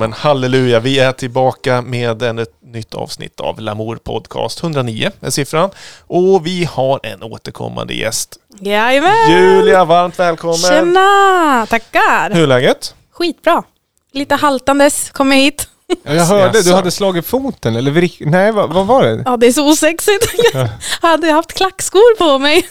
men 0.00 0.12
halleluja, 0.12 0.80
vi 0.80 0.98
är 0.98 1.12
tillbaka 1.12 1.82
med 1.82 2.22
en, 2.22 2.38
ett 2.38 2.54
nytt 2.62 2.94
avsnitt 2.94 3.40
av 3.40 3.60
Lamour 3.60 3.96
Podcast. 3.96 4.62
109 4.62 5.10
är 5.20 5.30
siffran. 5.30 5.70
Och 6.06 6.46
vi 6.46 6.64
har 6.64 7.00
en 7.02 7.22
återkommande 7.22 7.94
gäst. 7.94 8.36
Jajamän! 8.60 9.30
Julia, 9.30 9.84
varmt 9.84 10.18
välkommen! 10.18 10.58
Tjena! 10.58 11.66
Tackar! 11.70 12.30
Hur 12.30 12.42
är 12.42 12.46
läget? 12.46 12.94
Skitbra. 13.12 13.62
Lite 14.12 14.34
haltandes 14.34 15.10
kom 15.10 15.32
jag 15.32 15.38
hit. 15.38 15.68
Ja, 16.02 16.14
jag 16.14 16.24
hörde, 16.24 16.62
du 16.62 16.72
hade 16.72 16.90
slagit 16.90 17.26
foten 17.26 17.76
eller 17.76 17.90
vrick... 17.90 18.16
Nej, 18.20 18.52
vad, 18.52 18.72
vad 18.72 18.86
var 18.86 19.02
det? 19.02 19.22
Ja, 19.24 19.36
det 19.36 19.46
är 19.46 19.52
så 19.52 19.70
osexigt. 19.70 20.26
Jag 21.02 21.08
hade 21.08 21.32
haft 21.32 21.52
klackskor 21.52 22.16
på 22.16 22.38
mig. 22.38 22.68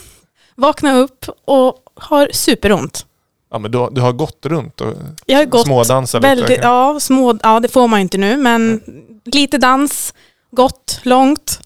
Vakna 0.56 0.98
upp 0.98 1.26
och 1.46 1.76
har 1.96 2.30
superont. 2.34 3.06
Ja, 3.52 3.60
men 3.60 3.72
du, 3.72 3.78
har- 3.78 3.92
du 3.92 4.02
har 4.02 4.12
gått 4.12 4.46
runt 4.46 4.82
och 4.82 4.94
Jag 5.26 5.38
har 5.38 5.46
gått 5.46 5.66
smådansat 5.66 6.24
väldigt, 6.24 6.50
lite. 6.50 6.62
ja, 6.62 7.00
små, 7.00 7.38
ja, 7.44 7.60
det 7.60 7.68
får 7.68 7.88
man 7.88 8.00
ju 8.00 8.02
inte 8.02 8.18
nu, 8.18 8.38
men 8.38 8.82
lite 9.26 9.58
dans, 9.58 10.14
gått 10.52 11.00
långt. 11.04 11.60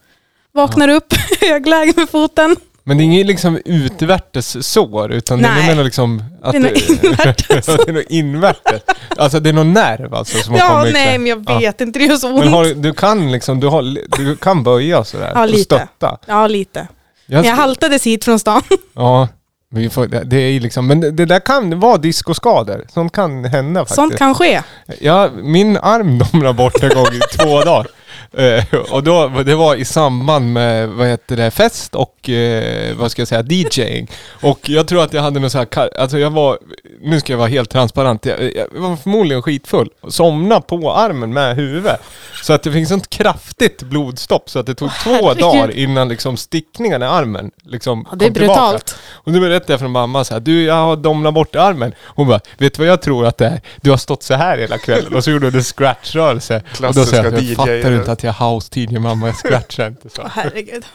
Vaknar 0.54 0.88
upp, 0.90 1.14
högläge 1.42 1.94
med 1.96 2.10
foten. 2.10 2.56
Men 2.84 2.98
det 2.98 3.04
är 3.04 3.06
inget 3.06 3.26
liksom 3.28 3.60
utvärtes 3.66 4.68
sår 4.68 5.12
utan 5.12 5.42
det 5.42 5.50
Nej. 5.56 5.70
är 5.70 5.76
nog 5.76 5.86
liksom... 5.86 6.24
Att 6.42 6.52
Det 6.52 6.58
är 6.58 6.62
nog 6.62 6.72
invärtes. 7.04 7.66
det 7.86 7.88
är 7.90 7.94
nog 7.94 8.04
invärtes. 8.10 8.82
Alltså 9.18 9.40
det 9.40 9.50
är 9.50 9.54
någon 9.54 9.74
nerv 9.74 10.14
alltså 10.14 10.38
som 10.38 10.54
har 10.54 10.60
Ja, 10.60 10.70
kommit. 10.80 10.94
nej, 10.94 11.18
men 11.18 11.28
jag 11.28 11.44
Ja. 11.48 11.60
vet 11.60 11.82
inte, 11.82 12.00
det 12.00 12.06
gör 12.06 12.16
så 12.16 12.28
ont. 12.30 12.40
Men 12.40 12.48
har, 12.54 12.66
du 12.66 12.94
kan 12.94 13.32
liksom, 13.32 13.60
du, 13.60 13.68
har, 13.68 13.98
du 14.18 14.36
kan 14.36 14.64
böja 14.64 15.04
sådär 15.04 15.32
Ja, 15.36 15.42
och 15.42 15.50
lite. 15.50 15.64
stötta. 15.64 16.18
Ja, 16.26 16.48
lite. 16.48 16.88
Jag, 17.26 17.46
Jag 17.46 17.56
haltades 17.56 18.04
hit 18.06 18.26
från 18.26 18.40
stan. 18.40 18.62
Ja, 18.94 19.28
vi 19.76 19.90
får, 19.90 20.08
det, 20.08 20.38
är 20.38 20.60
liksom, 20.60 20.88
men 20.88 21.00
det, 21.00 21.12
det 21.12 21.26
där 21.26 21.40
kan 21.40 21.80
vara 21.80 21.98
diskoskador. 21.98 22.86
Sånt 22.94 23.12
kan 23.12 23.46
hända 23.46 23.80
faktiskt. 23.80 23.96
Sånt 23.96 24.18
kan 24.18 24.36
ske. 24.36 24.62
Ja, 25.00 25.30
min 25.44 25.78
arm 25.78 26.18
domnade 26.32 26.54
bort 26.54 26.84
en 26.84 26.90
gång 26.90 27.08
i 27.08 27.20
två 27.38 27.62
dagar. 27.62 27.88
Eh, 28.38 28.64
och 28.92 29.04
då, 29.04 29.28
det 29.28 29.56
var 29.56 29.76
i 29.76 29.86
samband 29.86 30.54
med, 30.54 30.90
vad 30.90 31.08
heter 31.08 31.38
det, 31.38 31.52
fest 31.52 31.96
och, 31.96 32.30
eh, 32.30 32.96
vad 32.98 33.12
ska 33.12 33.22
jag 33.22 33.28
säga, 33.28 33.42
DJing. 33.42 34.08
Och 34.42 34.60
jag 34.70 34.88
tror 34.88 35.04
att 35.04 35.14
jag 35.14 35.22
hade 35.22 35.40
något 35.40 35.52
så 35.52 35.58
här, 35.58 36.00
alltså 36.00 36.20
jag 36.20 36.30
var, 36.30 36.58
nu 37.02 37.20
ska 37.20 37.34
jag 37.34 37.38
vara 37.38 37.48
helt 37.48 37.70
transparent, 37.70 38.26
jag, 38.26 38.56
jag 38.56 38.68
var 38.72 38.96
förmodligen 38.96 39.42
skitfull. 39.42 39.90
Somna 40.08 40.62
på 40.62 40.94
armen 40.94 41.34
med 41.34 41.56
huvudet. 41.56 42.00
Så 42.44 42.54
att 42.54 42.64
det 42.64 42.72
fick 42.72 42.88
sånt 42.88 43.10
kraftigt 43.10 43.84
blodstopp 43.84 44.50
så 44.50 44.60
att 44.60 44.66
det 44.66 44.76
tog 44.76 44.90
två 45.04 45.10
herregud. 45.14 45.38
dagar 45.38 45.72
innan 45.78 46.10
liksom 46.10 46.38
stickningen 46.38 47.02
i 47.04 47.06
armen 47.06 47.52
liksom 47.64 48.08
Ja, 48.12 48.16
det 48.18 48.26
är 48.26 48.30
kom 48.30 48.34
tillbaka. 48.36 48.62
brutalt. 48.62 48.96
Och 49.12 49.32
nu 49.32 49.40
berättade 49.40 49.74
jag 49.74 49.80
för 49.80 49.88
mamma 49.88 50.24
så 50.24 50.34
här, 50.34 50.42
du 50.42 50.64
jag 50.64 50.74
har 50.74 50.96
domnat 50.96 51.34
bort 51.34 51.56
armen. 51.56 51.94
Hon 52.02 52.28
bara, 52.28 52.40
vet 52.58 52.74
du 52.74 52.82
vad 52.82 52.88
jag 52.92 53.02
tror 53.02 53.26
att 53.26 53.38
det 53.38 53.46
är? 53.46 53.62
Du 53.82 53.90
har 53.90 53.98
stått 53.98 54.24
så 54.24 54.34
här 54.34 54.58
hela 54.58 54.78
kvällen. 54.78 55.16
Och 55.16 55.24
så 55.24 55.32
gjorde 55.32 55.46
hon 55.48 55.56
en 55.56 55.64
scratchrörelse. 55.64 56.56
Och 56.56 56.64
då 56.72 56.78
Klassiska 56.78 57.18
sa 57.24 57.30
jag, 57.30 57.42
DJ. 57.42 57.56
fattar 57.56 57.90
du 57.90 57.96
inte 57.96 58.12
att 58.12 58.23
jag 58.24 58.36
är 58.42 58.54
house 58.54 58.80
DJ 58.80 59.00
mamma, 59.00 59.28
jag 59.28 59.36
scratchar 59.36 59.88
inte 59.88 60.10
så. 60.10 60.22
Åh, 60.22 60.28
herregud. 60.32 60.86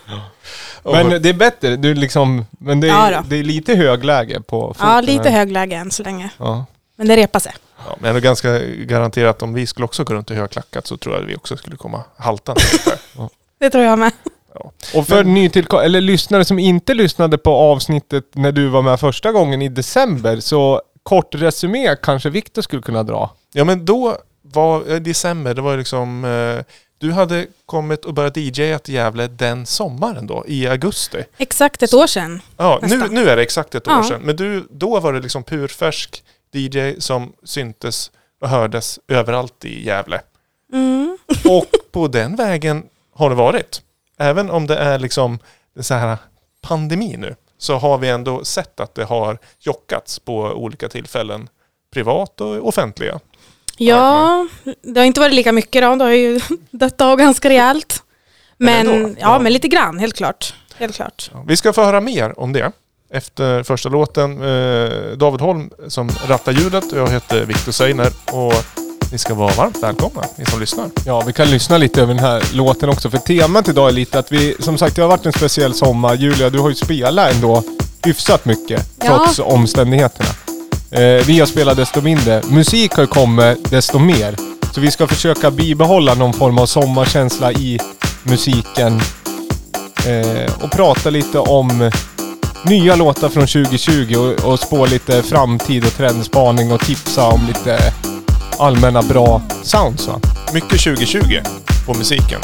Men 0.85 1.23
det 1.23 1.29
är 1.29 1.33
bättre, 1.35 1.77
du 1.77 1.95
liksom, 1.95 2.47
men 2.51 2.81
det 2.81 2.87
Ja 2.87 3.07
är, 3.09 3.13
då. 3.17 3.23
det 3.29 3.37
är 3.37 3.43
lite 3.43 3.75
högläge 3.75 4.41
på 4.41 4.75
foten. 4.75 4.89
Ja, 4.91 5.01
lite 5.01 5.31
här. 5.31 5.39
högläge 5.39 5.77
än 5.77 5.91
så 5.91 6.03
länge. 6.03 6.31
Ja. 6.39 6.65
Men 6.97 7.09
det 7.09 7.17
repar 7.17 7.41
sig. 7.41 7.53
Ja, 7.87 7.97
men 8.01 8.15
det 8.15 8.19
är 8.19 8.23
ganska 8.23 8.59
garanterat 8.65 9.43
om 9.43 9.55
vi 9.55 9.67
skulle 9.67 9.85
också 9.85 10.05
gå 10.05 10.15
runt 10.15 10.31
i 10.31 10.35
högklackat 10.35 10.87
så 10.87 10.97
tror 10.97 11.15
jag 11.15 11.23
att 11.25 11.31
vi 11.31 11.37
också 11.37 11.57
skulle 11.57 11.77
komma 11.77 12.05
haltande. 12.17 12.61
Det 13.61 13.71
tror 13.71 13.85
jag 13.85 13.99
med. 13.99 14.13
Och 14.95 15.07
för 15.07 15.25
nytillkom- 15.25 15.83
eller 15.83 16.01
lyssnare 16.01 16.45
som 16.45 16.59
inte 16.59 16.95
lyssnade 16.95 17.39
på 17.39 17.51
avsnittet 17.51 18.25
när 18.33 18.53
du 18.53 18.69
var 18.69 18.83
med 18.83 19.01
första 19.01 19.33
gången 19.33 19.63
i 19.63 19.69
december, 19.69 20.41
så 20.41 20.83
kort 21.03 21.35
resumé 21.35 21.97
kanske 22.03 22.31
Viktor 22.31 22.63
skulle 22.63 22.83
kunna 22.83 23.03
dra. 23.03 23.31
Ja 23.53 23.65
men 23.65 23.85
då 23.85 24.17
var 24.43 24.91
i 24.97 24.99
december, 24.99 25.55
det 25.55 25.63
var 25.63 25.71
ju 25.73 25.79
liksom 25.79 26.25
eh, 26.25 26.65
du 26.99 27.13
hade 27.13 27.47
kommit 27.67 28.05
och 28.05 28.15
börjat 28.15 28.37
DJa 28.37 28.79
till 28.79 28.95
Gävle 28.95 29.27
den 29.27 29.67
sommaren 29.67 30.27
då, 30.27 30.45
i 30.47 30.67
augusti. 30.69 31.25
Exakt 31.37 31.83
ett 31.83 31.95
år 31.95 32.07
sedan. 32.07 32.41
Ja, 32.57 32.79
nu, 32.83 33.09
nu 33.09 33.29
är 33.29 33.37
det 33.37 33.43
exakt 33.43 33.75
ett 33.75 33.89
år 33.89 33.95
Ja. 33.95 34.05
sedan. 34.09 34.21
Men 34.25 34.37
du, 34.37 34.69
då 34.71 35.01
var 35.01 35.13
det 35.13 35.21
liksom 35.21 35.43
purfärsk 35.45 36.23
DJ 36.53 37.01
som 37.01 37.33
syntes 37.45 38.11
och 38.41 38.49
hördes 38.49 38.99
överallt 39.09 39.65
i 39.65 39.87
Gävle. 39.87 40.21
Mm. 40.73 41.19
Och 41.51 41.67
på 41.93 42.09
den 42.09 42.37
vägen 42.37 42.83
har 43.15 43.29
det 43.31 43.37
varit. 43.37 43.83
Även 44.19 44.51
om 44.51 44.67
det 44.67 44.77
är 44.77 44.99
liksom 44.99 45.39
så 45.81 45.95
här 45.95 46.17
pandemi 46.63 47.17
nu 47.19 47.35
så 47.59 47.77
har 47.77 47.99
vi 47.99 48.09
ändå 48.09 48.45
sett 48.45 48.81
att 48.81 48.95
det 48.95 49.05
har 49.05 49.39
jockats 49.61 50.19
på 50.19 50.35
olika 50.41 50.89
tillfällen. 50.89 51.49
Privat 51.93 52.41
och 52.41 52.69
offentliga. 52.69 53.21
Ja, 53.79 54.47
det 54.83 55.01
har 55.01 55.07
inte 55.07 55.21
varit 55.21 55.35
lika 55.35 55.53
mycket 55.53 55.83
då. 55.83 55.97
Det 55.97 56.05
har 56.05 56.11
ju 56.11 56.41
dött 56.71 57.01
av 57.01 57.19
ganska 57.19 57.49
rejält. 57.49 58.03
Men 58.57 58.87
Men, 58.87 59.03
ja, 59.21 59.33
ja. 59.33 59.39
men 59.39 59.53
lite 59.53 59.69
grann, 59.69 59.99
helt 59.99 60.17
klart. 60.17 60.55
Helt 60.77 60.95
klart. 60.97 61.31
Vi 61.47 61.57
ska 61.57 61.73
få 61.73 61.83
höra 61.85 62.01
mer 62.01 62.39
om 62.41 62.53
det 62.53 62.73
efter 63.13 63.63
första 63.63 63.89
låten. 63.89 64.33
Eh, 64.43 64.91
David 65.17 65.41
Holm 65.41 65.71
som 65.89 66.09
rattar 66.27 66.53
ljudet 66.53 66.93
och 66.93 66.99
jag 66.99 67.09
heter 67.09 67.45
Viktor 67.45 67.73
Seiner 67.73 68.09
och 68.33 68.55
ni 69.13 69.19
ska 69.19 69.35
vara 69.35 69.55
varmt 69.55 69.83
välkomna, 69.83 70.25
ni 70.37 70.45
som 70.45 70.61
lyssnar. 70.61 70.91
Ja, 71.07 71.21
vi 71.27 71.33
kan 71.33 71.51
lyssna 71.51 71.79
lite 71.79 72.03
över 72.03 72.15
den 72.15 72.25
här 72.25 72.43
låten 72.57 72.89
också. 72.89 73.11
För 73.11 73.19
temat 73.19 73.69
idag 73.69 73.89
är 73.89 73.93
lite 73.93 74.19
att 74.19 74.33
vi, 74.33 74.57
som 74.61 74.79
sagt 74.79 74.97
det 74.97 75.03
har 75.03 75.09
varit 75.09 75.27
en 75.27 75.33
speciell 75.33 75.75
sommar. 75.75 76.15
Julia, 76.15 76.51
du 76.51 76.59
har 76.59 76.69
ju 76.69 76.75
spelat 76.75 77.35
ändå 77.35 77.63
hyfsat 78.05 78.45
mycket 78.45 78.87
Ja. 79.05 79.07
trots 79.25 79.39
omständigheterna. 79.39 80.29
Eh, 80.91 81.27
vi 81.27 81.41
har 81.41 81.47
spelat 81.47 81.77
desto 81.77 82.01
mindre. 82.01 82.43
Musik 82.51 82.93
har 82.93 83.03
ju 83.03 83.07
kommit 83.07 83.71
desto 83.71 83.99
mer. 83.99 84.35
Så 84.75 84.81
vi 84.81 84.91
ska 84.91 85.07
försöka 85.07 85.51
bibehålla 85.51 86.15
någon 86.15 86.33
form 86.33 86.59
av 86.59 86.67
sommarkänsla 86.67 87.53
i 87.53 87.79
musiken. 88.23 89.01
Eh, 90.07 90.65
och 90.65 90.71
prata 90.71 91.11
lite 91.11 91.39
om 91.39 91.91
nya 92.65 92.97
låtar 92.97 93.29
från 93.29 93.47
2020 93.47 94.17
och, 94.17 94.53
och 94.53 94.61
spå 94.61 94.87
lite 94.87 95.23
framtid 95.23 95.85
och 95.85 95.97
trendspaning 95.97 96.73
och 96.73 96.81
tipsa 96.81 97.27
om 97.27 97.41
lite 97.47 97.79
allmänna 98.59 99.03
bra 99.03 99.43
sounds 99.63 100.09
va? 100.09 100.21
Mycket 100.53 100.81
2020 100.81 101.21
på 101.87 101.95
musiken. 101.95 102.41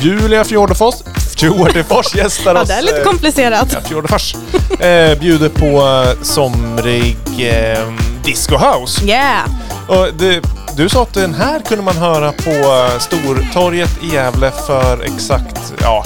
Julia 0.00 0.44
Fjordefors, 0.44 0.94
Fjordefors 1.38 2.14
gästar 2.14 2.54
Ja, 2.54 2.62
oss. 2.62 2.68
det 2.68 2.74
är 2.74 2.82
lite 2.82 2.98
eh, 2.98 3.04
komplicerat. 3.04 3.68
Ja, 3.72 3.80
Fjordefors. 3.88 4.34
Eh, 4.80 5.18
bjuder 5.18 5.48
på 5.48 5.66
eh, 5.66 6.22
somrig 6.22 7.16
eh, 7.38 7.92
disco 8.24 8.56
house. 8.56 9.04
Yeah! 9.04 9.44
Och 9.88 10.08
det, 10.18 10.40
du 10.76 10.88
sa 10.88 11.02
att 11.02 11.14
den 11.14 11.34
här 11.34 11.60
kunde 11.60 11.84
man 11.84 11.96
höra 11.96 12.32
på 12.32 12.50
eh, 12.50 12.98
Stortorget 12.98 13.90
i 14.02 14.14
Gävle 14.14 14.50
för 14.66 15.02
exakt, 15.02 15.72
ja, 15.80 16.04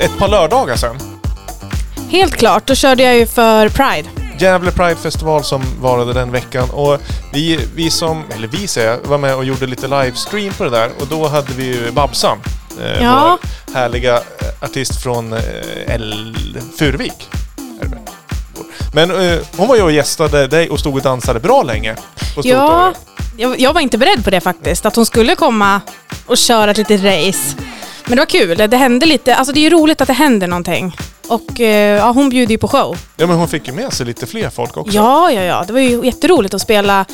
ett 0.00 0.18
par 0.18 0.28
lördagar 0.28 0.76
sedan. 0.76 0.96
Helt 2.10 2.36
klart. 2.36 2.66
Då 2.66 2.74
körde 2.74 3.02
jag 3.02 3.16
ju 3.16 3.26
för 3.26 3.68
Pride. 3.68 4.08
Gävle 4.38 4.70
Pride 4.70 4.96
Festival 4.96 5.44
som 5.44 5.62
varade 5.80 6.12
den 6.12 6.30
veckan 6.32 6.70
och 6.70 6.98
vi, 7.32 7.60
vi 7.74 7.90
som, 7.90 8.24
eller 8.34 8.48
vi 8.48 8.66
säger 8.66 8.98
var 9.04 9.18
med 9.18 9.34
och 9.34 9.44
gjorde 9.44 9.66
lite 9.66 9.86
livestream 9.86 10.52
på 10.54 10.64
det 10.64 10.70
där 10.70 10.90
och 11.00 11.06
då 11.06 11.28
hade 11.28 11.52
vi 11.56 11.64
ju 11.64 11.90
Babsan. 11.92 12.38
Eh, 12.80 13.02
Ja. 13.02 13.38
Vår 13.66 13.74
härliga 13.74 14.16
eh, 14.16 14.22
artist 14.60 15.02
från 15.02 15.32
eh, 15.32 15.40
L... 15.86 16.36
Furuvik. 16.78 17.28
är 17.80 17.84
det 17.84 17.90
väl? 17.90 17.98
Men 18.94 19.10
eh, 19.10 19.38
hon 19.56 19.68
var 19.68 19.76
ju 19.76 19.82
och 19.82 19.92
gästade 19.92 20.46
dig 20.46 20.70
och 20.70 20.80
stod 20.80 20.94
och 20.96 21.02
dansade 21.02 21.40
bra 21.40 21.62
länge 21.62 21.96
Ja, 22.44 22.92
jag, 23.36 23.60
jag 23.60 23.72
var 23.72 23.80
inte 23.80 23.98
beredd 23.98 24.24
på 24.24 24.30
det 24.30 24.40
faktiskt. 24.40 24.86
Att 24.86 24.96
hon 24.96 25.06
skulle 25.06 25.34
komma 25.34 25.80
och 26.26 26.36
köra 26.38 26.70
ett 26.70 26.76
litet 26.76 27.02
race. 27.02 27.56
Men 28.08 28.16
det 28.16 28.20
var 28.20 28.26
kul. 28.26 28.56
Det 28.70 28.76
hände 28.76 29.06
lite. 29.06 29.34
Alltså 29.34 29.52
det 29.52 29.60
är 29.60 29.62
ju 29.62 29.70
roligt 29.70 30.00
att 30.00 30.06
det 30.06 30.12
händer 30.14 30.46
någonting. 30.46 30.96
Och 31.28 31.60
eh, 31.60 31.96
ja, 31.98 32.10
hon 32.10 32.28
bjuder 32.28 32.52
ju 32.52 32.58
på 32.58 32.68
show. 32.68 32.96
Ja 33.16 33.26
men 33.26 33.36
hon 33.36 33.48
fick 33.48 33.66
ju 33.68 33.72
med 33.74 33.92
sig 33.92 34.06
lite 34.06 34.26
fler 34.26 34.50
folk 34.50 34.76
också. 34.76 34.96
Ja, 34.96 35.30
ja, 35.32 35.42
ja. 35.42 35.64
Det 35.66 35.72
var 35.72 35.80
ju 35.80 36.04
jätteroligt 36.06 36.54
att 36.54 36.62
spela. 36.62 37.04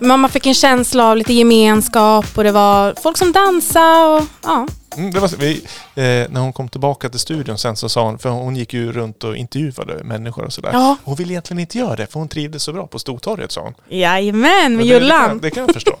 Man 0.00 0.28
fick 0.28 0.46
en 0.46 0.54
känsla 0.54 1.10
av 1.10 1.16
lite 1.16 1.32
gemenskap 1.32 2.26
och 2.34 2.44
det 2.44 2.52
var 2.52 2.94
folk 3.02 3.16
som 3.18 3.32
dansade 3.32 4.16
och 4.16 4.22
ja. 4.42 4.66
Mm, 4.96 5.10
det 5.12 5.20
var, 5.20 5.28
så- 5.28 5.36
vi, 5.36 5.54
eh, 5.94 6.02
när 6.04 6.40
hon 6.40 6.52
kom 6.52 6.68
tillbaka 6.68 7.08
till 7.08 7.20
studion 7.20 7.58
sen 7.58 7.76
så 7.76 7.88
sa 7.88 8.04
hon, 8.04 8.18
för 8.18 8.28
hon 8.30 8.56
gick 8.56 8.74
ju 8.74 8.92
runt 8.92 9.24
och 9.24 9.36
intervjuade 9.36 10.04
människor 10.04 10.44
och 10.44 10.52
sådär. 10.52 10.70
Ja. 10.72 10.96
Hon 11.04 11.14
ville 11.16 11.32
egentligen 11.32 11.60
inte 11.60 11.78
göra 11.78 11.96
det 11.96 12.06
för 12.12 12.18
hon 12.18 12.28
trivdes 12.28 12.62
så 12.62 12.72
bra 12.72 12.86
på 12.86 12.98
Stortorget 12.98 13.52
sa 13.52 13.60
hon. 13.60 13.74
Jajamän, 13.88 14.42
med 14.52 14.70
Men 14.70 14.78
det, 14.78 14.84
Jullan. 14.84 15.38
det 15.38 15.50
kan 15.50 15.64
jag 15.66 15.74
förstå. 15.74 15.96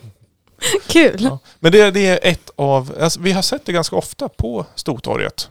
Kul. 0.86 1.16
Ja. 1.20 1.38
Men 1.60 1.72
det, 1.72 1.90
det 1.90 2.06
är 2.06 2.18
ett 2.22 2.50
av, 2.56 2.94
alltså, 3.00 3.20
vi 3.20 3.32
har 3.32 3.42
sett 3.42 3.66
det 3.66 3.72
ganska 3.72 3.96
ofta 3.96 4.28
på 4.28 4.66
Stortorget. 4.74 5.32
Alltså, 5.32 5.50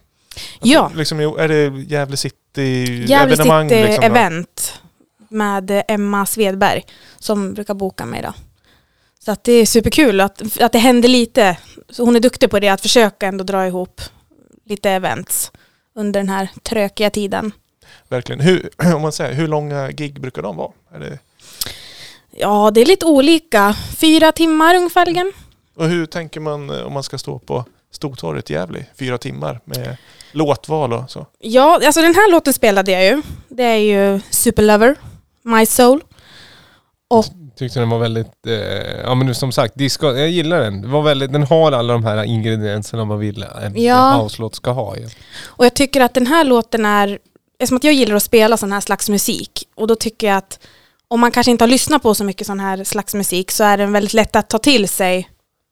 Ja. 0.62 0.92
Liksom, 0.96 1.20
är 1.20 1.48
det 1.48 1.84
Gävle 1.84 2.18
City 2.18 3.06
Jävligt 3.08 3.40
evenemang? 3.40 3.70
City 3.70 3.84
liksom, 3.84 4.04
event 4.04 4.82
med 5.30 5.84
Emma 5.88 6.26
Svedberg 6.26 6.86
som 7.20 7.54
brukar 7.54 7.74
boka 7.74 8.06
mig 8.06 8.22
då. 8.22 8.34
Så 9.26 9.32
att 9.32 9.44
det 9.44 9.52
är 9.52 9.66
superkul 9.66 10.22
att, 10.22 10.62
att 10.62 10.72
det 10.72 10.80
händer 10.80 11.10
lite. 11.10 11.58
Så 11.90 12.06
hon 12.06 12.16
är 12.16 12.20
duktig 12.20 12.50
på 12.50 12.60
det, 12.60 12.70
att 12.70 12.82
försöka 12.82 13.28
ändå 13.28 13.44
dra 13.44 13.68
ihop 13.68 14.02
lite 14.66 14.90
events 14.90 15.52
under 15.96 16.20
den 16.20 16.30
här 16.30 16.50
trökiga 16.64 17.10
tiden. 17.10 17.52
Verkligen. 18.10 18.40
Hur, 18.40 18.70
om 18.96 19.02
man 19.02 19.12
säger, 19.12 19.34
hur 19.34 19.48
långa 19.48 19.92
gig 19.92 20.22
brukar 20.22 20.42
de 20.42 20.56
vara? 20.56 20.72
Är 20.94 21.00
det, 21.00 21.20
Ja, 22.36 22.72
det 22.72 22.82
är 22.82 22.86
lite 22.86 23.06
olika. 23.06 23.76
Fyra 23.98 24.32
timmar 24.32 24.76
ungefärligen. 24.76 25.32
och 25.76 25.86
hur 25.90 26.06
tänker 26.06 26.40
man 26.40 26.70
eh, 26.70 26.86
om 26.86 26.94
man 26.94 27.04
ska 27.04 27.18
stå 27.18 27.40
på 27.40 27.66
Stortorget 27.92 28.50
i 28.50 28.54
Gävle 28.54 28.86
fyra 29.00 29.18
timmar 29.18 29.60
med 29.66 29.98
låtval 30.32 30.94
och 30.94 31.12
så? 31.12 31.26
Ja, 31.40 31.80
alltså 31.86 32.02
den 32.02 32.16
här 32.16 32.32
låten 32.32 32.54
spelade 32.54 32.92
jag 32.92 33.06
ju. 33.06 33.22
Det 33.50 33.64
är 33.64 33.78
ju 33.78 34.22
Superlover, 34.30 34.96
My 35.44 35.66
Soul. 35.66 36.02
Tyckte 37.56 37.80
den 37.80 37.90
var 37.90 38.00
väldigt, 38.00 38.48
eh, 38.48 38.54
ja 39.04 39.16
men 39.16 39.36
som 39.36 39.52
sagt, 39.52 39.76
disco, 39.76 40.06
jag 40.08 40.30
gillar 40.30 40.60
den. 40.60 40.82
Det 40.82 40.88
var 40.88 41.02
väldigt, 41.02 41.34
den 41.34 41.44
har 41.44 41.72
alla 41.72 41.94
de 41.94 42.04
här 42.04 42.24
ingredienserna 42.24 43.06
man 43.06 43.20
vill 43.20 43.46
en 43.62 43.82
Ja. 43.84 44.22
house-låt 44.24 44.56
ska 44.56 44.72
ha. 44.72 44.98
Ja. 44.98 45.08
Och 45.46 45.66
jag 45.66 45.74
tycker 45.74 46.02
att 46.02 46.14
den 46.14 46.28
här 46.28 46.44
låten 46.44 46.86
är, 46.86 47.20
eftersom 47.60 47.78
att 47.78 47.84
jag 47.84 47.94
gillar 47.94 48.16
att 48.16 48.24
spela 48.24 48.58
sån 48.58 48.72
här 48.72 48.80
slags 48.82 49.10
musik, 49.10 49.68
och 49.76 49.88
då 49.88 49.96
tycker 49.96 50.28
jag 50.28 50.38
att 50.38 50.60
om 51.14 51.20
man 51.20 51.32
kanske 51.32 51.52
inte 51.52 51.64
har 51.64 51.70
lyssnat 51.70 52.02
på 52.02 52.16
så 52.16 52.24
mycket 52.24 52.48
sån 52.48 52.60
här 52.60 52.84
slags 52.84 53.14
musik 53.14 53.52
så 53.52 53.64
är 53.64 53.78
den 53.78 53.92
väldigt 53.92 54.14
lätt 54.14 54.36
att 54.36 54.50
ta 54.50 54.58
till 54.58 54.90
sig. 54.90 55.30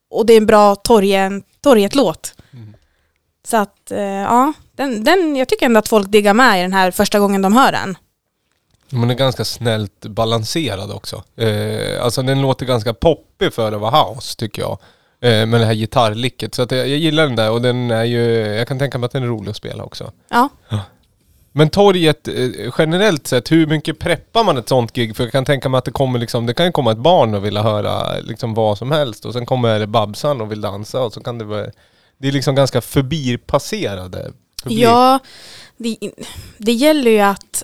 Och 0.10 0.26
det 0.26 0.34
är 0.34 0.38
en 0.38 0.46
bra 0.46 0.76
torgen, 0.76 1.44
torget-låt. 1.62 2.34
Mm. 2.54 2.74
Så 3.48 3.58
att, 3.58 3.92
eh, 3.92 4.02
ja, 4.02 4.54
den, 4.76 5.04
den, 5.04 5.36
jag 5.36 5.48
tycker 5.48 5.66
ändå 5.66 5.80
att 5.80 5.88
folk 5.88 6.12
diggar 6.12 6.34
med 6.34 6.60
i 6.60 6.62
den 6.62 6.74
här 6.74 6.92
första 6.92 7.20
gången 7.20 7.42
de 7.42 7.56
hör 7.56 7.72
den. 7.72 7.98
Men 8.90 9.02
den 9.02 9.10
är 9.10 9.16
ganska 9.16 9.46
snällt 9.46 10.06
balanserad 10.06 10.92
också. 10.92 11.24
Eh, 11.36 12.04
alltså 12.04 12.22
den 12.22 12.42
låter 12.42 12.66
ganska 12.66 12.94
poppig 12.94 13.54
för 13.54 13.72
att 13.72 13.82
vara 13.82 14.04
house 14.04 14.38
tycker 14.38 14.62
jag. 14.62 14.78
Eh, 15.22 15.46
med 15.46 15.62
det 15.62 15.66
här 15.66 15.74
gitarrlicket. 15.74 16.56
Så 16.56 16.62
att 16.62 16.72
jag, 16.72 16.88
jag 16.88 16.98
gillar 16.98 17.24
den 17.24 17.36
där 17.36 17.52
och 17.52 17.62
den 17.62 17.92
är 17.92 18.04
ju, 18.04 18.22
jag 18.36 18.68
kan 18.68 18.80
tänka 18.80 18.98
mig 18.98 19.06
att 19.06 19.12
den 19.12 19.24
är 19.24 19.28
rolig 19.28 19.50
att 19.50 19.58
spela 19.58 19.84
också. 19.84 20.12
Ja. 20.30 20.50
Men 21.52 21.70
torget 21.70 22.28
eh, 22.28 22.50
generellt 22.78 23.28
sett, 23.28 23.52
hur 23.52 23.68
mycket 23.68 24.00
preppar 24.00 24.44
man 24.44 24.58
ett 24.58 24.70
sånt 24.70 24.94
gig? 24.94 25.16
För 25.16 25.24
jag 25.24 25.32
kan 25.32 25.46
tänka 25.46 25.70
mig 25.70 25.78
att 25.78 25.86
det 25.86 25.92
kommer 25.92 26.20
liksom, 26.20 26.46
det 26.46 26.54
kan 26.54 26.66
ju 26.66 26.72
komma 26.72 26.92
ett 26.92 26.98
barn 26.98 27.36
och 27.36 27.46
vilja 27.46 27.62
höra 27.62 28.20
liksom 28.20 28.54
vad 28.54 28.78
som 28.78 28.92
helst 28.92 29.26
och 29.26 29.34
sen 29.34 29.46
kommer 29.46 29.86
Babsan 29.86 30.42
och 30.42 30.52
vill 30.52 30.62
dansa 30.62 31.02
och 31.02 31.14
så 31.14 31.24
kan 31.24 31.38
det 31.38 31.46
vara, 31.46 31.68
det 32.18 32.28
är 32.28 32.32
liksom 32.32 32.56
ganska 32.56 32.82
förbipasserade 32.82 34.32
publik. 34.64 34.80
Ja, 34.80 35.20
det, 35.78 35.98
det 36.58 36.72
gäller 36.72 37.12
ju 37.12 37.20
att 37.20 37.64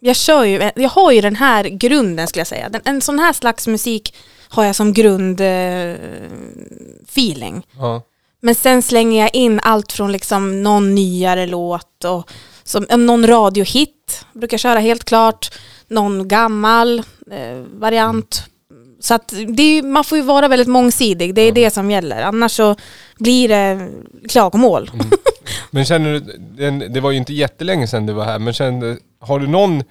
jag 0.00 0.16
kör 0.16 0.44
ju, 0.44 0.70
jag 0.76 0.90
har 0.90 1.12
ju 1.12 1.20
den 1.20 1.36
här 1.36 1.64
grunden 1.64 2.28
skulle 2.28 2.40
jag 2.40 2.46
säga. 2.46 2.68
Den, 2.68 2.80
en 2.84 3.00
sån 3.00 3.18
här 3.18 3.32
slags 3.32 3.66
musik 3.66 4.14
har 4.48 4.64
jag 4.64 4.76
som 4.76 4.92
grundfeeling. 4.92 5.46
Eh, 5.46 7.02
feeling. 7.08 7.66
Ja. 7.78 8.02
Men 8.40 8.54
sen 8.54 8.82
slänger 8.82 9.20
jag 9.20 9.34
in 9.34 9.60
allt 9.62 9.92
från 9.92 10.12
liksom 10.12 10.62
någon 10.62 10.94
nyare 10.94 11.46
låt 11.46 12.04
och 12.04 12.30
som, 12.68 12.86
eh, 12.90 12.96
någon 12.96 13.26
radiohit 13.26 14.24
brukar 14.32 14.58
köra 14.58 14.78
helt 14.78 15.04
klart. 15.04 15.50
Någon 15.88 16.28
gammal 16.28 16.98
eh, 17.30 17.58
variant. 17.74 18.44
Så 19.00 19.14
att 19.14 19.32
är, 19.48 19.82
man 19.82 20.04
får 20.04 20.18
ju 20.18 20.24
vara 20.24 20.48
väldigt 20.48 20.68
mångsidig, 20.68 21.34
det 21.34 21.42
är 21.42 21.46
Ja. 21.46 21.54
det 21.54 21.70
som 21.70 21.90
gäller. 21.90 22.22
Annars 22.22 22.52
så 22.52 22.76
blir 23.18 23.48
det 23.48 23.88
klagomål. 24.28 24.90
Men 25.70 25.84
känner 25.84 26.12
du, 26.12 26.88
det 26.88 27.00
var 27.00 27.10
ju 27.10 27.16
inte 27.16 27.32
jättelänge 27.32 27.86
sedan 27.86 28.06
du 28.06 28.12
var 28.12 28.24
här, 28.24 28.38
men 28.38 28.52
kände, 28.54 28.96
har 29.20 29.38
du 29.40 29.46
någon, 29.46 29.82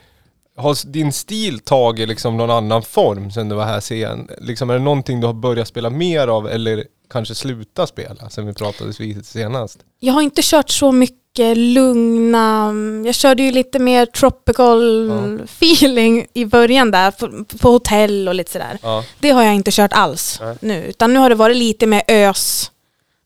har 0.57 0.91
din 0.91 1.13
stil 1.13 1.59
tagit 1.59 2.07
liksom 2.09 2.37
någon 2.37 2.51
annan 2.51 2.81
form 2.83 3.31
sedan 3.31 3.49
du 3.49 3.55
var 3.55 3.65
här 3.65 3.79
sen? 3.79 4.27
Liksom 4.41 4.69
är 4.69 4.73
det 4.73 4.79
någonting 4.79 5.21
du 5.21 5.27
har 5.27 5.33
börjat 5.33 5.67
spela 5.67 5.89
mer 5.89 6.27
av 6.27 6.47
eller 6.47 6.83
kanske 7.09 7.35
sluta 7.35 7.87
spela 7.87 8.29
sen 8.29 8.47
vi 8.47 8.53
pratades 8.53 8.99
vid 8.99 9.25
senast? 9.25 9.79
Jag 9.99 10.13
har 10.13 10.21
inte 10.21 10.41
kört 10.43 10.69
så 10.69 10.91
mycket 10.91 11.17
lugna, 11.55 12.73
jag 13.05 13.15
körde 13.15 13.43
ju 13.43 13.51
lite 13.51 13.79
mer 13.79 14.05
tropical 14.05 15.07
Ja. 15.09 15.43
feeling 15.43 16.25
i 16.33 16.45
början 16.45 16.91
där, 16.91 17.11
på, 17.11 17.45
på 17.57 17.69
hotell 17.69 18.27
och 18.27 18.35
lite 18.35 18.51
sådär. 18.51 18.77
Ja. 18.81 19.03
Det 19.19 19.29
har 19.29 19.43
jag 19.43 19.55
inte 19.55 19.71
kört 19.71 19.93
alls 19.93 20.39
Nej. 20.43 20.55
nu, 20.61 20.85
utan 20.85 21.13
nu 21.13 21.19
har 21.19 21.29
det 21.29 21.35
varit 21.35 21.57
lite 21.57 21.85
mer 21.87 22.01
ös. 22.07 22.71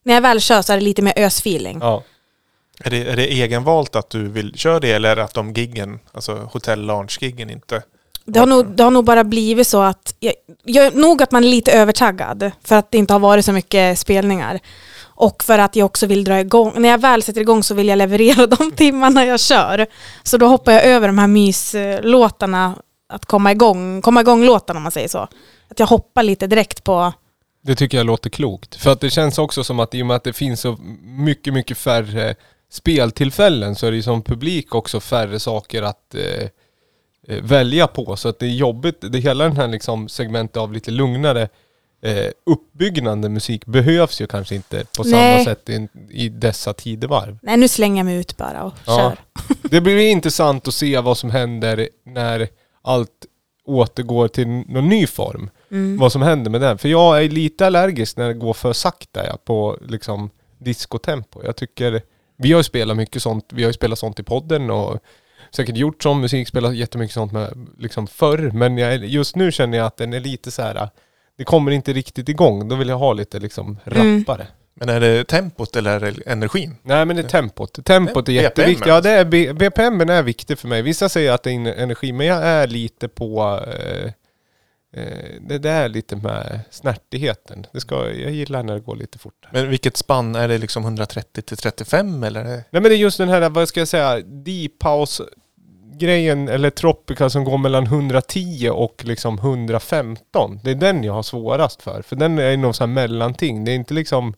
När 0.04 0.14
jag 0.14 0.20
väl 0.20 0.40
kör 0.40 0.62
så 0.62 0.72
är 0.72 0.76
det 0.76 0.84
lite 0.84 1.02
mer 1.02 1.12
ös-feeling. 1.16 1.78
ja. 1.80 2.02
Är 2.84 2.90
det, 2.90 2.96
är 2.96 3.16
det 3.16 3.32
egenvalt 3.32 3.96
att 3.96 4.10
du 4.10 4.28
vill 4.28 4.54
köra 4.54 4.80
det 4.80 4.92
eller 4.92 5.08
är 5.08 5.16
det 5.16 5.24
att 5.24 5.34
de 5.34 5.52
giggen, 5.52 5.98
alltså 6.12 6.48
hotell 6.52 6.80
lounge-giggen 6.86 7.50
inte... 7.50 7.82
Det 8.24 8.38
har, 8.38 8.46
nog, 8.46 8.66
det 8.76 8.82
har 8.82 8.90
nog 8.90 9.04
bara 9.04 9.24
blivit 9.24 9.66
så 9.66 9.82
att, 9.82 10.14
jag, 10.20 10.34
jag, 10.64 10.94
nog 10.94 11.22
att 11.22 11.30
man 11.32 11.44
är 11.44 11.48
lite 11.48 11.72
övertaggad 11.72 12.50
för 12.64 12.76
att 12.76 12.90
det 12.90 12.98
inte 12.98 13.12
har 13.14 13.18
varit 13.20 13.44
så 13.44 13.52
mycket 13.52 13.98
spelningar. 13.98 14.60
Och 15.22 15.42
för 15.42 15.58
att 15.58 15.76
jag 15.76 15.86
också 15.86 16.06
vill 16.06 16.24
dra 16.24 16.40
igång, 16.40 16.72
när 16.76 16.88
jag 16.88 17.00
väl 17.00 17.22
sätter 17.22 17.40
igång 17.40 17.62
så 17.62 17.74
vill 17.74 17.88
jag 17.88 17.96
leverera 17.96 18.46
de 18.58 18.70
timmarna 18.70 19.24
jag 19.24 19.40
kör. 19.40 19.86
Så 20.22 20.38
då 20.38 20.46
hoppar 20.46 20.72
jag 20.72 20.84
över 20.84 21.06
de 21.06 21.18
här 21.18 21.26
myslåtarna, 21.26 22.76
att 23.08 23.26
komma 23.26 23.52
igång, 23.52 24.02
komma 24.02 24.20
igång 24.20 24.44
låtarna 24.44 24.76
om 24.76 24.82
man 24.82 24.92
säger 24.92 25.08
så. 25.08 25.28
Att 25.68 25.78
jag 25.78 25.86
hoppar 25.86 26.22
lite 26.22 26.46
direkt 26.46 26.84
på, 26.84 27.12
Det 27.62 27.74
tycker 27.74 27.98
jag 27.98 28.06
låter 28.06 28.30
klokt. 28.30 28.74
För 28.74 28.90
att 28.90 29.00
det 29.00 29.10
känns 29.10 29.38
också 29.38 29.64
som 29.64 29.80
att 29.80 29.94
i 29.94 30.02
och 30.02 30.06
med 30.06 30.16
att 30.16 30.24
det 30.24 30.32
finns 30.32 30.60
så 30.60 30.78
mycket, 31.02 31.54
mycket 31.54 31.78
färre 31.78 32.34
speltillfällen 32.70 33.74
så 33.74 33.86
är 33.86 33.90
det 33.90 33.96
ju 33.96 34.02
som 34.02 34.22
publik 34.22 34.74
också 34.74 35.00
färre 35.00 35.40
saker 35.40 35.82
att 35.82 36.14
eh, 36.14 36.48
eh 37.28 37.42
välja 37.42 37.86
på. 37.86 38.16
Så 38.16 38.28
att 38.28 38.38
det 38.38 38.46
är 38.46 38.50
jobbigt, 38.50 38.96
det 39.00 39.18
hela 39.18 39.44
den 39.44 39.56
här 39.56 39.68
liksom 39.68 40.08
segmentet 40.08 40.56
av 40.56 40.72
lite 40.72 40.90
lugnare 40.90 41.48
eh, 42.02 42.30
uppbyggnande 42.46 43.28
musik 43.28 43.66
behövs 43.66 44.20
ju 44.20 44.26
kanske 44.26 44.54
inte 44.54 44.84
på 44.96 45.04
samma 45.04 45.16
Nej. 45.16 45.44
sätt 45.44 45.68
i, 45.68 45.88
i 46.10 46.28
dessa 46.28 46.72
tidevarv. 46.72 47.38
nej 47.42 47.56
nu 47.56 47.68
slänger 47.68 47.96
jag 47.96 48.04
mig 48.04 48.16
ut 48.16 48.36
bara 48.36 48.62
och 48.64 48.74
Ja. 48.86 48.96
kör. 48.96 49.16
Det 49.70 49.80
blir 49.80 49.98
intressant 49.98 50.68
att 50.68 50.74
se 50.74 50.98
vad 51.00 51.18
som 51.18 51.30
händer 51.30 51.88
när 52.06 52.48
allt 52.82 53.26
återgår 53.64 54.28
till 54.28 54.46
någon 54.48 54.88
ny 54.88 55.06
form. 55.06 55.50
Mm. 55.70 55.98
Vad 55.98 56.12
som 56.12 56.22
händer 56.22 56.50
med 56.50 56.60
den. 56.60 56.78
För 56.78 56.88
jag 56.88 57.24
är 57.24 57.28
lite 57.28 57.66
allergisk 57.66 58.16
när 58.16 58.28
det 58.28 58.34
går 58.34 58.54
för 58.54 58.72
sakta 58.72 59.26
ja, 59.26 59.38
på 59.44 59.78
liksom 59.88 60.30
diskotempo. 60.58 61.40
Jag 61.44 61.56
tycker, 61.56 62.02
vi 62.36 62.52
har 62.52 62.60
ju 62.60 62.64
spelat 62.64 62.96
mycket 62.96 63.22
sånt, 63.22 63.46
vi 63.52 63.62
har 63.62 63.68
ju 63.68 63.72
spelat 63.74 63.98
sånt 63.98 64.20
i 64.20 64.22
podden 64.22 64.70
och 64.70 64.98
säkert 65.50 65.76
gjort 65.76 66.02
sån 66.02 66.20
musik, 66.20 66.48
spelat 66.48 66.76
jättemycket 66.76 67.14
sånt 67.14 67.32
med 67.32 67.68
liksom 67.78 68.06
förr. 68.06 68.50
Men 68.54 68.78
jag, 68.78 69.04
just 69.04 69.36
nu 69.36 69.52
känner 69.52 69.78
jag 69.78 69.86
att 69.86 69.96
den 69.96 70.12
är 70.12 70.20
lite 70.20 70.50
så 70.50 70.62
här. 70.62 70.88
Det 71.42 71.46
kommer 71.46 71.70
inte 71.70 71.92
riktigt 71.92 72.28
igång. 72.28 72.68
Då 72.68 72.76
vill 72.76 72.88
jag 72.88 72.98
ha 72.98 73.12
lite 73.12 73.38
liksom 73.40 73.78
Mm. 73.86 74.18
rappare. 74.18 74.46
Men 74.74 74.88
är 74.88 75.00
det 75.00 75.24
tempot 75.24 75.76
eller 75.76 75.90
är 75.90 76.00
det 76.00 76.22
energin? 76.30 76.76
Nej 76.82 77.04
men 77.04 77.16
det 77.16 77.22
är 77.22 77.28
tempot. 77.28 77.84
Tempot 77.84 78.28
är 78.28 78.32
jätteviktigt. 78.32 78.86
Ja 78.86 79.00
det 79.00 79.10
är, 79.10 79.24
B- 79.24 79.52
BPM 79.52 80.00
är 80.00 80.22
viktig 80.22 80.58
för 80.58 80.68
mig. 80.68 80.82
Vissa 80.82 81.08
säger 81.08 81.32
att 81.32 81.42
det 81.42 81.50
är 81.50 81.66
energi, 81.66 82.12
men 82.12 82.26
jag 82.26 82.42
är 82.42 82.66
lite 82.66 83.08
på... 83.08 83.60
Eh, 83.66 84.04
eh, 85.02 85.40
det 85.40 85.58
där 85.58 85.82
är 85.84 85.88
lite 85.88 86.16
med 86.16 86.60
snärtigheten. 86.70 87.66
Det 87.72 87.80
ska, 87.80 87.94
jag 88.10 88.30
gillar 88.30 88.62
när 88.62 88.74
det 88.74 88.80
går 88.80 88.96
lite 88.96 89.18
fortare. 89.18 89.50
Men 89.52 89.68
vilket 89.70 89.96
spann? 89.96 90.34
Är 90.34 90.48
det 90.48 90.58
liksom 90.58 90.82
130 90.84 91.42
till 91.42 91.56
35 91.56 92.22
eller? 92.24 92.44
Nej 92.44 92.64
men 92.70 92.82
det 92.82 92.94
är 92.94 92.96
just 92.96 93.18
den 93.18 93.28
här, 93.28 93.48
vad 93.48 93.68
ska 93.68 93.80
jag 93.80 93.88
säga, 93.88 94.20
deep 94.20 94.84
house 94.84 95.24
grejen 95.98 96.48
eller 96.48 96.70
Tropica 96.70 97.30
som 97.30 97.44
går 97.44 97.58
mellan 97.58 97.84
110 97.84 98.70
och 98.72 99.02
liksom 99.04 99.38
115. 99.38 100.60
Det 100.64 100.70
är 100.70 100.74
den 100.74 101.04
jag 101.04 101.12
har 101.12 101.22
svårast 101.22 101.82
för. 101.82 102.02
För 102.02 102.16
den 102.16 102.38
är 102.38 102.56
någon 102.56 102.74
sån 102.74 102.88
här 102.88 102.94
mellanting. 102.94 103.64
Det 103.64 103.70
är 103.72 103.74
inte 103.76 103.94
liksom 103.94 104.34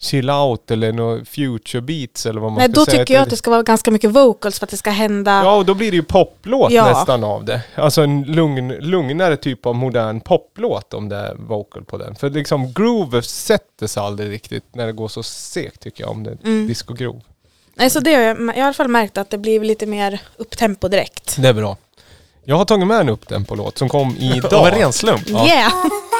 chill 0.00 0.30
out 0.30 0.70
eller 0.70 0.92
något 0.92 1.28
future 1.28 1.80
beats 1.82 2.26
eller 2.26 2.40
vad 2.40 2.52
man 2.52 2.58
Nej, 2.58 2.68
ska 2.72 2.80
då 2.80 2.84
säga. 2.84 2.98
tycker 2.98 3.14
jag 3.14 3.22
att 3.22 3.30
det 3.30 3.36
ska 3.36 3.50
vara 3.50 3.62
ganska 3.62 3.90
mycket 3.90 4.10
vocals 4.10 4.58
för 4.58 4.66
att 4.66 4.70
det 4.70 4.76
ska 4.76 4.90
hända. 4.90 5.30
Ja, 5.44 5.56
och 5.56 5.64
då 5.66 5.74
blir 5.74 5.90
det 5.90 5.96
ju 5.96 6.02
poplåt 6.02 6.72
Ja. 6.72 6.88
nästan 6.88 7.24
av 7.24 7.44
det. 7.44 7.60
Alltså 7.74 8.02
en 8.02 8.22
lugn, 8.22 8.68
lugnare 8.68 9.36
typ 9.36 9.66
av 9.66 9.74
modern 9.74 10.20
poplåt 10.20 10.94
om 10.94 11.08
det 11.08 11.16
är 11.16 11.34
vocal 11.34 11.84
på 11.84 11.98
den. 11.98 12.14
För 12.14 12.30
liksom 12.30 12.72
groove 12.72 13.22
sätter 13.22 13.86
sig 13.86 14.02
aldrig 14.02 14.30
riktigt 14.30 14.64
när 14.74 14.86
det 14.86 14.92
går 14.92 15.08
så 15.08 15.22
segt 15.22 15.80
tycker 15.80 16.04
jag 16.04 16.10
om 16.10 16.22
det 16.22 16.30
är 16.30 16.38
Mm. 16.44 16.66
disco-groove. 16.68 17.20
Nej, 17.74 17.90
så 17.90 18.00
det 18.00 18.14
har 18.14 18.22
jag, 18.22 18.36
jag 18.40 18.46
har 18.46 18.54
i 18.56 18.60
alla 18.60 18.72
fall 18.72 18.88
märkt 18.88 19.18
att 19.18 19.30
det 19.30 19.38
blir 19.38 19.60
lite 19.60 19.86
mer 19.86 20.20
upptempo 20.36 20.88
direkt. 20.88 21.36
Det 21.38 21.48
är 21.48 21.52
bra. 21.52 21.76
Jag 22.44 22.56
har 22.56 22.64
tagit 22.64 22.86
med 22.86 23.00
en 23.00 23.08
upp 23.08 23.28
den 23.28 23.44
på 23.44 23.54
låt 23.54 23.78
som 23.78 23.88
kom 23.88 24.16
idag. 24.20 24.54
Av 24.54 24.66
en 24.66 24.74
ren 24.74 24.92
slump? 24.92 25.22
Ja. 25.26 25.46
Yeah! 25.46 25.72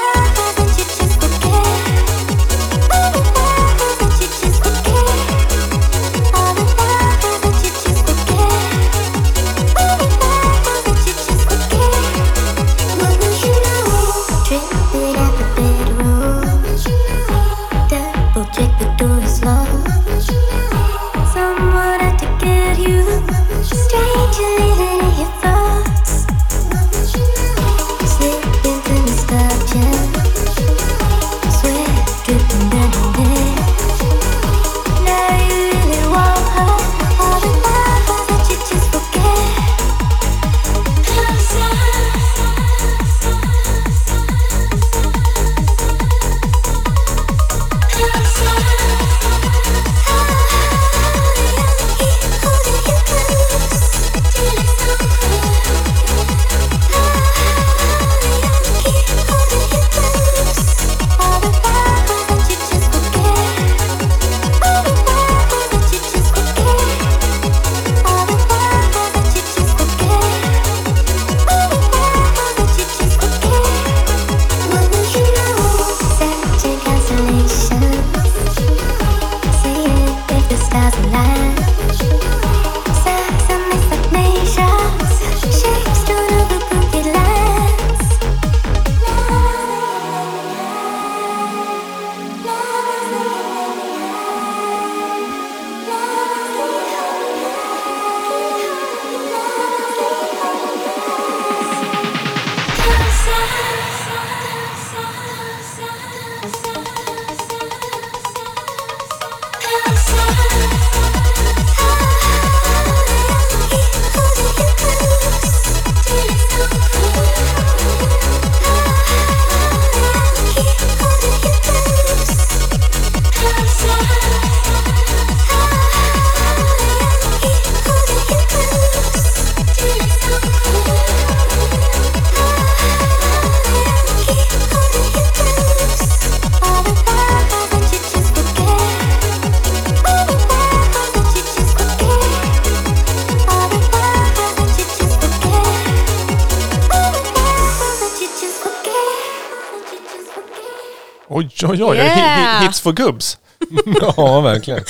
Oj, 151.68 151.83
oj, 151.83 151.85
oj. 151.85 151.97
Yeah. 151.97 152.18
Hi- 152.18 152.61
hi- 152.62 152.66
Hits 152.66 152.80
for 152.80 152.92
gubbs. 152.92 153.38
ja, 154.16 154.40
verkligen. 154.40 154.80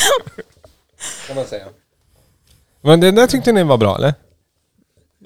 Kan 1.26 1.36
man 1.36 1.44
säga. 1.44 1.64
Men 2.82 3.00
det 3.00 3.10
där 3.10 3.26
tyckte 3.26 3.52
ni 3.52 3.62
var 3.62 3.76
bra 3.78 3.96
eller? 3.96 4.14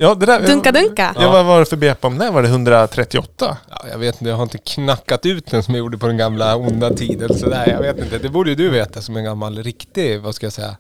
Ja, 0.00 0.14
det 0.14 0.26
där... 0.26 0.46
Dunka 0.46 0.72
dunka. 0.72 1.14
Ja, 1.18 1.30
vad 1.32 1.44
var 1.46 1.58
det 1.60 1.66
för 1.66 1.76
BPM 1.76 2.18
där? 2.18 2.32
Var 2.32 2.42
det 2.42 2.48
138? 2.48 3.56
Ja, 3.70 3.84
jag 3.90 3.98
vet 3.98 4.14
inte, 4.14 4.28
jag 4.30 4.36
har 4.36 4.42
inte 4.42 4.58
knackat 4.58 5.26
ut 5.26 5.46
den 5.50 5.62
som 5.62 5.74
jag 5.74 5.78
gjorde 5.78 5.98
på 5.98 6.06
den 6.06 6.16
gamla 6.16 6.56
onda 6.56 6.90
tiden. 6.90 7.38
Så 7.38 7.48
där, 7.48 7.66
jag 7.66 7.80
vet 7.80 7.98
inte, 7.98 8.18
det 8.18 8.28
borde 8.28 8.50
ju 8.50 8.56
du 8.56 8.70
veta 8.70 9.02
som 9.02 9.16
en 9.16 9.24
gammal 9.24 9.62
riktig, 9.62 10.20
vad 10.20 10.34
ska 10.34 10.46
jag 10.46 10.52
säga? 10.52 10.76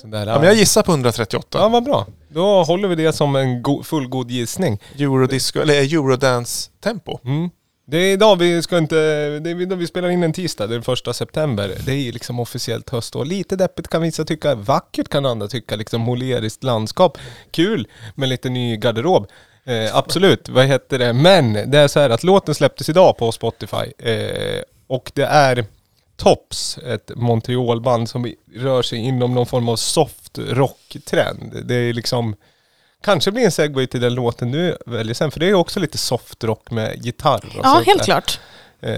Sån 0.00 0.10
där, 0.10 0.26
Ja, 0.26 0.34
men 0.38 0.44
jag 0.44 0.54
gissar 0.54 0.82
på 0.82 0.92
138. 0.92 1.58
Ja, 1.58 1.68
vad 1.68 1.84
bra. 1.84 2.06
Då 2.28 2.62
håller 2.62 2.88
vi 2.88 2.94
det 2.94 3.12
som 3.12 3.36
en 3.36 3.62
go- 3.62 3.82
fullgod 3.82 4.30
gissning. 4.30 4.80
Eurodisco, 4.98 5.60
eller 5.60 5.74
Eurodance-tempo. 5.74 7.18
Mm. 7.24 7.50
Det 7.86 7.98
är 7.98 8.12
idag 8.12 8.36
vi 8.36 8.62
ska 8.62 8.78
inte, 8.78 8.96
det 9.38 9.50
är 9.50 9.60
idag 9.60 9.76
vi 9.76 9.86
spelar 9.86 10.08
in 10.08 10.22
en 10.22 10.32
tisdag, 10.32 10.66
det 10.66 10.72
är 10.72 10.76
den 10.76 10.82
första 10.82 11.12
september. 11.12 11.74
Det 11.86 11.92
är 11.92 11.96
ju 11.96 12.12
liksom 12.12 12.40
officiellt 12.40 12.90
höstår. 12.90 13.24
Lite 13.24 13.56
deppigt 13.56 13.88
kan 13.88 14.02
vissa 14.02 14.24
tycka, 14.24 14.54
vackert 14.54 15.08
kan 15.08 15.26
andra 15.26 15.48
tycka, 15.48 15.76
liksom 15.76 16.00
moleriskt 16.00 16.64
landskap. 16.64 17.18
Kul 17.50 17.88
med 18.14 18.28
lite 18.28 18.48
ny 18.48 18.76
garderob. 18.76 19.26
Eh, 19.64 19.96
absolut, 19.96 20.48
vad 20.48 20.66
heter 20.66 20.98
det? 20.98 21.12
Men 21.12 21.52
det 21.70 21.78
är 21.78 21.88
så 21.88 22.00
här 22.00 22.10
att 22.10 22.24
låten 22.24 22.54
släpptes 22.54 22.88
idag 22.88 23.18
på 23.18 23.32
Spotify. 23.32 23.92
Eh, 23.98 24.62
och 24.86 25.12
det 25.14 25.24
är 25.24 25.64
Tops, 26.16 26.78
ett 26.78 27.10
Montreal-band 27.14 28.08
som 28.08 28.32
rör 28.56 28.82
sig 28.82 28.98
inom 28.98 29.34
någon 29.34 29.46
form 29.46 29.68
av 29.68 29.76
soft 29.76 30.38
rock-trend. 30.38 31.62
Det 31.64 31.74
är 31.74 31.92
liksom 31.92 32.36
Kanske 33.04 33.30
blir 33.32 33.44
en 33.44 33.50
segway 33.52 33.86
till 33.86 34.00
den 34.00 34.14
låten 34.14 34.50
du 34.52 34.76
väljer 34.86 35.14
sen, 35.14 35.30
för 35.30 35.40
det 35.40 35.46
är 35.48 35.54
också 35.54 35.80
lite 35.80 35.98
soft 35.98 36.44
rock 36.44 36.70
med 36.70 37.04
gitarr 37.04 37.44
och 37.58 37.64
Ja, 37.64 37.82
helt 37.86 37.98
där. 37.98 38.04
klart. 38.04 38.40
Eh, 38.80 38.90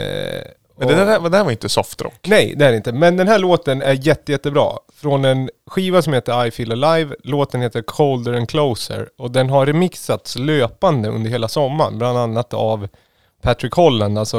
Men 0.78 0.88
det 0.88 0.94
där, 0.94 1.20
det 1.20 1.28
där 1.28 1.44
var 1.44 1.50
inte 1.50 1.68
softrock. 1.68 2.26
Nej, 2.26 2.54
det 2.56 2.64
är 2.66 2.70
det 2.70 2.76
inte. 2.76 2.92
Men 2.92 3.16
den 3.16 3.28
här 3.28 3.38
låten 3.38 3.82
är 3.82 4.06
jätte, 4.06 4.32
jättebra. 4.32 4.70
Från 4.94 5.24
en 5.24 5.50
skiva 5.66 6.02
som 6.02 6.12
heter 6.12 6.46
I 6.46 6.50
feel 6.50 6.84
alive. 6.84 7.14
Låten 7.24 7.62
heter 7.62 7.82
Colder 7.82 8.32
and 8.34 8.48
closer. 8.48 9.08
Och 9.18 9.30
den 9.30 9.50
har 9.50 9.66
remixats 9.66 10.36
löpande 10.38 11.08
under 11.08 11.30
hela 11.30 11.48
sommaren. 11.48 11.98
Bland 11.98 12.18
annat 12.18 12.54
av 12.54 12.88
Patrick 13.42 13.72
Holland, 13.72 14.18
alltså 14.18 14.38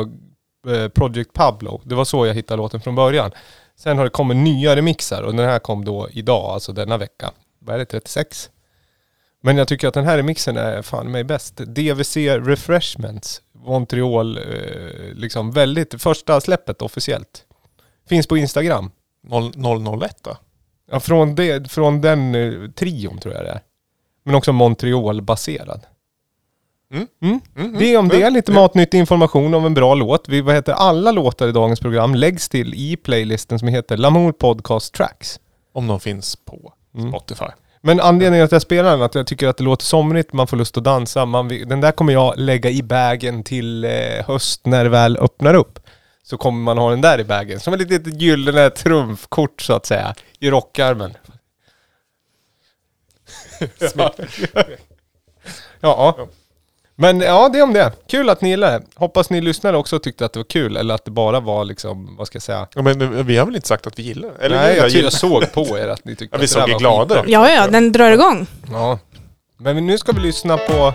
eh, 0.68 0.88
Project 0.88 1.34
Pablo. 1.34 1.82
Det 1.84 1.96
var 1.96 2.06
så 2.06 2.26
jag 2.28 2.34
hittade 2.34 2.58
låten 2.58 2.82
från 2.82 2.96
början. 2.96 3.32
Sen 3.80 3.98
har 3.98 4.04
det 4.04 4.10
kommit 4.10 4.38
nya 4.38 4.76
remixar 4.76 5.22
och 5.24 5.36
den 5.36 5.50
här 5.50 5.60
kom 5.60 5.86
då 5.86 6.08
idag, 6.12 6.46
alltså 6.46 6.72
denna 6.72 6.98
vecka. 6.98 7.32
Vad 7.60 7.76
är 7.76 7.80
det, 7.80 7.86
36? 7.86 8.50
Men 9.48 9.58
jag 9.58 9.68
tycker 9.68 9.88
att 9.88 9.94
den 9.94 10.06
här 10.06 10.18
remixen 10.18 10.58
är 10.58 10.82
fan 10.82 11.12
mig 11.12 11.24
bäst. 11.24 11.58
DVC 11.58 12.18
Refreshments, 12.18 13.42
Montreal, 13.54 14.38
eh, 14.38 14.44
liksom 15.14 15.52
väldigt, 15.52 16.02
första 16.02 16.42
släppet 16.42 16.82
officiellt. 16.82 17.44
Finns 18.10 18.28
på 18.28 18.38
Instagram. 18.38 18.92
001 19.28 20.18
då? 20.24 20.38
Ja, 20.92 21.00
från, 21.00 21.36
det, 21.36 21.72
från 21.72 22.02
den 22.02 22.36
eh, 22.36 22.70
trion 22.70 23.18
tror 23.18 23.34
jag 23.34 23.46
det 23.46 23.50
är. 23.50 23.62
Men 24.26 24.36
också 24.36 24.52
Montreal-baserad. 24.52 25.82
Mm. 26.94 27.08
Mm. 27.22 27.40
Mm, 27.56 27.80
Det 27.80 27.94
är 27.94 27.98
om 27.98 28.08
det, 28.08 28.22
mm. 28.22 28.34
lite 28.34 28.52
matnyttig 28.52 28.98
information 29.00 29.54
om 29.54 29.66
en 29.66 29.74
bra 29.74 29.96
låt. 29.96 30.30
Vi, 30.30 30.42
vad 30.42 30.56
heter, 30.56 30.74
alla 30.74 31.12
låtar 31.12 31.48
i 31.48 31.52
dagens 31.52 31.80
program 31.80 32.16
läggs 32.16 32.50
till 32.50 32.74
i 32.74 32.96
playlisten 32.98 33.60
som 33.60 33.68
heter 33.68 33.98
Lamour 33.98 34.32
Podcast 34.32 34.94
Tracks. 34.94 35.40
Om 35.74 35.88
de 35.88 36.00
finns 36.00 36.36
på 36.36 36.74
Mm. 36.96 37.10
Spotify. 37.12 37.46
Men 37.82 38.00
anledningen 38.00 38.46
att 38.46 38.52
jag 38.52 38.62
spelar 38.62 38.92
den 38.92 39.02
att 39.02 39.16
jag 39.16 39.28
tycker 39.28 39.48
att 39.48 39.58
det 39.58 39.64
låter 39.64 39.86
somrigt, 39.86 40.34
man 40.34 40.48
får 40.48 40.58
lust 40.58 40.78
att 40.78 40.84
dansa. 40.84 41.26
Man, 41.26 41.48
den 41.48 41.82
där 41.82 41.92
kommer 41.92 42.14
jag 42.14 42.34
lägga 42.38 42.70
i 42.70 42.84
bagen 42.84 43.44
till 43.44 43.84
eh, 43.86 44.26
höst 44.28 44.66
när 44.66 44.84
det 44.84 44.90
väl 44.90 45.18
öppnar 45.18 45.54
upp. 45.54 45.80
Så 46.24 46.38
kommer 46.38 46.60
man 46.60 46.78
ha 46.78 46.90
den 46.90 47.02
där 47.02 47.20
i 47.20 47.24
bagen. 47.24 47.60
Som 47.60 47.74
ett 47.74 47.80
litet 47.80 48.22
gyllene 48.22 48.70
trumfkort 48.70 49.62
så 49.62 49.74
att 49.74 49.86
säga. 49.86 50.16
I 50.40 50.50
rockarmen. 50.50 51.14
ja. 55.80 56.28
Men 57.00 57.20
ja, 57.22 57.50
det 57.50 57.60
är 57.60 57.64
om 57.64 57.74
det. 57.74 57.92
Kul 58.10 58.30
att 58.30 58.42
ni 58.42 58.50
gillar 58.50 58.72
det. 58.72 58.82
Hoppas 58.96 59.30
ni 59.30 59.42
lyssnare 59.42 59.78
också 59.78 60.00
tyckte 60.00 60.26
att 60.26 60.34
det 60.34 60.40
var 60.40 60.44
kul. 60.44 60.78
Eller 60.78 60.96
att 60.96 61.06
det 61.06 61.12
bara 61.12 61.40
var 61.40 61.66
liksom, 61.66 62.16
vad 62.18 62.28
ska 62.28 62.36
jag 62.36 62.44
säga? 62.44 62.68
Ja, 62.76 62.82
men 62.82 63.26
vi 63.26 63.38
har 63.38 63.46
väl 63.46 63.56
inte 63.56 63.68
sagt 63.68 63.88
att 63.88 64.00
vi 64.00 64.04
gillar 64.04 64.30
det? 64.40 64.46
Eller 64.46 64.56
Nej, 64.58 64.78
jag, 64.78 64.90
gillar- 64.90 65.04
jag 65.04 65.14
såg 65.14 65.52
på 65.54 65.78
er 65.78 65.88
att 65.88 66.06
ni 66.06 66.16
tyckte 66.16 66.26
Ja, 66.36 66.38
vi 66.40 66.44
att 66.46 66.50
det 66.50 66.60
såg 66.60 66.68
ju 66.68 66.74
var 66.74 66.80
glada 66.80 67.16
skitbra. 67.16 67.32
Ja, 67.32 67.50
ja, 67.52 67.68
den 67.68 67.92
drar 67.92 68.12
igång. 68.12 68.48
Ja. 68.72 69.00
Men 69.58 69.86
nu 69.88 69.98
ska 69.98 70.12
vi 70.12 70.20
lyssna 70.20 70.58
på 70.58 70.94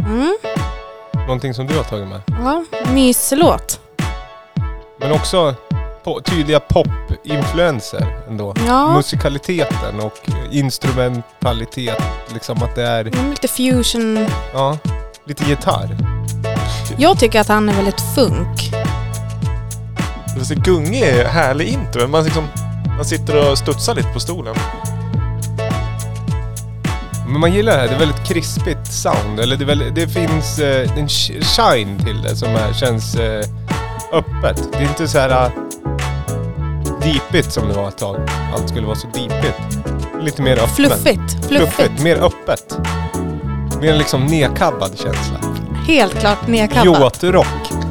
Mm. 0.00 0.36
någonting 1.14 1.54
som 1.54 1.66
du 1.66 1.76
har 1.76 1.84
tagit 1.84 2.08
med. 2.08 2.20
Ja, 2.28 2.64
myslåt. 2.94 3.80
Men 5.00 5.12
också 5.12 5.54
på, 6.06 6.20
tydliga 6.20 6.60
pop-influenser 6.60 8.06
ändå. 8.28 8.54
Ja. 8.66 8.92
Musikaliteten 8.96 10.00
och 10.00 10.12
instrumentalitet. 10.50 12.02
Liksom 12.34 12.62
att 12.62 12.74
det 12.74 12.82
är, 12.86 13.00
Mm, 13.04 13.30
Lite 13.30 13.48
fusion. 13.48 14.26
ja, 14.54 14.78
lite 15.26 15.44
gitarr. 15.44 15.96
Jag 16.98 17.18
tycker 17.18 17.40
att 17.40 17.48
han 17.48 17.68
är 17.68 17.74
väldigt 17.74 18.00
funk. 18.14 18.70
Gunge 20.64 21.04
är 21.04 21.24
härlig 21.28 21.68
intro. 21.68 22.06
Man, 22.08 22.24
liksom, 22.24 22.44
man 22.96 23.04
sitter 23.04 23.50
och 23.50 23.58
studsar 23.58 23.94
lite 23.94 24.08
på 24.08 24.20
stolen. 24.20 24.54
Men 27.28 27.40
man 27.40 27.52
gillar 27.52 27.72
det 27.72 27.78
här, 27.78 27.88
det 27.88 27.94
är 27.94 27.98
väldigt 27.98 28.24
krispigt 28.26 28.92
sound. 28.92 29.40
Eller 29.40 29.56
det, 29.56 29.64
väldigt, 29.64 29.94
det 29.94 30.08
finns 30.08 30.58
eh, 30.58 30.98
en 30.98 31.06
sh- 31.08 31.42
shine 31.42 31.98
till 32.04 32.22
det 32.22 32.36
som 32.36 32.48
är, 32.48 32.72
känns 32.72 33.14
eh, 33.14 33.44
öppet. 34.12 34.68
Det 34.72 34.78
är 34.78 34.82
inte 34.88 35.08
så 35.08 35.18
här 35.18 35.50
deepigt 37.12 37.52
som 37.52 37.68
det 37.68 37.74
var 37.74 37.88
ett 37.88 37.98
tag. 37.98 38.16
Allt 38.54 38.68
skulle 38.68 38.86
vara 38.86 38.96
så 38.96 39.06
deepigt. 39.06 39.60
Lite 40.20 40.42
mer 40.42 40.56
öppet. 40.56 40.70
Fluffigt. 40.70 41.46
Fluffigt. 41.48 41.74
Fluffigt, 41.74 42.02
mer 42.02 42.16
öppet. 42.16 42.78
Mer 43.80 43.96
liksom 43.96 44.26
nedkabbad 44.26 44.98
känsla. 44.98 45.38
Helt 45.86 46.14
klart 46.20 46.46
nedkabbat. 46.48 47.22
Yacht-rock. 47.22 47.85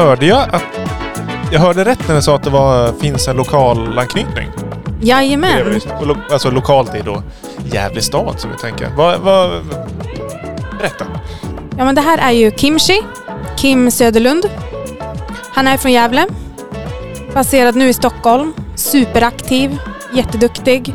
Hörde 0.00 0.26
jag 0.26 0.54
att... 0.54 0.62
Jag 1.52 1.60
hörde 1.60 1.84
rätt 1.84 2.08
när 2.08 2.14
jag 2.14 2.24
sa 2.24 2.34
att 2.34 2.42
det 2.42 2.50
var, 2.50 2.92
finns 2.92 3.28
en 3.28 3.36
lokal 3.36 3.98
anknytning. 3.98 4.48
Jajamän. 5.00 5.80
Och 6.00 6.06
lo, 6.06 6.16
alltså 6.32 6.50
lokalt 6.50 6.94
är 6.94 7.02
då 7.02 7.22
Gävle 7.72 8.02
stad 8.02 8.40
som 8.40 8.50
vi 8.50 8.56
tänker. 8.56 8.88
Vad... 8.96 9.20
vad 9.20 9.50
berätta. 10.80 11.04
Ja, 11.78 11.84
men 11.84 11.94
det 11.94 12.00
här 12.00 12.18
är 12.18 12.30
ju 12.30 12.50
Kimchi, 12.50 13.02
Kim 13.56 13.90
Söderlund. 13.90 14.50
Han 15.52 15.66
är 15.66 15.76
från 15.76 15.92
Gävle. 15.92 16.26
Baserad 17.34 17.76
nu 17.76 17.88
i 17.88 17.92
Stockholm. 17.92 18.54
Superaktiv, 18.74 19.78
jätteduktig. 20.12 20.94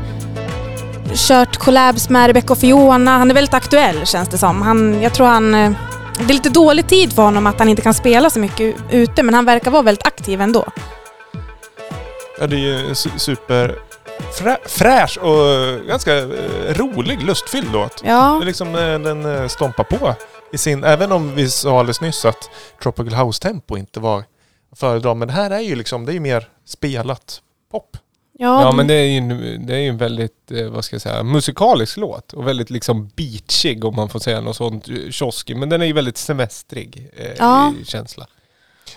Kört 1.13 1.58
collabs 1.58 2.10
med 2.10 2.28
Rebecca 2.28 2.54
och 2.54 2.60
Fiona. 2.60 3.18
Han 3.18 3.30
är 3.30 3.36
väldigt 3.36 3.54
aktuell 3.54 4.06
känns 4.06 4.30
det 4.30 4.38
som. 4.38 4.62
Han, 4.62 5.02
jag 5.02 5.13
tror 5.13 5.28
han... 5.28 5.76
eh, 6.19 6.28
Det 6.28 6.32
är 6.32 6.34
lite 6.34 6.49
dålig 6.49 6.88
tid 6.88 7.13
för 7.13 7.21
honom 7.23 7.47
att 7.47 7.60
han 7.60 7.69
inte 7.69 7.82
kan 7.82 7.93
spela 7.93 8.30
så 8.30 8.39
mycket 8.39 8.75
ute 8.91 9.23
men 9.23 9.34
han 9.34 9.45
verkar 9.45 9.71
vara 9.71 9.82
väldigt 9.82 10.08
aktiv 10.08 10.41
ändå. 10.41 10.65
Ja, 12.39 12.47
det 12.47 12.56
är 12.56 12.60
ju 12.60 12.95
super... 12.95 13.75
Frä, 14.39 14.58
fräsch 14.65 15.17
och 15.17 15.86
ganska 15.88 16.17
eh, 16.17 16.28
rolig, 16.73 17.21
lustfylld 17.23 17.71
låt. 17.73 18.01
Det 18.04 18.10
Ja, 18.10 18.41
är 18.41 18.45
liksom 18.45 18.67
eh, 18.75 18.99
den 18.99 19.25
eh, 19.25 19.47
stompar 19.47 19.84
på 19.84 20.13
i 20.51 20.58
sin... 20.58 20.84
Även 20.84 21.12
om 21.12 21.36
vi 21.36 21.49
sa 21.49 21.80
alldeles 21.80 22.01
nyss 22.01 22.25
att 22.25 22.49
Tropical 22.84 23.13
House-tempo 23.13 23.78
inte 23.78 23.99
var 23.99 24.23
föredra. 24.75 25.13
Men 25.13 25.28
det 25.28 25.34
här 25.34 25.51
är 25.51 25.60
ju 25.60 25.75
liksom, 25.75 26.06
det 26.06 26.12
är 26.12 26.13
ju 26.13 26.19
mer 26.19 26.47
spelat 26.67 27.39
pop. 27.71 27.97
Ja, 28.39 28.62
Ja 28.62 28.71
men 28.71 28.88
det 28.88 28.93
är 28.93 29.06
ju 29.06 29.17
en, 29.17 29.65
det 29.65 29.76
är 29.76 29.89
en 29.89 29.98
väldigt, 29.98 30.52
eh, 30.52 30.67
vad 30.67 30.86
ska 30.86 30.93
jag 30.93 31.02
säga, 31.02 31.24
musikalisk 31.24 31.98
låt. 31.98 32.34
Och 32.34 32.48
väldigt 32.48 32.69
liksom 32.69 33.10
beachig 33.15 33.86
om 33.86 33.95
man 33.95 34.10
får 34.10 34.19
säga 34.19 34.41
något 34.41 34.56
sånt 34.56 34.89
eh, 34.89 34.95
kioskig. 35.12 35.58
Men 35.58 35.69
den 35.69 35.82
är 35.82 35.86
ju 35.86 35.93
väldigt 35.93 36.17
semestrig 36.17 37.12
eh, 37.15 37.32
Ja. 37.38 37.74
i 37.82 37.86
känsla. 37.86 38.28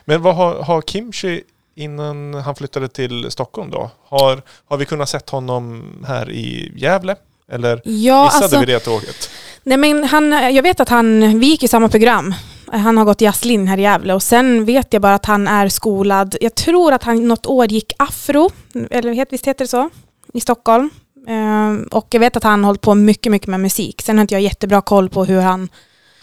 Men 0.05 0.23
vad 0.23 0.37
har, 0.37 0.63
har 0.63 0.83
Kimchi 0.83 1.43
innan 1.75 2.35
han 2.35 2.55
flyttade 2.55 2.89
till 2.89 3.31
Stockholm 3.31 3.71
då? 3.71 3.91
Har, 4.09 4.43
har 4.69 4.77
vi 4.77 4.85
kunnat 4.85 5.09
sett 5.09 5.31
honom 5.31 5.85
här 6.09 6.31
i 6.31 6.73
Gävle? 6.77 7.17
Eller 7.53 7.83
ja 7.85 8.25
missade 8.25 8.45
alltså, 8.45 8.61
vi 8.61 8.67
det 8.67 8.81
tåget? 8.81 9.31
nej, 9.63 9.77
men 9.79 10.05
han, 10.05 10.33
jag 10.55 10.63
vet 10.63 10.81
att 10.81 10.89
han, 10.89 11.39
vi 11.41 11.47
gick 11.47 11.63
i 11.63 11.69
samma 11.69 11.89
program. 11.89 12.35
Han 12.73 12.99
har 12.99 13.05
gått 13.05 13.21
jazzlinjen 13.21 13.69
här 13.69 13.79
i 13.79 13.83
Gävle 13.83 14.15
och 14.15 14.23
sen 14.23 14.65
vet 14.65 14.93
jag 14.93 15.03
bara 15.03 15.15
att 15.15 15.27
han 15.27 15.49
är 15.49 15.69
skolad, 15.69 16.37
jag 16.41 16.55
tror 16.55 16.93
att 16.93 17.03
han 17.03 17.29
något 17.29 17.47
år 17.47 17.67
gick 17.67 17.93
afro, 17.99 18.51
eller 18.91 19.27
visst 19.31 19.47
heter 19.47 19.65
det 19.65 19.69
så, 19.69 19.91
i 20.35 20.41
Stockholm. 20.41 20.91
Ehm, 21.27 21.89
och 21.91 22.07
jag 22.11 22.21
vet 22.21 22.37
att 22.37 22.45
han 22.45 22.65
hållit 22.65 22.81
på 22.81 22.95
mycket, 22.95 23.33
mycket 23.33 23.49
med 23.49 23.61
musik. 23.61 24.03
Sen 24.03 24.19
har 24.19 24.23
inte 24.23 24.35
jag 24.35 24.43
jättebra 24.43 24.81
koll 24.81 25.09
på 25.09 25.25
hur 25.25 25.41
han 25.41 25.69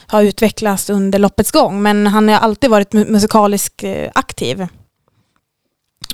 har 0.08 0.24
utvecklats 0.24 0.90
under 0.90 1.20
loppets 1.20 1.52
gång, 1.52 1.82
men 1.82 2.08
han 2.08 2.30
har 2.30 2.36
alltid 2.36 2.70
varit 2.70 2.94
musikaliskt 2.94 3.84
eh, 3.84 4.10
aktiv. 4.16 4.68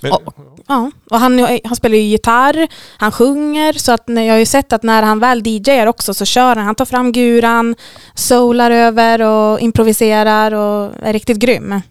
Men, 0.02 0.12
Ja. 0.12 0.34
Ja, 0.68 0.92
och 1.12 1.20
han, 1.20 1.40
han 1.64 1.76
spelar 1.76 1.96
ju 1.96 2.02
gitarr, 2.02 2.68
han 2.98 3.12
sjunger, 3.12 3.74
så 3.74 3.92
att 3.92 4.08
när 4.08 4.22
jag 4.24 4.34
har 4.34 4.40
ju 4.40 4.46
sett 4.46 4.74
att 4.74 4.84
när 4.84 5.04
han 5.04 5.20
väl 5.20 5.48
DJar 5.48 5.88
också 5.88 6.14
så 6.14 6.26
kör 6.26 6.56
han, 6.56 6.66
han 6.66 6.76
tar 6.76 6.86
fram 6.86 7.12
guran, 7.12 7.76
soular 8.16 8.72
över 8.72 9.22
och 9.22 9.60
improviserar 9.60 10.52
och 10.54 10.92
är 11.04 11.14
riktigt 11.14 11.38
grym. 11.38 11.82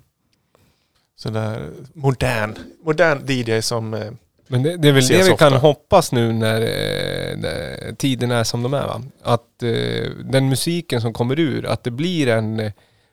Sådär 1.17 1.71
modern, 1.95 2.55
modern 2.85 3.27
DJ 3.29 3.61
som... 3.63 3.95
eh, 3.95 4.11
Men 4.49 4.63
det, 4.63 4.77
det 4.77 4.89
är 4.89 4.93
väl 4.93 5.07
det 5.07 5.23
vi 5.23 5.37
kan 5.37 5.53
ofta. 5.55 5.59
hoppas 5.59 6.13
nu 6.13 6.33
när, 6.33 6.61
eh, 6.61 7.37
när 7.37 7.95
tiden 7.97 8.31
är 8.31 8.45
som 8.45 8.63
de 8.63 8.75
är 8.75 8.87
va? 8.87 9.03
Att 9.23 9.63
eh, 9.63 10.11
den 10.25 10.49
musiken 10.49 11.01
som 11.01 11.13
kommer 11.13 11.39
ur, 11.41 11.67
att 11.67 11.85
det 11.85 11.91
blir 11.91 12.29
en... 12.29 12.73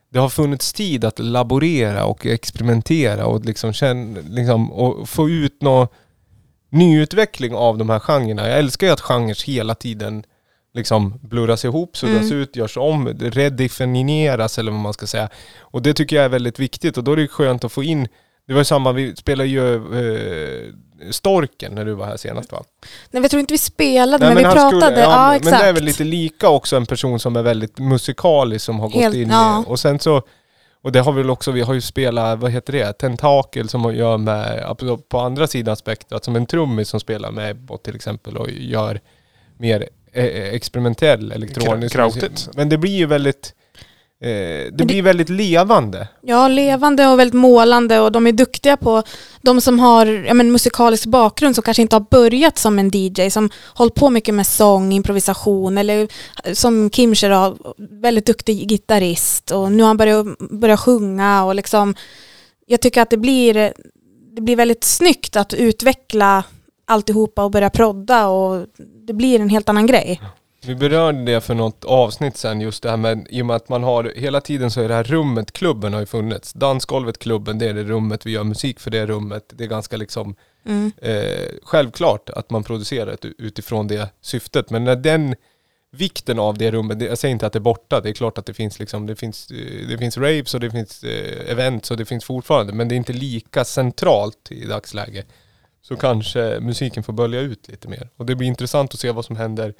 Det 0.10 0.20
har 0.20 0.30
funnits 0.30 0.74
tid 0.74 1.06
att 1.06 1.20
laborera 1.20 2.06
och 2.06 2.26
experimentera 2.26 3.26
och 3.26 3.46
liksom, 3.46 3.74
känna, 3.74 4.20
liksom 4.30 4.72
och 4.72 5.10
få 5.10 5.30
ut 5.30 5.62
någon 5.62 5.88
nyutveckling 6.70 7.56
av 7.56 7.78
de 7.78 7.90
här 7.90 8.00
genrerna. 8.00 8.48
Jag 8.48 8.60
älskar 8.60 8.88
ju 8.88 8.94
att 8.94 9.02
genrer 9.02 9.46
hela 9.46 9.76
tiden 9.76 10.24
liksom 10.74 11.20
blurras 11.22 11.66
ihop, 11.66 11.98
suddas 11.98 12.32
Mm. 12.32 12.38
ut, 12.38 12.56
görs 12.56 12.78
om, 12.78 13.08
redefinieras 13.08 14.60
eller 14.60 14.72
vad 14.72 14.82
man 14.82 14.94
ska 14.94 15.08
säga. 15.08 15.30
Och 15.60 15.82
det 15.82 15.94
tycker 15.94 16.16
jag 16.16 16.26
är 16.26 16.30
väldigt 16.30 16.60
viktigt 16.60 16.98
och 16.98 17.04
då 17.04 17.12
är 17.12 17.16
det 17.16 17.28
skönt 17.28 17.64
att 17.64 17.72
få 17.72 17.84
in 17.84 18.08
det 18.48 18.54
var 18.54 18.62
ju 18.62 18.66
samma, 18.66 18.92
vi 18.92 19.16
spelade 19.16 19.50
ju 19.50 19.76
eh, 19.76 20.74
Storken 21.12 21.76
när 21.76 21.86
du 21.86 21.94
var 21.94 22.06
här 22.06 22.18
senast 22.18 22.52
va? 22.52 22.64
Nej, 23.12 23.22
jag 23.24 23.32
tror 23.32 23.40
inte 23.40 23.54
vi 23.54 23.58
spelade, 23.58 24.26
Nej, 24.26 24.36
men, 24.36 24.38
vi 24.38 24.44
han 24.44 24.54
pratade. 24.54 24.82
skulle- 24.86 25.00
ja, 25.02 25.28
men, 25.28 25.36
exakt. 25.36 25.52
men 25.52 25.62
det 25.62 25.68
är 25.70 25.74
väl 25.74 25.84
lite 25.84 26.04
lika 26.04 26.50
också 26.50 26.76
en 26.76 26.86
person 26.86 27.20
som 27.20 27.36
är 27.36 27.42
väldigt 27.44 27.80
musikalisk 27.80 28.66
som 28.66 28.80
har 28.80 28.90
Helt- 28.90 29.06
gått 29.06 29.22
in 29.22 29.30
ja. 29.30 29.62
i, 29.62 29.72
och 29.72 29.80
sen 29.80 30.00
så 30.00 30.22
och 30.82 30.92
det 30.92 31.00
har 31.00 31.12
vi 31.12 31.22
väl 31.22 31.30
också, 31.30 31.52
vi 31.52 31.62
har 31.62 31.74
ju 31.74 31.82
spelat, 31.82 32.40
vad 32.40 32.52
heter 32.52 32.74
det, 32.74 32.94
Tentakel 32.94 33.70
som 33.70 33.96
gör 33.96 34.18
med, 34.18 34.76
på 35.10 35.20
andra 35.20 35.48
sidan 35.48 35.76
spektrat, 35.76 36.26
som 36.26 36.36
en 36.36 36.46
trummis 36.46 36.90
som 36.90 37.00
spelar 37.00 37.32
med 37.32 37.52
Ebbot 37.52 37.84
till 37.84 37.96
exempel 37.96 38.38
och 38.38 38.50
gör 38.52 39.00
mer 39.58 39.90
eh, 40.14 40.26
experimentell 40.54 41.32
elektronisk 41.32 41.94
krautigt. 41.96 42.50
Men 42.54 42.70
det 42.70 42.78
blir 42.78 42.92
ju 42.98 43.06
väldigt, 43.06 43.46
eh, 43.46 43.67
det 44.20 44.70
det- 44.74 44.86
blir 44.86 45.02
väldigt 45.02 45.30
levande. 45.30 46.08
Ja, 46.22 46.48
levande 46.48 47.08
och 47.08 47.20
väldigt 47.20 47.34
målande 47.40 48.00
och 48.00 48.12
de 48.12 48.28
är 48.28 48.32
duktiga 48.32 48.78
på 48.78 49.04
de 49.42 49.62
som 49.62 49.80
har 49.80 50.06
ja, 50.06 50.34
men, 50.34 50.52
musikalisk 50.52 51.06
bakgrund 51.06 51.56
som 51.56 51.62
kanske 51.62 51.82
inte 51.82 51.96
har 51.96 52.06
börjat 52.12 52.58
som 52.58 52.80
en 52.80 52.92
DJ 52.94 53.30
som 53.30 53.50
hållit 53.74 53.96
på 53.96 54.10
mycket 54.10 54.34
med 54.34 54.48
sång, 54.48 54.92
improvisation 54.92 55.78
eller 55.78 56.08
som 56.54 56.90
Kim 56.90 57.14
då, 57.22 57.58
väldigt 57.78 58.26
duktig 58.26 58.70
gitarrist 58.70 59.52
och 59.52 59.72
nu 59.72 59.84
har 59.84 59.88
han 59.88 59.98
börjat, 59.98 60.26
börjat 60.52 60.80
sjunga 60.80 61.44
och 61.46 61.56
liksom 61.56 61.96
jag 62.66 62.82
tycker 62.82 63.02
att 63.02 63.10
det 63.10 63.18
blir 63.18 63.74
det 64.36 64.42
blir 64.42 64.56
väldigt 64.56 64.84
snyggt 64.84 65.36
att 65.36 65.54
utveckla 65.54 66.44
alltihopa 66.86 67.44
och 67.44 67.52
börja 67.52 67.70
prodda 67.70 68.28
och 68.28 68.66
det 69.08 69.14
blir 69.14 69.40
en 69.40 69.50
helt 69.50 69.70
annan 69.70 69.88
grej. 69.88 70.22
Vi 70.68 70.76
berörde 70.76 71.26
det 71.26 71.42
för 71.42 71.54
något 71.56 71.86
avsnitt 71.86 72.38
sen, 72.38 72.62
just 72.62 72.84
det 72.84 72.90
här 72.90 72.98
med, 72.98 73.28
i 73.30 73.42
och 73.42 73.46
med 73.46 73.56
att 73.56 73.70
man 73.70 73.84
har, 73.84 74.14
hela 74.16 74.42
tiden 74.42 74.72
så 74.72 74.82
är 74.82 74.88
det 74.88 74.94
här 74.94 75.04
rummet, 75.04 75.52
klubben 75.52 75.94
har 75.94 76.00
ju 76.00 76.06
funnits. 76.06 76.54
Dansgolvet, 76.54 77.20
klubben, 77.20 77.60
det 77.60 77.70
är 77.70 77.74
det 77.74 77.84
rummet 77.84 78.26
vi 78.26 78.32
gör 78.32 78.44
musik 78.44 78.80
för 78.80 78.92
det 78.92 79.06
rummet. 79.06 79.44
Det 79.54 79.64
är 79.64 79.68
ganska 79.68 79.98
liksom 79.98 80.36
Mm. 80.68 80.92
eh, 81.02 81.48
självklart 81.64 82.30
att 82.30 82.50
man 82.50 82.64
producerar 82.64 83.12
ett, 83.12 83.26
utifrån 83.26 83.88
det 83.88 84.10
syftet. 84.22 84.70
Men 84.70 84.84
när 84.84 84.96
den 84.96 85.36
vikten 85.92 86.40
av 86.40 86.58
det 86.58 86.72
rummet, 86.72 87.00
det, 87.00 87.06
jag 87.06 87.18
säger 87.18 87.34
inte 87.34 87.48
att 87.48 87.54
det 87.54 87.60
är 87.60 87.62
borta, 87.62 88.02
det 88.02 88.10
är 88.10 88.14
klart 88.14 88.38
att 88.38 88.46
det 88.46 88.54
finns 88.54 88.80
liksom, 88.80 89.06
det 89.06 89.16
finns, 89.16 89.52
eh, 89.52 89.88
det 89.88 89.98
finns 89.98 90.18
raves 90.18 90.54
och 90.54 90.60
det 90.60 90.72
finns 90.72 91.04
eh, 91.04 91.52
events 91.52 91.92
och 91.92 91.98
det 91.98 92.06
finns 92.06 92.26
fortfarande, 92.26 92.74
men 92.74 92.88
det 92.88 92.96
är 92.96 92.98
inte 92.98 93.14
lika 93.14 93.66
centralt 93.66 94.52
i 94.52 94.66
dagsläge. 94.66 95.24
Så 95.82 95.96
kanske 95.96 96.60
musiken 96.60 97.04
får 97.04 97.14
bölja 97.14 97.40
ut 97.40 97.68
lite 97.68 97.88
mer. 97.88 98.10
Och 98.18 98.26
det 98.26 98.36
blir 98.36 98.48
intressant 98.48 98.94
att 98.94 99.00
se 99.00 99.12
vad 99.12 99.26
som 99.26 99.36
händer 99.36 99.74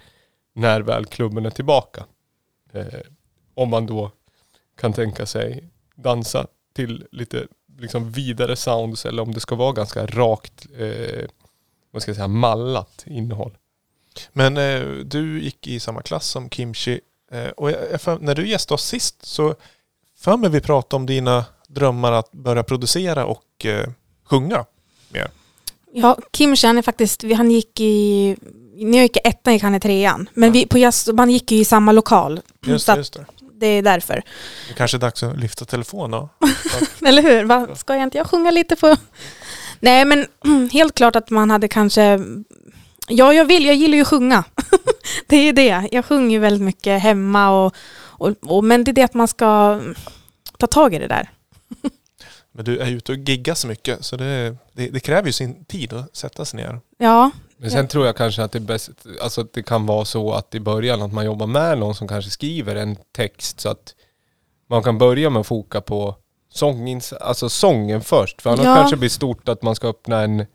när 0.58 0.82
väl 0.82 1.06
klubben 1.06 1.46
är 1.46 1.50
tillbaka. 1.50 2.06
Eh, 2.74 2.86
om 3.54 3.70
man 3.70 3.86
då 3.86 4.12
kan 4.80 4.94
tänka 4.94 5.26
sig 5.26 5.70
dansa 5.96 6.48
till 6.74 7.08
lite 7.12 7.48
liksom 7.80 8.12
vidare 8.12 8.56
sounds 8.56 9.06
eller 9.06 9.22
om 9.24 9.34
det 9.34 9.40
ska 9.40 9.56
vara 9.56 9.72
ganska 9.72 10.06
rakt, 10.06 10.68
eh, 10.80 11.26
vad 11.92 12.02
ska 12.02 12.10
jag 12.10 12.16
säga, 12.16 12.28
mallat 12.28 13.04
innehåll. 13.08 13.58
Men 14.34 14.58
eh, 14.58 14.82
du 15.06 15.42
gick 15.44 15.68
i 15.68 15.80
samma 15.80 16.02
klass 16.02 16.28
som 16.28 16.50
Kimchi. 16.50 17.00
Eh, 17.32 17.48
och 17.48 17.72
jag, 17.72 18.02
för- 18.02 18.20
när 18.20 18.36
du 18.36 18.48
gästade 18.48 18.76
oss 18.76 18.86
sist 18.86 19.26
så 19.26 19.56
för 20.18 20.38
mig 20.38 20.50
vi 20.50 20.62
pratade 20.62 20.96
om 21.00 21.06
dina 21.06 21.46
drömmar 21.68 22.12
att 22.12 22.32
börja 22.32 22.64
producera 22.64 23.26
och 23.26 23.66
eh, 23.66 23.90
sjunga. 24.24 24.66
Ja, 25.94 26.18
Kim 26.32 26.56
han 26.64 26.78
är 26.78 26.82
faktiskt, 26.82 27.24
han 27.24 27.52
gick 27.52 27.80
i, 27.80 28.38
när 28.86 28.98
jag 28.98 29.04
gick 29.04 29.18
i 29.18 29.20
ettan 29.24 29.54
gick 29.54 29.64
han 29.64 29.76
i 29.76 29.80
trean. 29.80 30.30
Men 30.34 30.50
Ja. 30.50 30.54
vi, 30.54 30.66
på 30.66 30.78
jazz, 30.78 31.10
man 31.14 31.30
gick 31.30 31.52
ju 31.52 31.58
i 31.58 31.66
samma 31.66 31.92
lokal. 31.92 32.42
Just 32.66 32.88
just 32.88 33.14
det. 33.14 33.26
det 33.54 33.68
är 33.68 33.82
därför. 33.82 34.24
Det 34.68 34.74
kanske 34.74 34.98
är 34.98 35.00
dags 35.00 35.24
att 35.24 35.40
lyfta 35.40 35.66
telefon 35.66 36.12
då. 36.12 36.30
Eller 37.08 37.22
hur? 37.22 37.44
Va? 37.44 37.68
Ska 37.76 37.94
jag 37.96 38.04
inte 38.04 38.18
jag 38.18 38.28
sjunga 38.28 38.52
lite 38.52 38.76
på... 38.76 38.96
Nej 39.80 40.06
men 40.06 40.26
helt 40.72 40.96
klart 40.96 41.16
att 41.16 41.30
man 41.30 41.50
hade 41.52 41.68
kanske... 41.68 42.20
Ja, 43.08 43.34
jag 43.34 43.46
vill, 43.46 43.66
jag 43.66 43.76
gillar 43.76 43.96
ju 43.96 44.02
att 44.02 44.08
sjunga. 44.08 44.44
det 45.28 45.36
är 45.38 45.54
det. 45.54 45.88
Jag 45.92 46.06
sjunger 46.06 46.32
ju 46.32 46.40
väldigt 46.40 46.62
mycket 46.62 47.02
hemma 47.02 47.50
och, 47.50 47.76
och, 48.00 48.34
och... 48.46 48.64
Men 48.64 48.84
det 48.84 48.92
är 48.92 48.94
det 48.94 49.04
att 49.04 49.14
man 49.14 49.28
ska 49.28 49.82
ta 50.58 50.68
tag 50.68 50.94
i 50.94 51.00
det 51.00 51.08
där. 51.08 51.30
Men 52.52 52.66
du 52.66 52.80
är 52.80 52.88
ute 52.88 53.12
och 53.12 53.18
giggar 53.18 53.56
så 53.56 53.68
mycket 53.68 54.06
så 54.06 54.16
det, 54.18 54.58
det, 54.74 54.90
det 54.90 55.00
kräver 55.00 55.28
ju 55.28 55.34
sin 55.34 55.66
tid 55.66 55.94
att 55.94 56.16
sätta 56.16 56.46
sig 56.46 56.58
ner. 56.58 56.80
Ja, 56.98 57.32
Men 57.58 57.72
sen 57.72 57.88
tror 57.88 58.06
jag 58.06 58.16
kanske 58.16 58.44
att 58.44 58.52
det, 58.52 58.60
bäst, 58.60 58.90
alltså 59.22 59.42
att 59.42 59.54
det 59.54 59.64
kan 59.64 59.86
vara 59.86 60.06
så 60.06 60.32
att 60.34 60.56
i 60.56 60.60
början 60.60 61.02
att 61.02 61.14
man 61.14 61.26
jobbar 61.26 61.48
med 61.48 61.78
någon 61.78 61.96
som 61.96 62.08
kanske 62.08 62.32
skriver 62.32 62.76
en 62.76 62.98
text 63.16 63.60
så 63.60 63.70
att 63.70 63.96
man 64.70 64.84
kan 64.84 64.98
börja 64.98 65.30
med 65.30 65.40
att 65.40 65.48
foka 65.48 65.82
på 65.82 66.16
sångins, 66.54 67.14
alltså 67.14 67.50
sången 67.50 68.02
först. 68.02 68.42
För 68.42 68.50
annars 68.50 68.66
Ja. 68.66 68.76
kanske 68.76 68.96
det 68.96 69.00
blir 69.00 69.10
stort 69.10 69.50
att 69.50 69.62
man 69.62 69.76
ska 69.76 69.88
öppna 69.88 70.22
en, 70.22 70.46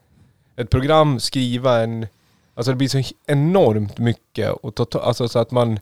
ett 0.57 0.71
program, 0.71 1.21
skriva 1.21 1.81
en, 1.81 2.07
alltså 2.55 2.73
det 2.73 2.77
blir 2.77 2.89
så 2.89 3.03
enormt 3.27 3.99
mycket 3.99 4.51
och 4.51 4.75
ta, 4.91 5.01
alltså 5.01 5.29
så 5.29 5.39
att 5.39 5.51
man 5.51 5.81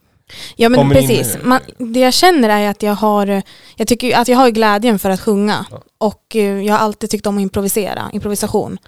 Ja 0.57 0.69
men 0.69 0.79
Kommer 0.81 1.01
in, 1.01 1.09
precis. 1.09 1.35
eh, 1.35 1.45
Man, 1.45 1.61
det 1.79 2.01
jag 2.01 2.15
känner 2.15 2.49
är 2.49 2.71
att 2.71 2.83
jag 2.83 2.95
har, 2.95 3.43
jag 3.77 3.89
tycker 3.89 4.17
att 4.17 4.29
jag 4.29 4.37
har 4.39 4.51
glädjen 4.51 4.99
för 4.99 5.11
att 5.11 5.21
sjunga. 5.21 5.67
Ja. 5.71 5.83
Och 5.99 6.37
eh, 6.37 6.43
jag 6.63 6.75
har 6.75 6.79
alltid 6.79 7.11
tyckt 7.11 7.27
om 7.27 7.37
att 7.37 7.43
improvisera, 7.43 8.11
improvisation. 8.13 8.79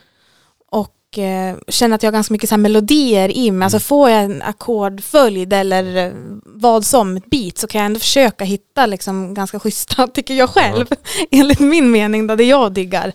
Och 1.13 1.19
eh, 1.19 1.57
känner 1.69 1.95
att 1.95 2.03
jag 2.03 2.09
har 2.09 2.13
ganska 2.13 2.35
mycket 2.35 2.49
så 2.49 2.57
melodier 2.57 3.37
i 3.37 3.51
mig. 3.51 3.67
Alltså 3.67 3.79
får 3.79 4.11
jag 4.11 4.23
en 4.25 4.43
ackordföljd 4.43 5.53
eller 5.53 6.07
eh, 6.07 6.13
vad 6.45 6.85
som, 6.85 7.17
ett 7.17 7.27
beat, 7.31 7.59
så 7.59 7.67
kan 7.67 7.79
jag 7.81 7.87
ändå 7.87 8.01
försöka 8.01 8.45
hitta 8.45 8.87
liksom 8.87 9.35
ganska 9.35 9.59
schyssta, 9.61 10.07
tycker 10.15 10.35
jag 10.35 10.51
själv. 10.51 10.87
Enligt 11.31 11.61
min 11.61 11.91
mening, 11.91 12.27
då, 12.27 12.37
det 12.37 12.45
jag 12.45 12.73
diggar. 12.73 13.13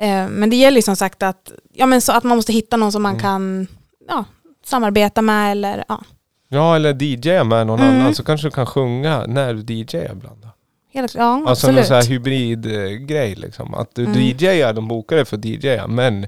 Eh, 0.00 0.28
men 0.28 0.50
det 0.50 0.56
gäller 0.56 0.78
ju 0.78 0.82
som 0.82 0.96
sagt 0.96 1.22
att, 1.22 1.52
ja, 1.74 1.86
men 1.86 2.00
så 2.00 2.12
att 2.12 2.24
man 2.24 2.36
måste 2.36 2.52
hitta 2.52 2.76
någon 2.76 2.92
som 2.92 3.02
man 3.02 3.10
Mm. 3.12 3.20
kan 3.22 3.66
ja, 4.08 4.24
samarbeta 4.66 5.22
med 5.22 5.52
eller 5.52 5.84
ja. 5.88 6.00
Ja, 6.48 6.76
eller 6.76 7.02
DJa 7.02 7.44
med 7.44 7.66
någon 7.66 7.80
Mm. 7.80 8.00
annan 8.00 8.14
så 8.14 8.22
kanske 8.24 8.46
du 8.46 8.50
kan 8.50 8.66
sjunga 8.66 9.24
när 9.26 9.54
du 9.54 9.74
DJar 9.74 10.12
ibland. 10.12 10.40
Då. 10.42 10.48
Helt, 10.92 11.14
ja, 11.14 11.22
Alltså 11.46 11.66
någon 11.66 11.78
absolut. 11.78 11.86
sån 11.86 11.96
här 11.96 12.02
hybridgrej 12.04 13.34
liksom. 13.34 13.74
Att 13.74 13.94
du 13.94 14.04
Mm. 14.04 14.20
DJar, 14.20 14.72
de 14.72 14.88
bokar 14.88 15.16
dig 15.16 15.24
för 15.24 15.36
att 15.36 15.44
DJa, 15.44 15.86
men 15.86 16.26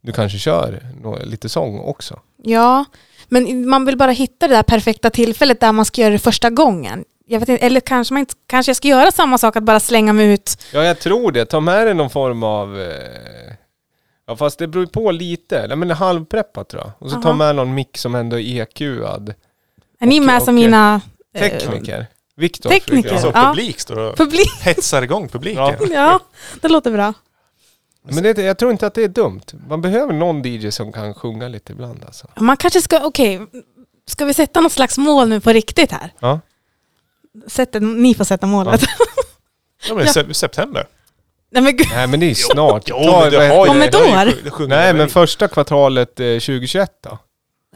du 0.00 0.12
kanske 0.12 0.38
kör 0.38 0.80
nå- 1.02 1.18
lite 1.24 1.48
sång 1.48 1.80
också. 1.80 2.20
Ja, 2.42 2.84
men 3.28 3.68
man 3.68 3.84
vill 3.84 3.96
bara 3.96 4.10
hitta 4.10 4.48
det 4.48 4.54
där 4.54 4.62
perfekta 4.62 5.10
tillfället 5.10 5.60
där 5.60 5.72
man 5.72 5.84
ska 5.84 6.00
göra 6.02 6.12
det 6.12 6.18
första 6.18 6.50
gången. 6.50 7.04
Jag 7.26 7.40
vet 7.40 7.48
inte, 7.48 7.66
eller 7.66 7.80
kanske, 7.80 8.14
man 8.14 8.20
inte, 8.20 8.34
kanske 8.46 8.70
jag 8.70 8.76
ska 8.76 8.88
göra 8.88 9.10
samma 9.10 9.38
sak, 9.38 9.56
att 9.56 9.62
bara 9.62 9.80
slänga 9.80 10.12
mig 10.12 10.32
ut. 10.32 10.62
Ja, 10.72 10.84
jag 10.84 10.98
tror 11.00 11.32
det. 11.32 11.44
Ta 11.46 11.60
med 11.60 11.86
dig 11.86 11.94
någon 11.94 12.10
form 12.10 12.42
av... 12.42 12.80
Eh... 12.80 12.86
Ja, 14.26 14.36
fast 14.36 14.58
det 14.58 14.66
beror 14.68 14.86
på 14.86 15.10
lite. 15.10 15.66
Nej, 15.66 15.76
men 15.76 15.90
halvpreppat 15.90 16.68
tror 16.68 16.82
jag. 16.82 16.92
Och 16.98 17.10
så 17.10 17.22
ta 17.22 17.28
Aha. 17.28 17.36
med 17.38 17.56
någon 17.56 17.74
mick 17.74 17.98
som 17.98 18.14
ändå 18.14 18.38
är 18.40 18.62
EQad. 18.62 19.34
Är 20.00 20.06
ni 20.06 20.20
med 20.20 20.42
som 20.42 20.54
okej. 20.54 20.64
mina... 20.64 21.00
eh, 21.34 21.40
Tekniker. 21.40 22.06
Viktor. 22.36 22.70
tekniker. 22.70 23.12
Alltså 23.12 23.32
Ja. 23.34 23.48
publik 23.48 23.80
står 23.80 23.96
och 23.98 24.16
Publik. 24.16 24.50
hetsar 24.62 25.02
igång 25.02 25.28
publiken. 25.28 25.64
Ja. 25.80 25.86
Ja, 25.90 26.20
det 26.60 26.68
låter 26.68 26.90
bra. 26.92 27.14
Men 28.02 28.22
det, 28.22 28.38
jag 28.38 28.58
tror 28.58 28.72
inte 28.72 28.86
att 28.86 28.94
det 28.94 29.04
är 29.04 29.08
dumt. 29.08 29.40
Man 29.68 29.80
behöver 29.80 30.12
någon 30.12 30.42
DJ 30.46 30.70
som 30.70 30.92
kan 30.92 31.14
sjunga 31.14 31.48
lite 31.48 31.72
ibland 31.72 32.04
alltså. 32.04 32.26
Man 32.36 32.56
kanske 32.56 32.80
ska, 32.82 33.04
okej, 33.06 33.40
ska 34.06 34.24
vi 34.24 34.34
sätta 34.34 34.60
något 34.60 34.72
slags 34.72 34.98
mål 34.98 35.28
nu 35.28 35.40
på 35.40 35.50
riktigt 35.52 35.92
här? 35.92 36.12
Ja. 36.20 36.40
Sätt, 37.46 37.76
ni 37.80 38.14
får 38.14 38.24
sätta 38.24 38.46
målet. 38.46 38.82
Ja, 39.88 39.94
men 39.94 40.06
Ja. 40.06 40.12
se- 40.12 40.34
september. 40.34 40.86
Nej 41.52 41.62
men 41.62 41.76
gud, 41.76 41.86
Nej 41.94 42.06
men 42.06 42.20
det 42.20 42.30
är 42.30 42.34
snart. 42.34 42.82
Jo, 42.86 42.96
Ta- 42.96 43.20
men 43.20 43.30
det 43.30 43.38
vad 43.38 43.48
har 43.48 43.66
ju- 43.66 43.70
Om 43.70 43.82
ett 43.82 43.94
år? 43.94 44.66
Nej 44.68 44.94
men 44.94 45.08
första 45.08 45.48
kvartalet 45.48 46.20
eh, 46.20 46.26
2021 46.26 46.90
då? 47.02 47.18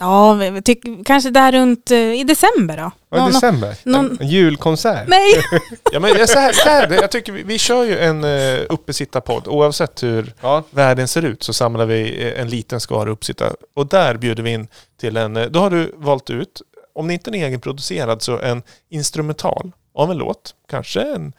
Ja, 0.00 0.32
vi- 0.34 0.62
tyck, 0.62 0.84
kanske 1.06 1.30
där 1.30 1.52
runt 1.52 1.90
eh, 1.90 1.98
i 1.98 2.24
december 2.24 2.76
då? 2.76 2.82
Nå- 2.82 2.90
det 3.10 3.18
nå- 3.20 3.26
december? 3.28 3.76
någon- 3.84 4.18
En 4.20 4.28
julkonsert? 4.28 5.08
Nej! 5.08 5.34
Ja, 5.92 6.00
men 6.00 6.10
är 6.16 6.26
så 6.26 6.38
här, 6.38 6.52
så 6.52 6.68
här, 6.68 6.92
jag 6.92 7.10
tycker 7.10 7.32
vi, 7.32 7.42
vi 7.42 7.58
kör 7.58 7.84
ju 7.84 7.98
en 7.98 8.24
uh, 8.24 8.60
uppesittarpodd. 8.68 9.48
Oavsett 9.48 10.02
hur 10.02 10.32
Ja. 10.40 10.62
världen 10.70 11.08
ser 11.08 11.24
ut 11.24 11.42
så 11.42 11.52
samlar 11.52 11.86
vi 11.86 12.22
eh, 12.32 12.40
en 12.40 12.48
liten 12.48 12.80
skara 12.80 13.10
uppsittare. 13.10 13.52
Och 13.74 13.86
där 13.86 14.16
bjuder 14.16 14.42
vi 14.42 14.50
in 14.50 14.68
till 15.00 15.16
en, 15.16 15.36
eh, 15.36 15.46
då 15.46 15.60
har 15.60 15.70
du 15.70 15.92
valt 15.96 16.30
ut, 16.30 16.62
om 16.94 17.06
det 17.08 17.14
inte 17.14 17.30
är 17.30 17.34
en 17.34 17.40
egenproducerad 17.42 18.22
så 18.22 18.38
en 18.38 18.62
instrumental 18.90 19.72
av 19.94 20.10
en 20.10 20.16
låt. 20.16 20.54
Kanske 20.70 21.00
en, 21.02 21.32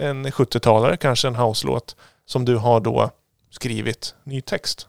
en 0.00 0.26
70-talare, 0.26 0.96
kanske 0.96 1.28
en 1.28 1.36
house-låt 1.36 1.96
som 2.26 2.44
du 2.44 2.56
har 2.56 2.80
då 2.80 3.10
skrivit 3.50 4.14
ny 4.24 4.40
text. 4.40 4.86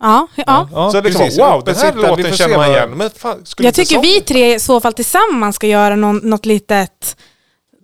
Ja, 0.00 0.26
ja. 0.36 0.68
ja 0.72 0.90
så 0.90 0.96
det 1.00 1.02
liksom, 1.04 1.24
precis. 1.24 1.40
wow, 1.40 1.62
den 1.64 1.74
här 1.76 1.92
låten 1.94 2.32
känner 2.32 2.56
man 2.56 2.70
igen. 2.70 2.90
Men 2.90 3.10
fan, 3.10 3.46
skulle 3.46 3.66
Jag 3.66 3.74
tycker 3.74 4.00
vi 4.02 4.20
tre 4.20 4.54
i 4.54 4.60
så 4.60 4.80
fall 4.80 4.92
tillsammans 4.92 5.56
ska 5.56 5.66
göra 5.66 5.96
någon, 5.96 6.16
något 6.16 6.46
litet... 6.46 7.16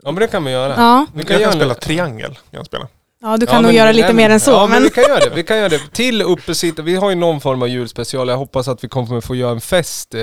Ja 0.02 0.10
men 0.12 0.20
det 0.20 0.26
kan 0.26 0.44
vi 0.44 0.50
göra. 0.50 0.74
Ja, 0.76 1.06
Vi 1.14 1.24
Jag 1.28 1.42
kan 1.42 1.52
spela 1.52 1.74
triangel. 1.74 2.34
Kan 2.34 2.42
jag 2.50 2.66
spela. 2.66 2.88
ja 3.22 3.36
du 3.36 3.46
Ja, 3.46 3.52
kan 3.52 3.62
nog 3.62 3.68
men- 3.68 3.76
göra 3.76 3.92
lite 3.92 4.06
nej, 4.06 4.16
mer 4.16 4.30
än 4.30 4.40
så. 4.40 4.50
Ja 4.50 4.60
men, 4.66 4.70
men 4.70 4.82
vi 4.82 4.90
kan 4.90 5.04
göra 5.04 5.18
det. 5.18 5.30
Vi 5.34 5.42
kan 5.42 5.56
göra 5.58 5.68
det. 5.68 5.80
Till 5.92 6.22
uppesittare, 6.22 6.84
vi 6.86 6.94
har 6.96 7.10
ju 7.10 7.16
någon 7.16 7.40
form 7.40 7.62
av 7.62 7.68
julspecial. 7.68 8.28
Jag 8.28 8.36
hoppas 8.36 8.68
att 8.68 8.84
vi 8.84 8.88
kommer 8.88 9.20
få 9.20 9.34
göra 9.34 9.50
en 9.50 9.60
fest 9.60 10.14
eh, 10.14 10.20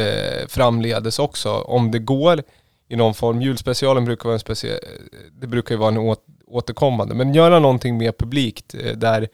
framledes 0.50 1.20
också. 1.20 1.54
Om 1.54 1.92
det 1.92 2.00
går 2.00 2.44
i 2.90 2.96
någon 2.96 3.14
form. 3.14 3.42
Julspecialen 3.42 4.06
brukar 4.06 4.24
vara 4.24 4.34
en 4.34 4.40
speciell, 4.40 4.80
det 5.42 5.48
brukar 5.48 5.76
ju 5.76 5.80
vara 5.80 5.90
en 5.90 5.98
åt, 5.98 6.20
återkommande. 6.48 7.16
Men 7.16 7.34
göra 7.34 7.60
någonting 7.60 7.98
mer 7.98 8.12
publikt 8.12 8.74
eh, 8.74 8.92
där 8.92 9.28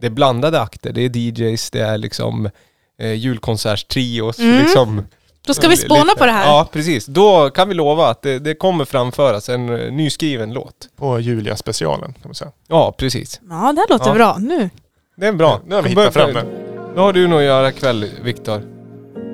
det 0.00 0.06
är 0.06 0.10
blandade 0.10 0.60
akter. 0.60 0.92
Det 0.92 1.00
är 1.00 1.16
DJs, 1.16 1.70
det 1.70 1.80
är 1.80 1.98
liksom 1.98 2.50
eh, 2.98 3.12
julkonserttrios. 3.12 4.38
Mm. 4.38 4.58
Liksom, 4.58 5.06
då 5.46 5.54
ska 5.54 5.68
vi 5.68 5.76
spåna 5.76 6.04
lite. 6.04 6.16
på 6.18 6.26
det 6.26 6.32
här. 6.32 6.46
Ja 6.46 6.68
precis. 6.72 7.06
Då 7.06 7.50
kan 7.50 7.68
vi 7.68 7.74
lova 7.74 8.08
att 8.08 8.22
det, 8.22 8.38
det 8.38 8.54
kommer 8.54 8.84
framföras 8.84 9.48
en 9.48 9.80
eh, 9.80 9.92
nyskriven 9.92 10.52
låt. 10.52 10.74
På 10.96 11.20
Julia-specialen 11.20 12.12
kan 12.12 12.22
man 12.24 12.34
säga. 12.34 12.50
Ja 12.68 12.94
precis. 12.98 13.40
Ja, 13.50 13.72
det 13.72 13.80
här 13.80 13.88
låter 13.88 14.06
Ja. 14.08 14.14
bra. 14.14 14.36
Nu. 14.40 14.70
Det 15.16 15.26
är 15.26 15.32
bra. 15.32 15.60
Nu 15.66 15.74
har 15.74 15.82
vi 15.82 15.88
hittat 15.88 16.12
fram 16.14 16.32
det. 16.34 16.44
Nu 16.94 17.00
har 17.00 17.12
du 17.12 17.26
nog 17.28 17.38
att 17.38 17.44
göra 17.44 17.68
ikväll, 17.68 18.06
Viktor. 18.22 18.62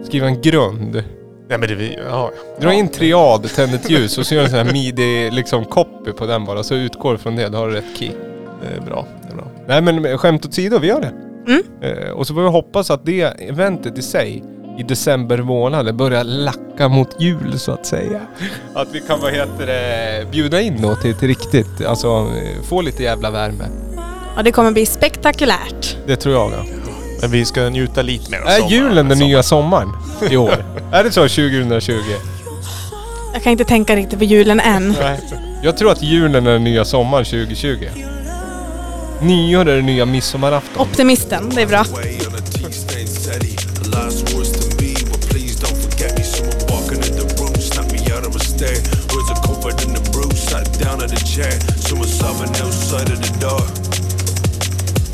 Skriva 0.04 0.26
en 0.26 0.42
grund. 0.42 1.04
Nej 1.48 1.58
men 1.58 1.68
det 1.68 1.74
vi, 1.74 1.98
ja. 2.08 2.30
Dra 2.60 2.72
in 2.72 2.88
triad, 2.88 3.48
tänd 3.54 3.74
ett 3.74 3.90
ljus 3.90 4.18
och 4.18 4.26
så 4.26 4.34
gör 4.34 4.40
du 4.40 4.44
en 4.44 4.50
sån 4.50 4.66
här 4.66 4.72
midi 4.72 5.30
liksom 5.30 5.64
copy 5.64 6.12
på 6.12 6.26
den 6.26 6.44
bara. 6.44 6.62
Så 6.62 6.74
utgår 6.74 7.16
från 7.16 7.36
det, 7.36 7.48
då 7.48 7.58
har 7.58 7.68
du 7.68 7.74
rätt 7.74 7.98
key. 7.98 8.10
Det 8.62 8.76
är 8.76 8.80
bra. 8.80 9.06
Är. 9.68 9.80
Nej 9.80 9.94
men 9.94 10.18
skämt 10.18 10.46
åsido, 10.46 10.78
vi 10.78 10.86
gör 10.88 11.00
det. 11.00 11.12
Mm. 11.52 11.62
Eh, 11.82 12.10
och 12.10 12.26
så 12.26 12.34
får 12.34 12.42
vi 12.42 12.48
hoppas 12.48 12.90
att 12.90 13.06
det 13.06 13.20
eventet 13.22 13.98
i 13.98 14.02
sig 14.02 14.44
i 14.78 14.82
december 14.82 15.38
månad 15.38 15.96
börjar 15.96 16.24
lacka 16.24 16.88
mot 16.88 17.20
jul 17.20 17.58
så 17.58 17.72
att 17.72 17.86
säga. 17.86 18.20
Att 18.74 18.88
vi 18.92 19.00
kan, 19.00 19.20
vad 19.20 19.32
heter 19.32 19.66
det, 19.66 20.30
bjuda 20.30 20.60
in 20.60 20.82
då 20.82 20.94
till, 20.94 21.14
till 21.14 21.28
riktigt, 21.28 21.86
alltså 21.86 22.08
eh, 22.08 22.62
få 22.68 22.80
lite 22.82 23.02
jävla 23.02 23.30
värme. 23.30 23.64
Ja, 24.36 24.42
det 24.42 24.52
kommer 24.52 24.70
bli 24.72 24.86
spektakulärt. 24.86 25.96
Det 26.06 26.16
tror 26.16 26.34
jag. 26.34 26.50
Ja. 26.52 26.64
Men 27.20 27.30
vi 27.30 27.44
ska 27.44 27.68
njuta 27.68 28.02
lite 28.02 28.30
mer 28.30 28.38
av 28.40 28.46
Är 28.46 28.50
sommaren. 28.58 28.68
julen 28.72 29.08
den 29.08 29.18
Sommar. 29.18 29.28
nya 29.28 29.42
sommaren 29.42 29.88
i 30.30 30.36
år? 30.36 30.64
är 30.92 31.04
det 31.04 31.10
så 31.10 31.20
2020? 31.20 31.92
Jag 33.32 33.42
kan 33.42 33.52
inte 33.52 33.64
tänka 33.64 33.96
riktigt 33.96 34.18
på 34.18 34.24
julen 34.24 34.60
än. 34.60 34.94
Nej. 35.00 35.20
Jag 35.62 35.76
tror 35.76 35.92
att 35.92 36.02
julen 36.02 36.46
är 36.46 36.52
den 36.52 36.64
nya 36.64 36.84
sommaren 36.84 37.24
2020. 37.24 37.76
Nyår 39.20 39.68
är 39.68 39.76
det 39.76 39.82
nya 39.82 40.06
midsommarafton. 40.06 40.82
Optimisten, 40.82 41.50
det 41.54 41.62
är 41.62 41.66
bra. 41.66 41.84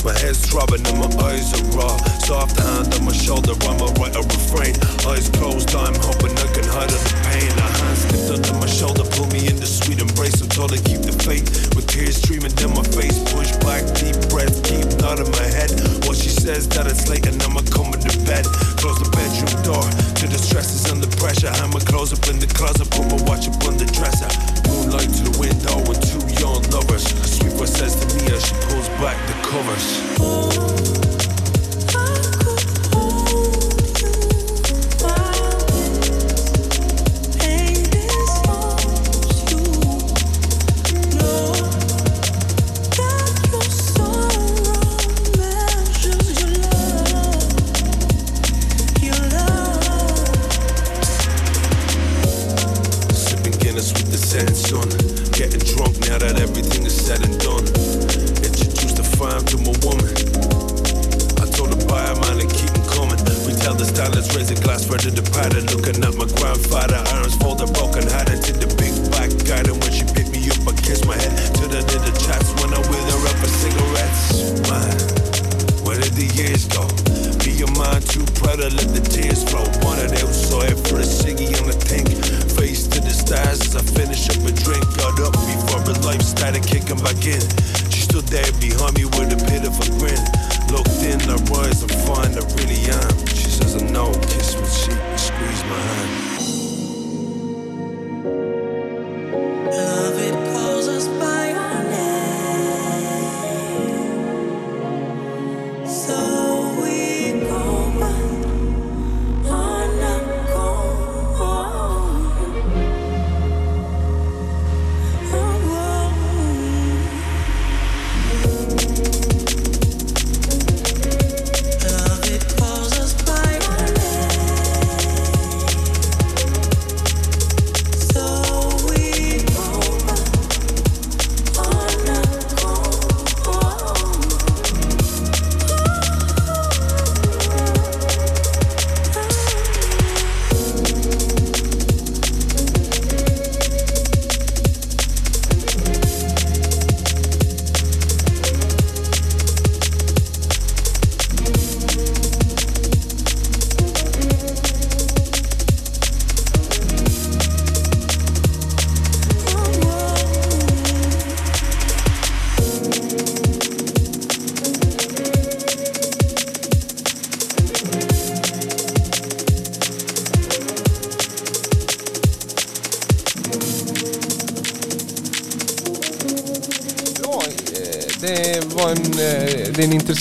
My 0.04 0.10
head's 0.10 0.42
throbbing 0.50 0.84
and 0.84 0.98
my 0.98 1.22
eyes 1.22 1.54
are 1.54 1.64
raw. 1.78 1.96
Soft 2.26 2.58
hand 2.58 2.92
on 2.94 3.04
my 3.04 3.12
shoulder, 3.12 3.54
I'ma 3.62 3.86
write 4.00 4.16
a 4.16 4.22
refrain. 4.22 4.74
Eyes 5.06 5.28
closed, 5.28 5.70
I'm 5.76 5.94
hoping 5.94 6.32
I 6.32 6.46
can 6.52 6.64
hide 6.64 6.90
all 6.90 6.98
the 6.98 7.14
pain. 7.22 7.52
A 7.56 7.62
hand 7.62 7.98
slipped 7.98 8.30
under 8.34 8.54
my 8.54 8.62
shoulder, 8.82 9.06
pull 9.14 9.30
me 9.30 9.46
in 9.46 9.54
the 9.62 9.66
sweet 9.66 10.02
embrace. 10.02 10.42
I'm 10.42 10.50
told 10.50 10.74
to 10.74 10.80
keep 10.82 11.06
the 11.06 11.14
faith, 11.22 11.46
with 11.78 11.86
tears 11.86 12.18
streaming 12.18 12.50
down 12.58 12.74
my 12.74 12.82
face. 12.82 13.14
Push 13.30 13.54
back, 13.62 13.86
deep 13.94 14.18
breath, 14.26 14.58
keep 14.66 14.82
nodding 14.98 15.30
my 15.38 15.46
head. 15.54 15.70
What 16.02 16.18
she 16.18 16.34
says 16.34 16.66
that 16.74 16.90
it's 16.90 17.06
late 17.06 17.22
and 17.30 17.38
I'ma 17.46 17.62
come 17.70 17.94
to 17.94 18.12
bed. 18.26 18.42
Close 18.82 18.98
the 18.98 19.06
bedroom 19.14 19.54
door 19.62 19.86
to 20.18 20.24
the 20.26 20.38
stresses 20.38 20.90
and 20.90 20.98
the 20.98 21.10
pressure. 21.14 21.54
My 21.70 21.78
clothes 21.78 22.10
up 22.10 22.26
in 22.26 22.42
the 22.42 22.50
closet, 22.50 22.90
put 22.90 23.06
my 23.06 23.22
watch 23.22 23.46
up 23.46 23.62
on 23.70 23.78
the 23.78 23.86
dresser. 23.86 24.30
Moonlight 24.66 25.14
to 25.14 25.22
the 25.30 25.34
window 25.38 25.78
with 25.86 26.02
two 26.02 26.22
young 26.42 26.62
lovers. 26.74 27.06
A 27.06 27.26
sweet 27.30 27.54
says 27.70 27.94
to 27.94 28.06
me 28.18 28.34
as 28.34 28.42
she 28.42 28.54
pulls 28.66 28.88
back 28.98 29.14
the 29.30 29.36
covers. 29.46 31.01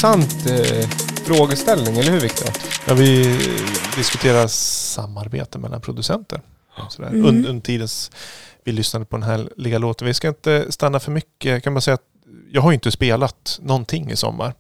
Intressant 0.04 0.46
eh, 0.46 0.90
frågeställning, 1.26 1.98
eller 1.98 2.12
hur 2.12 2.20
Viktor? 2.20 2.50
Ja, 2.88 2.94
vi 2.94 3.38
diskuterar 3.96 4.48
samarbete 4.48 5.60
mellan 5.60 5.82
producenter. 5.82 6.42
Sådär. 6.90 7.10
Mm. 7.10 7.26
Under, 7.26 7.50
under 7.50 7.62
tiden 7.62 7.88
vi 8.64 8.72
lyssnade 8.72 9.06
på 9.06 9.18
den 9.18 9.24
här 9.24 9.50
liga 9.58 9.78
låten. 9.78 10.08
Vi 10.08 10.14
ska 10.14 10.28
inte 10.28 10.72
stanna 10.72 11.00
för 11.00 11.12
mycket. 11.12 11.52
Jag 11.52 11.64
kan 11.64 11.74
bara 11.74 11.82
säga 11.82 11.94
att 11.94 12.06
jag 12.52 12.62
har 12.62 12.72
inte 12.72 12.92
spelat 12.92 13.60
någonting 13.62 14.12
i 14.12 14.16
sommar. 14.16 14.54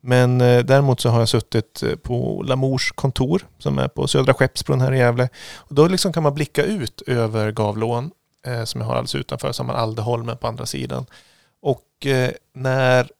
Men 0.00 0.40
eh, 0.40 0.64
däremot 0.64 1.00
så 1.00 1.08
har 1.08 1.18
jag 1.18 1.28
suttit 1.28 1.82
eh, 1.82 1.96
på 1.96 2.42
Lamours 2.46 2.92
kontor 2.92 3.46
som 3.58 3.78
är 3.78 3.88
på 3.88 4.08
Södra 4.08 4.34
Skeppsbron 4.34 4.80
här 4.80 4.92
i 4.92 4.98
Gävle. 4.98 5.28
Och 5.56 5.74
då 5.74 5.88
liksom 5.88 6.12
kan 6.12 6.22
man 6.22 6.34
blicka 6.34 6.64
ut 6.64 7.02
över 7.06 7.52
Gavlån 7.52 8.10
eh, 8.46 8.64
som 8.64 8.80
jag 8.80 8.88
har 8.88 8.94
alldeles 8.94 9.14
utanför. 9.14 9.52
Så 9.52 9.62
har 9.62 9.66
man 9.66 9.76
Aldeholmen 9.76 10.36
på 10.36 10.46
andra 10.46 10.66
sidan. 10.66 11.06
Och 11.62 12.06
eh, 12.06 12.30
när 12.54 13.10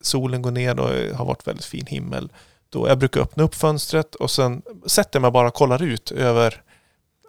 solen 0.00 0.42
går 0.42 0.50
ner 0.50 0.80
och 0.80 1.16
har 1.16 1.24
varit 1.24 1.46
väldigt 1.46 1.64
fin 1.64 1.86
himmel 1.86 2.32
då 2.70 2.88
jag 2.88 2.98
brukar 2.98 3.20
öppna 3.20 3.42
upp 3.42 3.54
fönstret 3.54 4.14
och 4.14 4.30
sen 4.30 4.62
sätter 4.86 5.16
jag 5.16 5.22
mig 5.22 5.30
bara 5.30 5.48
och 5.48 5.54
kollar 5.54 5.82
ut 5.82 6.10
över 6.10 6.62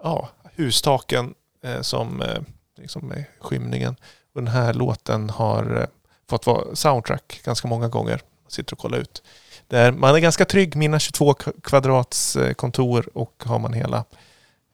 ja, 0.03 0.30
hustaken 0.55 1.34
eh, 1.63 1.82
som 1.82 2.22
eh, 2.22 2.41
liksom 2.78 3.11
är 3.11 3.26
skymningen. 3.39 3.95
Och 4.34 4.41
den 4.41 4.53
här 4.53 4.74
låten 4.74 5.30
har 5.30 5.82
eh, 5.82 5.88
fått 6.30 6.45
vara 6.45 6.76
soundtrack 6.76 7.41
ganska 7.43 7.67
många 7.67 7.88
gånger. 7.88 8.22
Man 8.43 8.51
sitter 8.51 8.74
och 8.74 8.80
kollar 8.80 8.97
ut. 8.97 9.24
Där 9.67 9.91
man 9.91 10.15
är 10.15 10.20
ganska 10.20 10.45
trygg, 10.45 10.76
mina 10.76 10.99
22 10.99 11.34
kvadrats 11.63 12.36
eh, 12.36 12.53
kontor 12.53 13.09
och 13.13 13.43
har 13.45 13.59
man 13.59 13.74
hela 13.74 14.05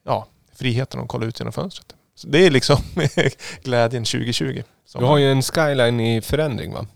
ja, 0.04 0.26
friheten 0.54 1.00
att 1.00 1.08
kolla 1.08 1.26
ut 1.26 1.40
genom 1.40 1.52
fönstret. 1.52 1.94
Så 2.14 2.28
det 2.28 2.46
är 2.46 2.50
liksom 2.50 2.76
glädjen 3.62 4.04
2020. 4.04 4.62
Du 4.94 5.04
har 5.04 5.18
ju 5.18 5.32
en 5.32 5.42
skyline 5.42 6.00
i 6.00 6.20
förändring 6.22 6.72
va? 6.72 6.86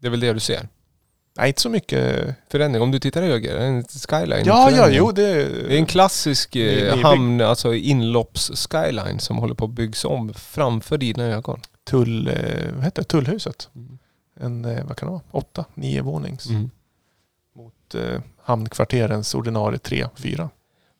Det 0.00 0.06
är 0.06 0.10
väl 0.10 0.20
det 0.20 0.32
du 0.32 0.40
ser? 0.40 0.68
Nej, 1.38 1.48
inte 1.48 1.60
så 1.60 1.68
mycket. 1.68 2.34
Förändring, 2.50 2.82
om 2.82 2.90
du 2.90 2.98
tittar 2.98 3.22
höger, 3.22 3.56
en 3.56 3.84
skyline 3.84 4.42
Ja, 4.46 4.70
ja, 4.70 4.70
förändring. 4.70 4.98
jo 4.98 5.12
det... 5.12 5.44
Det 5.68 5.74
är 5.74 5.78
en 5.78 5.86
klassisk 5.86 6.54
Ny- 6.54 6.80
eh, 6.80 6.96
hamn, 6.98 7.40
alltså 7.40 7.72
inlopps-skyline 7.74 9.18
som 9.18 9.36
håller 9.36 9.54
på 9.54 9.64
att 9.64 9.70
byggas 9.70 10.04
om 10.04 10.34
framför 10.34 10.98
dina 10.98 11.24
ögon. 11.24 11.60
tull, 11.90 12.28
eh, 12.28 12.34
vad 12.74 12.84
heter 12.84 13.02
det? 13.02 13.08
Tullhuset. 13.08 13.68
Mm. 13.74 13.98
En, 14.40 14.64
eh, 14.64 14.84
vad 14.84 14.96
kan 14.96 15.06
det 15.08 15.12
vara? 15.12 15.22
Åtta, 15.30 15.64
nio 15.74 16.02
vånings. 16.02 16.46
Mm. 16.48 16.70
Mot 17.56 17.94
eh, 17.94 18.20
hamnkvarterens 18.42 19.34
ordinarie 19.34 19.78
tre, 19.78 20.06
fyra. 20.16 20.50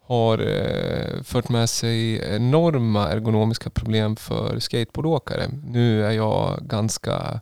Har 0.06 0.38
eh, 0.38 1.22
fört 1.22 1.48
med 1.48 1.70
sig 1.70 2.20
enorma 2.34 3.08
ergonomiska 3.08 3.70
problem 3.70 4.16
för 4.16 4.58
skateboardåkare. 4.58 5.48
Nu 5.66 6.04
är 6.06 6.10
jag 6.10 6.58
ganska 6.62 7.40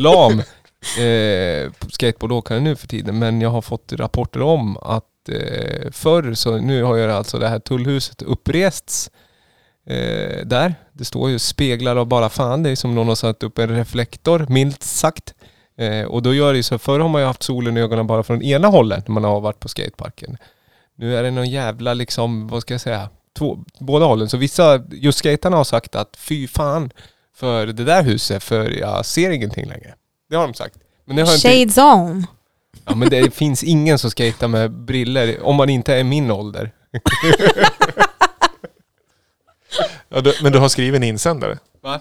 lam 0.00 0.42
eh, 0.98 1.72
skateboardåkare 1.88 2.60
nu 2.60 2.76
för 2.76 2.88
tiden 2.88 3.18
men 3.18 3.40
jag 3.40 3.50
har 3.50 3.62
fått 3.62 3.92
rapporter 3.92 4.42
om 4.42 4.76
att 4.76 5.28
eh, 5.28 5.90
förr 5.92 6.34
så 6.34 6.58
nu 6.58 6.82
har 6.82 6.96
ju 6.96 7.12
alltså 7.12 7.38
det 7.38 7.48
här 7.48 7.58
tullhuset 7.58 8.22
upprests 8.22 9.10
eh, 9.86 10.46
där. 10.46 10.74
Det 10.92 11.04
står 11.04 11.30
ju 11.30 11.38
speglar 11.38 11.96
av 11.96 12.06
bara 12.06 12.28
fan. 12.28 12.62
Det 12.62 12.70
är 12.70 12.76
som 12.76 12.94
någon 12.94 13.08
har 13.08 13.14
satt 13.14 13.42
upp 13.42 13.58
en 13.58 13.76
reflektor, 13.76 14.46
milt 14.48 14.82
sagt. 14.82 15.34
Eh, 15.76 16.04
och 16.04 16.22
då 16.22 16.34
gör 16.34 16.52
det 16.52 16.56
ju 16.56 16.62
så, 16.62 16.78
förr 16.78 17.00
har 17.00 17.08
man 17.08 17.20
ju 17.20 17.26
haft 17.26 17.42
solen 17.42 17.76
i 17.76 17.80
ögonen 17.80 18.06
bara 18.06 18.22
från 18.22 18.42
ena 18.42 18.68
hållet 18.68 19.08
när 19.08 19.12
man 19.12 19.24
har 19.24 19.40
varit 19.40 19.60
på 19.60 19.68
skateparken. 19.68 20.36
Nu 20.96 21.16
är 21.16 21.22
det 21.22 21.30
någon 21.30 21.50
jävla 21.50 21.94
liksom, 21.94 22.48
vad 22.48 22.62
ska 22.62 22.74
jag 22.74 22.80
säga, 22.80 23.08
två, 23.38 23.58
båda 23.78 24.06
hållen. 24.06 24.28
Så 24.28 24.36
vissa, 24.36 24.82
just 24.90 25.18
skaterna 25.18 25.56
har 25.56 25.64
sagt 25.64 25.94
att 25.94 26.16
fy 26.16 26.48
fan 26.48 26.90
för 27.34 27.66
det 27.66 27.84
där 27.84 28.02
huset 28.02 28.42
för 28.42 28.70
jag 28.70 29.06
ser 29.06 29.30
ingenting 29.30 29.68
längre. 29.68 29.94
Det 30.30 30.36
har 30.36 30.46
de 30.46 30.54
sagt. 30.54 30.76
Men 31.04 31.16
det 31.16 31.22
har 31.22 31.34
inte, 31.34 31.48
Shades 31.48 31.78
on. 31.78 32.26
ja, 32.84 32.94
men 32.94 33.08
det 33.10 33.34
finns 33.34 33.64
ingen 33.64 33.98
som 33.98 34.10
skater 34.10 34.48
med 34.48 34.70
briller 34.70 35.42
om 35.42 35.56
man 35.56 35.68
inte 35.68 35.94
är 35.94 36.04
min 36.04 36.30
ålder. 36.30 36.72
Ja, 40.08 40.20
du, 40.20 40.34
men 40.42 40.52
du 40.52 40.58
har 40.58 40.68
skrivit 40.68 40.96
en 40.96 41.02
insändare? 41.02 41.58
Va? 41.82 42.00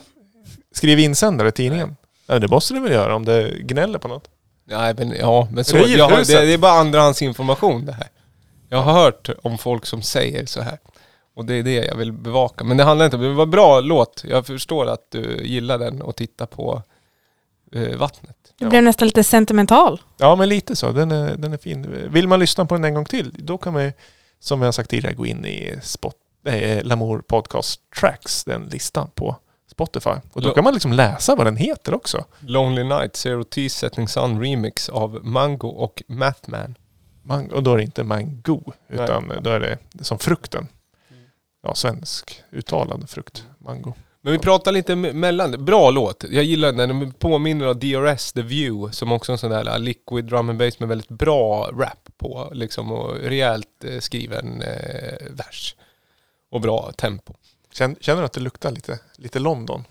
Skriv 0.71 0.99
insändare 0.99 1.47
i 1.47 1.51
tidningen? 1.51 1.95
Ja, 2.27 2.39
det 2.39 2.47
måste 2.47 2.73
du 2.73 2.79
väl 2.79 2.91
göra 2.91 3.15
om 3.15 3.25
det 3.25 3.51
gnäller 3.59 3.99
på 3.99 4.07
något? 4.07 4.29
Nej 4.65 4.93
men 4.97 5.15
ja, 5.19 5.47
men 5.51 5.65
så, 5.65 5.77
Riv 5.77 5.97
jag 5.97 6.11
det, 6.11 6.45
det 6.45 6.53
är 6.53 6.57
bara 6.57 6.71
andrahandsinformation 6.71 7.85
det 7.85 7.91
här. 7.91 8.07
Jag 8.69 8.81
har 8.81 8.93
hört 8.93 9.29
om 9.41 9.57
folk 9.57 9.85
som 9.85 10.01
säger 10.01 10.45
så 10.45 10.61
här. 10.61 10.77
Och 11.35 11.45
det 11.45 11.55
är 11.55 11.63
det 11.63 11.85
jag 11.85 11.95
vill 11.95 12.11
bevaka. 12.11 12.63
Men 12.63 12.77
det 12.77 12.83
handlar 12.83 13.05
inte 13.05 13.17
om, 13.17 13.23
det 13.23 13.33
var 13.33 13.45
bra 13.45 13.79
låt. 13.79 14.23
Jag 14.27 14.47
förstår 14.47 14.85
att 14.85 15.11
du 15.11 15.41
gillar 15.43 15.77
den 15.77 16.01
och 16.01 16.15
tittar 16.15 16.45
på 16.45 16.83
vattnet. 17.97 18.35
Du 18.57 18.69
blev 18.69 18.83
nästan 18.83 19.07
lite 19.07 19.23
sentimental. 19.23 20.01
Ja, 20.17 20.35
men 20.35 20.49
lite 20.49 20.75
så. 20.75 20.91
Den 20.91 21.11
är, 21.11 21.35
den 21.35 21.53
är 21.53 21.57
fin. 21.57 22.07
Vill 22.11 22.27
man 22.27 22.39
lyssna 22.39 22.65
på 22.65 22.75
den 22.75 22.83
en 22.85 22.93
gång 22.93 23.05
till, 23.05 23.35
då 23.37 23.57
kan 23.57 23.73
man 23.73 23.91
som 24.39 24.59
jag 24.61 24.67
har 24.67 24.71
sagt 24.71 24.89
tidigare, 24.89 25.15
gå 25.15 25.25
in 25.25 25.45
i 25.45 25.79
Spot, 25.83 26.15
eh, 26.45 26.83
Lamour 26.83 27.19
Podcast 27.21 27.81
Tracks, 27.99 28.43
den 28.43 28.63
listan 28.63 29.09
på 29.15 29.35
Spotify. 29.71 30.09
Och 30.33 30.41
då 30.41 30.49
Ja. 30.49 30.53
kan 30.53 30.63
man 30.63 30.73
liksom 30.73 30.93
läsa 30.93 31.35
vad 31.35 31.47
den 31.47 31.57
heter 31.57 31.93
också. 31.93 32.25
Lonely 32.39 32.83
Night, 32.83 33.15
Zero 33.15 33.43
T 33.43 33.69
Setting 33.69 34.07
Sun 34.07 34.41
Remix 34.41 34.89
av 34.89 35.19
Mango 35.25 35.67
och 35.67 36.03
Mathman. 36.07 36.75
Man, 37.23 37.51
och 37.51 37.63
då 37.63 37.73
är 37.73 37.77
det 37.77 37.83
inte 37.83 38.03
mango, 38.03 38.61
utan 38.89 39.31
då 39.41 39.49
är 39.49 39.59
det 39.59 39.77
som 40.01 40.19
frukten. 40.19 40.67
Ja, 41.63 41.75
svensk 41.75 42.43
uttalad 42.51 43.09
frukt. 43.09 43.45
Mango. 43.57 43.93
Men 44.21 44.33
vi 44.33 44.39
pratar 44.39 44.71
lite 44.71 44.93
me- 44.95 45.13
mellan, 45.13 45.65
bra 45.65 45.91
låt. 45.91 46.23
Jag 46.29 46.43
gillar 46.43 46.71
den, 46.71 46.99
den 46.99 47.11
påminner 47.13 47.67
om 47.67 47.79
DRS, 47.79 48.31
The 48.31 48.41
View, 48.41 48.93
som 48.93 49.11
också 49.11 49.31
är 49.31 49.33
en 49.33 49.37
sån 49.37 49.51
där 49.51 49.69
uh, 49.73 49.79
liquid 49.79 50.25
drum 50.25 50.49
and 50.49 50.59
bass 50.59 50.79
med 50.79 50.89
väldigt 50.89 51.09
bra 51.09 51.69
rap 51.73 52.09
på, 52.17 52.49
liksom, 52.53 52.91
och 52.91 53.15
rejält 53.15 53.83
eh, 53.83 53.99
skriven 53.99 54.61
eh, 54.61 55.17
vers. 55.29 55.75
Och 56.51 56.61
bra 56.61 56.91
tempo. 56.97 57.33
Känner, 57.73 57.95
känner 58.01 58.21
du 58.21 58.25
att 58.25 58.33
det 58.33 58.41
luktar 58.41 58.71
lite, 58.71 58.99
lite 59.15 59.39
London? 59.39 59.83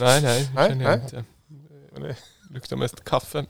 Nej, 0.00 0.22
nej, 0.22 0.22
det 0.22 0.52
Nej, 0.54 0.68
känner 0.68 0.84
jag 0.84 0.98
nej. 0.98 1.00
inte. 1.04 1.24
det- 2.00 2.16
Luktar 2.54 2.76
mest 2.76 3.04
kaffe. 3.04 3.44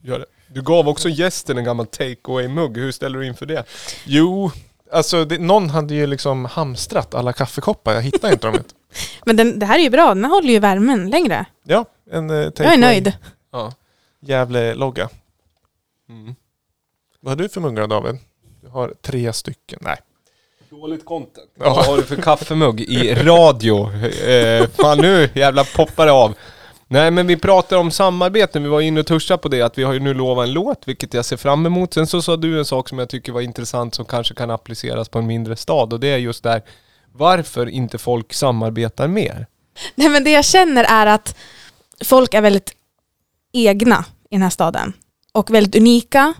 Gör 0.00 0.18
det. 0.18 0.26
Du 0.48 0.62
gav 0.62 0.88
också 0.88 1.08
gästen 1.08 1.58
en 1.58 1.64
gammal 1.64 1.86
take 1.86 2.16
away-mugg. 2.24 2.76
Hur 2.78 2.92
ställer 2.92 3.18
du 3.18 3.26
in 3.26 3.34
för 3.34 3.46
det? 3.46 3.64
Jo, 4.04 4.50
alltså 4.92 5.24
det, 5.24 5.38
någon 5.38 5.70
hade 5.70 5.94
ju 5.94 6.06
liksom 6.06 6.44
hamstrat 6.44 7.14
alla 7.14 7.32
kaffekoppar. 7.32 7.94
Jag 7.94 8.02
hittade 8.02 8.32
inte 8.32 8.46
dem. 8.46 8.52
vet. 8.52 8.74
Men 9.24 9.36
den, 9.36 9.58
det 9.58 9.66
här 9.66 9.78
är 9.78 9.82
ju 9.82 9.90
bra, 9.90 10.08
den 10.14 10.24
håller 10.24 10.52
ju 10.52 10.58
värmen 10.58 11.10
längre. 11.10 11.46
Ja, 11.64 11.84
en 12.10 12.30
eh, 12.30 12.36
Jag 12.36 12.74
är 12.74 12.78
nöjd. 12.78 13.12
Ja. 13.52 13.72
Gävle-logga. 14.20 15.08
Mm. 16.08 16.34
Vad 17.20 17.30
har 17.30 17.36
du 17.36 17.48
för 17.48 17.60
muggar 17.60 17.86
David? 17.86 18.18
Du 18.60 18.68
har 18.68 18.94
tre 19.02 19.32
stycken. 19.32 19.78
Nej. 19.82 19.96
Dåligt 20.70 21.04
content. 21.04 21.50
Ja. 21.58 21.74
Vad 21.74 21.86
har 21.86 21.96
du 21.96 22.02
för 22.02 22.16
kaffemugg 22.16 22.80
i 22.80 23.14
radio? 23.14 23.92
Eh, 24.28 24.68
fan 24.68 24.98
nu 24.98 25.28
jävla 25.34 25.64
poppar 25.64 26.06
det 26.06 26.12
av. 26.12 26.34
Nej 26.92 27.10
men 27.10 27.26
vi 27.26 27.36
pratar 27.36 27.76
om 27.76 27.90
samarbeten, 27.90 28.62
vi 28.62 28.68
var 28.68 28.80
inne 28.80 29.00
och 29.00 29.06
touchade 29.06 29.38
på 29.38 29.48
det 29.48 29.62
att 29.62 29.78
vi 29.78 29.82
har 29.82 29.92
ju 29.92 30.00
nu 30.00 30.14
lovat 30.14 30.46
en 30.46 30.52
låt, 30.52 30.88
vilket 30.88 31.14
jag 31.14 31.24
ser 31.24 31.36
fram 31.36 31.66
emot. 31.66 31.94
Sen 31.94 32.06
så 32.06 32.22
sa 32.22 32.36
du 32.36 32.58
en 32.58 32.64
sak 32.64 32.88
som 32.88 32.98
jag 32.98 33.08
tycker 33.08 33.32
var 33.32 33.40
intressant 33.40 33.94
som 33.94 34.04
kanske 34.04 34.34
kan 34.34 34.50
appliceras 34.50 35.08
på 35.08 35.18
en 35.18 35.26
mindre 35.26 35.56
stad 35.56 35.92
och 35.92 36.00
det 36.00 36.08
är 36.08 36.16
just 36.16 36.42
där 36.42 36.62
varför 37.12 37.68
inte 37.68 37.98
folk 37.98 38.32
samarbetar 38.32 39.08
mer. 39.08 39.46
Nej, 39.94 40.08
men 40.08 40.24
det 40.24 40.30
jag 40.30 40.44
känner 40.44 40.84
är 40.84 41.06
att 41.06 41.36
folk 42.04 42.34
är 42.34 42.40
väldigt 42.40 42.72
egna 43.52 44.04
i 44.30 44.34
den 44.34 44.42
här 44.42 44.50
staden 44.50 44.92
och 45.32 45.50
väldigt 45.50 45.76
unika. 45.76 46.34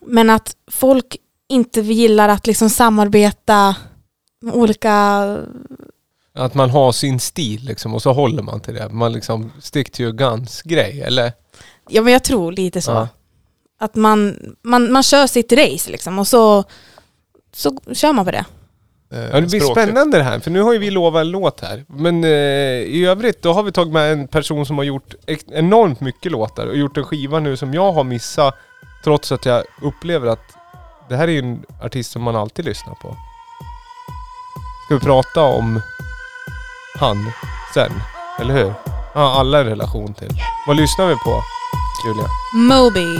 Men 0.00 0.30
att 0.30 0.56
folk 0.70 1.16
inte 1.48 1.80
gillar 1.80 2.28
att 2.28 2.46
liksom 2.46 2.70
samarbeta 2.70 3.76
med 4.40 4.54
olika... 4.54 5.36
Att 6.34 6.54
man 6.54 6.70
har 6.70 6.92
sin 6.92 7.20
stil 7.20 7.60
liksom 7.64 7.94
och 7.94 8.02
så 8.02 8.12
håller 8.12 8.42
man 8.42 8.60
till 8.60 8.74
det. 8.74 8.88
Man 8.88 9.12
liksom 9.12 9.52
stick 9.60 9.90
to 9.92 10.00
your 10.02 10.12
guns 10.12 10.62
grej 10.62 11.02
eller? 11.02 11.32
Ja 11.88 12.02
men 12.02 12.12
jag 12.12 12.24
tror 12.24 12.52
lite 12.52 12.82
så. 12.82 12.90
Ja. 12.90 13.08
Att 13.80 13.94
man, 13.94 14.36
man, 14.62 14.92
man 14.92 15.02
kör 15.02 15.26
sitt 15.26 15.52
race 15.52 15.90
liksom 15.90 16.18
och 16.18 16.26
så, 16.28 16.64
så 17.54 17.76
kör 17.92 18.12
man 18.12 18.24
på 18.24 18.30
det. 18.30 18.44
Eh, 19.12 19.20
Ja, 19.20 19.40
det 19.40 19.46
blir 19.46 19.60
spännande 19.60 20.18
det 20.18 20.24
här, 20.24 20.40
för 20.40 20.50
nu 20.50 20.62
har 20.62 20.72
ju 20.72 20.78
vi 20.78 20.90
lovat 20.90 21.20
en 21.20 21.30
låt 21.30 21.60
här. 21.60 21.84
Men 21.88 22.24
eh, 22.24 22.30
i 22.30 23.04
övrigt, 23.06 23.42
då 23.42 23.52
har 23.52 23.62
vi 23.62 23.72
tagit 23.72 23.92
med 23.92 24.12
en 24.12 24.28
person 24.28 24.66
som 24.66 24.78
har 24.78 24.84
gjort 24.84 25.14
enormt 25.52 26.00
mycket 26.00 26.32
låtar 26.32 26.66
och 26.66 26.76
gjort 26.76 26.96
en 26.96 27.04
skiva 27.04 27.40
nu 27.40 27.56
som 27.56 27.74
jag 27.74 27.92
har 27.92 28.04
missat, 28.04 28.54
trots 29.04 29.32
att 29.32 29.46
jag 29.46 29.64
upplever 29.82 30.26
att 30.26 30.44
det 31.08 31.16
här 31.16 31.28
är 31.28 31.32
ju 31.32 31.38
en 31.38 31.64
artist 31.82 32.12
som 32.12 32.22
man 32.22 32.36
alltid 32.36 32.64
lyssnar 32.64 32.94
på. 32.94 33.16
Ska 34.86 34.94
vi 34.94 35.00
prata 35.00 35.42
om 35.42 35.80
han 36.98 37.32
sen? 37.74 37.92
Eller 38.40 38.54
hur? 38.54 38.74
Ja, 39.14 39.40
alla 39.40 39.60
en 39.60 39.66
relation 39.66 40.14
till. 40.14 40.30
Vad 40.66 40.76
lyssnar 40.76 41.06
vi 41.06 41.14
på, 41.14 41.42
Julia? 42.06 42.26
Moby. 42.54 43.18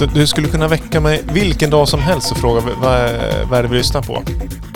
Alltså 0.00 0.18
du 0.18 0.26
skulle 0.26 0.48
kunna 0.48 0.68
väcka 0.68 1.00
mig 1.00 1.22
vilken 1.32 1.70
dag 1.70 1.88
som 1.88 2.00
helst 2.00 2.32
och 2.32 2.36
fråga 2.36 2.60
vad, 2.60 3.10
vad 3.50 3.58
är 3.58 3.62
det 3.62 3.68
vi 3.68 3.76
lyssnar 3.76 4.02
på. 4.02 4.22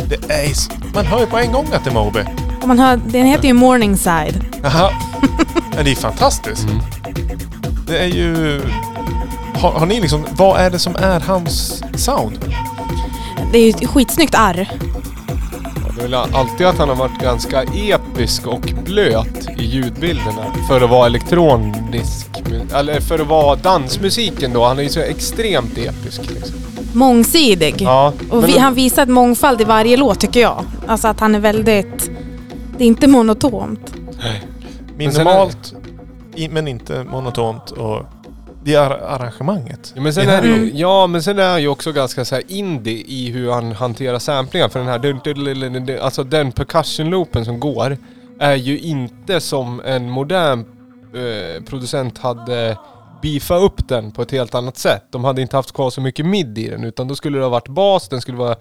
Det 0.08 0.34
är, 0.34 0.52
man 0.94 1.06
hör 1.06 1.20
ju 1.20 1.26
på 1.26 1.38
en 1.38 1.52
gång 1.52 1.66
att 1.72 1.84
det 1.84 1.90
är 1.90 1.94
Moby. 1.94 2.20
Och 2.62 2.68
man 2.68 2.78
hör, 2.78 3.00
den 3.06 3.26
heter 3.26 3.48
ju 3.48 3.54
Morningside. 3.54 4.44
Jaha. 4.62 4.90
Men 5.74 5.84
det 5.84 5.90
är 5.90 5.94
fantastiskt. 5.94 6.64
Mm. 6.64 6.80
Det 7.86 7.98
är 7.98 8.06
ju... 8.06 8.62
Har, 9.54 9.70
har 9.70 9.86
ni 9.86 10.00
liksom... 10.00 10.24
Vad 10.36 10.60
är 10.60 10.70
det 10.70 10.78
som 10.78 10.96
är 10.96 11.20
hans 11.20 11.84
sound? 11.94 12.54
Det 13.52 13.58
är 13.58 13.64
ju 13.64 13.70
ett 13.70 13.88
skitsnyggt 13.88 14.34
arr. 14.34 14.70
Det 15.96 16.00
är 16.00 16.02
väl 16.02 16.14
alltid 16.14 16.66
att 16.66 16.78
han 16.78 16.88
har 16.88 16.96
varit 16.96 17.20
ganska 17.20 17.62
episk 17.62 18.46
och 18.46 18.60
blöt 18.84 19.48
i 19.58 19.64
ljudbilderna 19.64 20.44
för 20.68 20.80
att 20.80 20.90
vara 20.90 21.06
elektronisk. 21.06 22.31
Eller 22.74 23.00
för 23.00 23.18
att 23.18 23.26
vara 23.26 23.56
dansmusiken 23.56 24.52
då. 24.52 24.64
Han 24.64 24.78
är 24.78 24.82
ju 24.82 24.88
så 24.88 25.00
extremt 25.00 25.78
episk 25.78 26.30
liksom. 26.30 26.56
Mångsidig. 26.94 27.74
Ja, 27.82 28.12
Och 28.30 28.48
vi, 28.48 28.58
han 28.58 28.74
visar 28.74 29.02
ett 29.02 29.08
mångfald 29.08 29.60
i 29.60 29.64
varje 29.64 29.96
låt 29.96 30.20
tycker 30.20 30.40
jag. 30.40 30.64
Alltså 30.86 31.08
att 31.08 31.20
han 31.20 31.34
är 31.34 31.38
väldigt... 31.40 32.10
Det 32.78 32.84
är 32.84 32.88
inte 32.88 33.06
monotont. 33.06 33.94
Men 34.96 35.06
är- 35.08 35.12
Minimalt, 35.12 35.74
i, 36.34 36.48
men 36.48 36.68
inte 36.68 37.04
monotont 37.04 37.70
och... 37.70 38.02
Det 38.64 38.74
är 38.74 38.80
ar- 38.80 39.00
arrangemanget. 39.08 39.92
Ja 39.94 40.00
men 40.02 40.14
sen 40.14 40.28
är 40.28 40.42
det 40.42 40.48
ju, 40.48 40.54
Mm. 40.54 40.70
ja 40.74 41.06
men 41.06 41.22
sen 41.22 41.38
är 41.38 41.50
han 41.50 41.62
ju 41.62 41.68
också 41.68 41.92
ganska 41.92 42.24
så 42.24 42.34
här 42.34 42.44
indie 42.48 43.04
i 43.06 43.30
hur 43.30 43.50
han 43.50 43.72
hanterar 43.72 44.18
samplingar 44.18 44.68
för 44.68 44.78
den 44.78 44.88
här, 44.88 44.98
dun- 44.98 45.20
dun- 45.24 45.34
dun- 45.34 45.54
dun- 45.76 45.86
dun- 45.86 46.00
alltså 46.00 46.24
den 46.24 46.52
percussion 46.52 47.10
loopen 47.10 47.44
som 47.44 47.60
går 47.60 47.96
är 48.38 48.54
ju 48.54 48.78
inte 48.78 49.40
som 49.40 49.80
en 49.84 50.10
modern 50.10 50.64
eh, 51.14 51.62
producent 51.64 52.18
hade 52.18 52.78
beefat 53.22 53.62
upp 53.62 53.88
den 53.88 54.12
på 54.12 54.22
ett 54.22 54.30
helt 54.30 54.54
annat 54.54 54.76
sätt. 54.76 55.04
De 55.10 55.24
hade 55.24 55.42
inte 55.42 55.56
haft 55.56 55.72
kvar 55.72 55.90
så 55.90 56.00
mycket 56.00 56.26
mid 56.26 56.58
i 56.58 56.68
den 56.68 56.84
utan 56.84 57.08
då 57.08 57.14
skulle 57.14 57.38
det 57.38 57.44
ha 57.44 57.50
varit 57.50 57.68
bas, 57.68 58.08
den 58.08 58.20
skulle 58.20 58.38
vara 58.38 58.56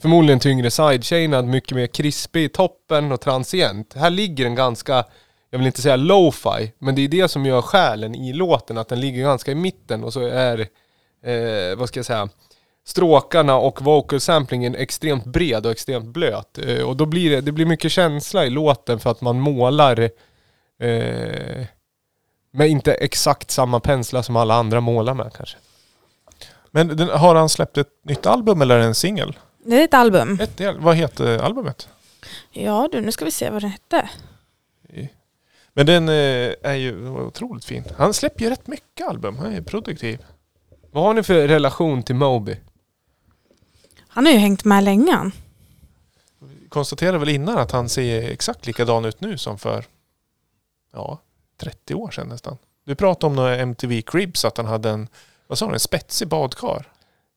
förmodligen 0.00 0.40
tyngre 0.40 0.70
sidechainad, 0.70 1.44
mycket 1.44 1.76
mer 1.76 1.86
krispig 1.86 2.44
i 2.44 2.48
toppen 2.48 3.12
och 3.12 3.20
transient. 3.20 3.94
Här 3.94 4.10
ligger 4.10 4.44
den 4.44 4.54
ganska 4.54 5.04
jag 5.52 5.58
vill 5.58 5.66
inte 5.66 5.82
säga 5.82 5.96
lo-fi, 5.96 6.72
men 6.78 6.94
det 6.94 7.02
är 7.02 7.08
det 7.08 7.28
som 7.28 7.46
gör 7.46 7.62
själen 7.62 8.14
i 8.14 8.32
låten, 8.32 8.78
att 8.78 8.88
den 8.88 9.00
ligger 9.00 9.22
ganska 9.22 9.52
i 9.52 9.54
mitten 9.54 10.04
och 10.04 10.12
så 10.12 10.20
är, 10.20 10.58
eh, 11.24 11.76
vad 11.76 11.88
ska 11.88 11.98
jag 11.98 12.06
säga, 12.06 12.28
stråkarna 12.86 13.56
och 13.56 13.82
vocal 13.82 14.20
samplingen 14.20 14.74
extremt 14.74 15.24
bred 15.24 15.66
och 15.66 15.72
extremt 15.72 16.06
blöt. 16.06 16.58
Eh, 16.58 16.82
och 16.82 16.96
då 16.96 17.06
blir 17.06 17.30
det, 17.30 17.40
det 17.40 17.52
blir 17.52 17.66
mycket 17.66 17.92
känsla 17.92 18.46
i 18.46 18.50
låten 18.50 19.00
för 19.00 19.10
att 19.10 19.20
man 19.20 19.40
målar 19.40 20.00
eh, 20.80 21.66
med 22.52 22.68
inte 22.68 22.94
exakt 22.94 23.50
samma 23.50 23.80
penslar 23.80 24.22
som 24.22 24.36
alla 24.36 24.54
andra 24.54 24.80
målar 24.80 25.14
med 25.14 25.32
kanske. 25.36 25.56
Men 26.70 26.96
den, 26.96 27.08
har 27.08 27.34
han 27.34 27.48
släppt 27.48 27.78
ett 27.78 27.90
nytt 28.04 28.26
album 28.26 28.62
eller 28.62 28.78
en 28.78 28.94
singel? 28.94 29.38
Det 29.64 29.80
är 29.80 29.84
ett 29.84 29.94
album. 29.94 30.38
Ett 30.40 30.56
del. 30.56 30.78
Vad 30.78 30.96
heter 30.96 31.38
albumet? 31.38 31.88
Ja 32.50 32.88
du, 32.92 33.00
nu 33.00 33.12
ska 33.12 33.24
vi 33.24 33.30
se 33.30 33.50
vad 33.50 33.62
den 33.62 33.70
hette. 33.70 34.10
Men 35.74 35.86
den 35.86 36.08
eh, 36.08 36.54
är 36.62 36.74
ju 36.74 37.08
otroligt 37.08 37.64
fin. 37.64 37.84
Han 37.96 38.14
släpper 38.14 38.40
ju 38.44 38.50
rätt 38.50 38.66
mycket 38.66 39.08
album. 39.08 39.36
Han 39.36 39.52
är 39.52 39.60
produktiv. 39.60 40.24
Vad 40.90 41.04
har 41.04 41.14
ni 41.14 41.22
för 41.22 41.48
relation 41.48 42.02
till 42.02 42.14
Moby? 42.14 42.56
Han 44.08 44.26
har 44.26 44.32
ju 44.32 44.38
hängt 44.38 44.64
med 44.64 44.84
länge. 44.84 45.30
Konstaterade 46.68 47.18
väl 47.18 47.28
innan 47.28 47.58
att 47.58 47.70
han 47.70 47.88
ser 47.88 48.30
exakt 48.30 48.66
likadan 48.66 49.04
ut 49.04 49.20
nu 49.20 49.38
som 49.38 49.58
för 49.58 49.84
ja, 50.92 51.20
30 51.62 51.94
år 51.94 52.10
sedan 52.10 52.28
nästan. 52.28 52.56
Du 52.84 52.94
pratade 52.94 53.26
om 53.26 53.36
några 53.36 53.56
MTV 53.56 54.02
Cribs 54.02 54.44
att 54.44 54.56
han 54.56 54.66
hade 54.66 54.90
en, 54.90 55.08
vad 55.46 55.58
sa 55.58 55.66
du, 55.66 55.72
en 55.72 55.80
spetsig 55.80 56.28
badkar. 56.28 56.88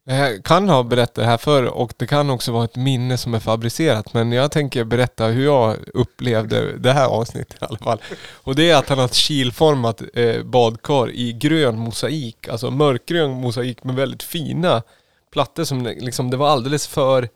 Jag 0.07 0.43
kan 0.43 0.69
ha 0.69 0.83
berättat 0.83 1.15
det 1.15 1.25
här 1.25 1.37
förr 1.37 1.63
och 1.63 1.93
det 1.97 2.07
kan 2.07 2.29
också 2.29 2.51
vara 2.51 2.63
ett 2.63 2.75
minne 2.75 3.17
som 3.17 3.33
är 3.33 3.39
fabricerat 3.39 4.13
men 4.13 4.31
jag 4.31 4.51
tänker 4.51 4.83
berätta 4.83 5.25
hur 5.25 5.45
jag 5.45 5.75
upplevde 5.93 6.77
det 6.77 6.93
här 6.93 7.07
avsnittet 7.07 7.61
i 7.61 7.65
alla 7.65 7.77
fall. 7.77 8.01
Och 8.33 8.55
det 8.55 8.71
är 8.71 8.75
att 8.75 8.89
han 8.89 8.97
har 8.97 9.05
ett 9.05 9.13
kilformat 9.13 10.01
eh, 10.13 10.43
badkar 10.43 11.11
i 11.11 11.33
grön 11.33 11.77
mosaik, 11.79 12.47
alltså 12.47 12.71
mörkgrön 12.71 13.31
mosaik 13.31 13.83
med 13.83 13.95
väldigt 13.95 14.23
fina 14.23 14.83
plattor 15.31 15.63
som 15.63 15.83
liksom, 15.83 16.29
det 16.29 16.37
var 16.37 16.49
alldeles 16.49 16.87
för 16.87 17.29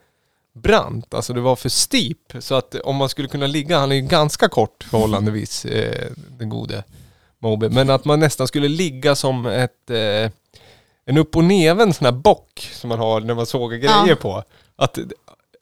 brant, 0.54 1.14
alltså 1.14 1.34
det 1.34 1.42
var 1.42 1.56
för 1.56 1.70
steep. 1.70 2.18
Så 2.40 2.56
att 2.56 2.76
om 2.76 2.96
man 2.96 3.10
skulle 3.10 3.28
kunna 3.28 3.48
ligga, 3.48 3.80
han 3.80 3.92
är 3.92 3.96
ju 3.96 4.02
ganska 4.02 4.50
kort 4.50 4.84
förhållandevis, 4.90 5.66
eh, 5.66 6.08
den 6.40 6.50
gode 6.50 6.84
Moby, 7.42 7.70
men 7.70 7.90
att 7.90 8.06
man 8.06 8.20
nästan 8.20 8.48
skulle 8.48 8.68
ligga 8.68 9.16
som 9.16 9.46
ett 9.46 9.90
eh, 9.90 10.32
en 11.06 11.18
upp 11.18 11.36
och 11.36 11.44
neven 11.44 11.94
sån 11.94 12.06
här 12.06 12.12
bock 12.12 12.70
som 12.74 12.88
man 12.90 13.00
har 13.00 13.20
när 13.22 13.34
man 13.34 13.46
sågar 13.46 13.78
grejer 13.78 14.08
Ja. 14.08 14.16
på. 14.16 14.44
Att 14.76 14.98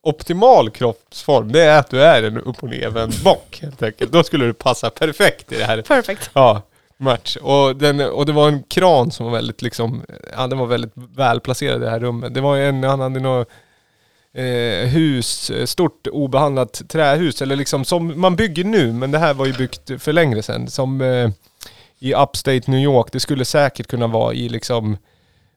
optimal 0.03 0.69
kroppsform, 0.69 1.51
det 1.51 1.61
är 1.63 1.79
att 1.79 1.89
du 1.89 2.01
är 2.03 2.23
en 2.23 2.37
upp 2.37 2.63
och 2.63 2.69
neven 2.69 3.11
bock 3.23 3.59
helt 3.61 3.83
enkelt. 3.83 4.11
Då 4.11 4.23
skulle 4.23 4.45
du 4.45 4.53
passa 4.53 4.89
perfekt 4.89 5.51
i 5.51 5.55
det 5.57 5.63
här 5.65 5.81
Perfect. 5.81 6.29
ja, 6.33 6.61
match. 6.97 7.37
Och, 7.41 7.75
den, 7.75 7.99
och 8.01 8.25
det 8.25 8.31
var 8.31 8.47
en 8.47 8.63
kran 8.63 9.11
som 9.11 9.25
var 9.25 9.33
väldigt 9.33 9.61
liksom, 9.61 10.01
ja 10.37 10.47
den 10.47 10.57
var 10.59 10.65
väldigt 10.67 10.91
välplacerad 10.95 11.81
i 11.81 11.85
det 11.85 11.89
här 11.91 11.99
rummet. 11.99 12.33
Det 12.33 12.41
var 12.41 12.57
en, 12.57 12.83
han 12.83 12.99
hade 12.99 13.19
något 13.19 13.47
eh, 14.37 14.87
hus, 14.87 15.51
stort 15.65 16.07
obehandlat 16.07 16.89
trähus, 16.89 17.41
eller 17.41 17.55
liksom 17.55 17.85
som 17.85 18.21
man 18.21 18.35
bygger 18.35 18.63
nu, 18.63 18.93
men 18.93 19.11
det 19.11 19.19
här 19.19 19.33
var 19.33 19.45
ju 19.45 19.53
byggt 19.53 19.91
för 20.01 20.13
längre 20.13 20.43
sedan. 20.43 20.67
Som 20.67 21.01
eh, 21.01 21.29
i 21.99 22.13
Upstate 22.13 22.71
New 22.71 22.79
York, 22.79 23.07
det 23.11 23.19
skulle 23.19 23.45
säkert 23.45 23.87
kunna 23.87 24.07
vara 24.07 24.33
i 24.33 24.49
liksom 24.49 24.97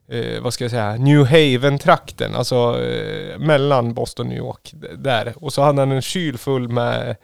eh, 0.09 0.41
vad 0.43 0.55
ska 0.55 0.65
jag 0.65 0.71
säga, 0.71 0.97
New 0.97 1.25
Haven-trakten, 1.25 2.35
alltså 2.35 2.83
eh, 2.83 3.39
mellan 3.39 3.95
Boston 3.95 4.27
och 4.27 4.31
New 4.31 4.39
York, 4.39 4.73
där. 4.99 5.35
Och 5.37 5.53
så 5.53 5.63
hade 5.63 5.81
han 5.81 5.93
en 5.93 6.03
kyl 6.03 6.39
full 6.39 6.69
med 6.69 7.17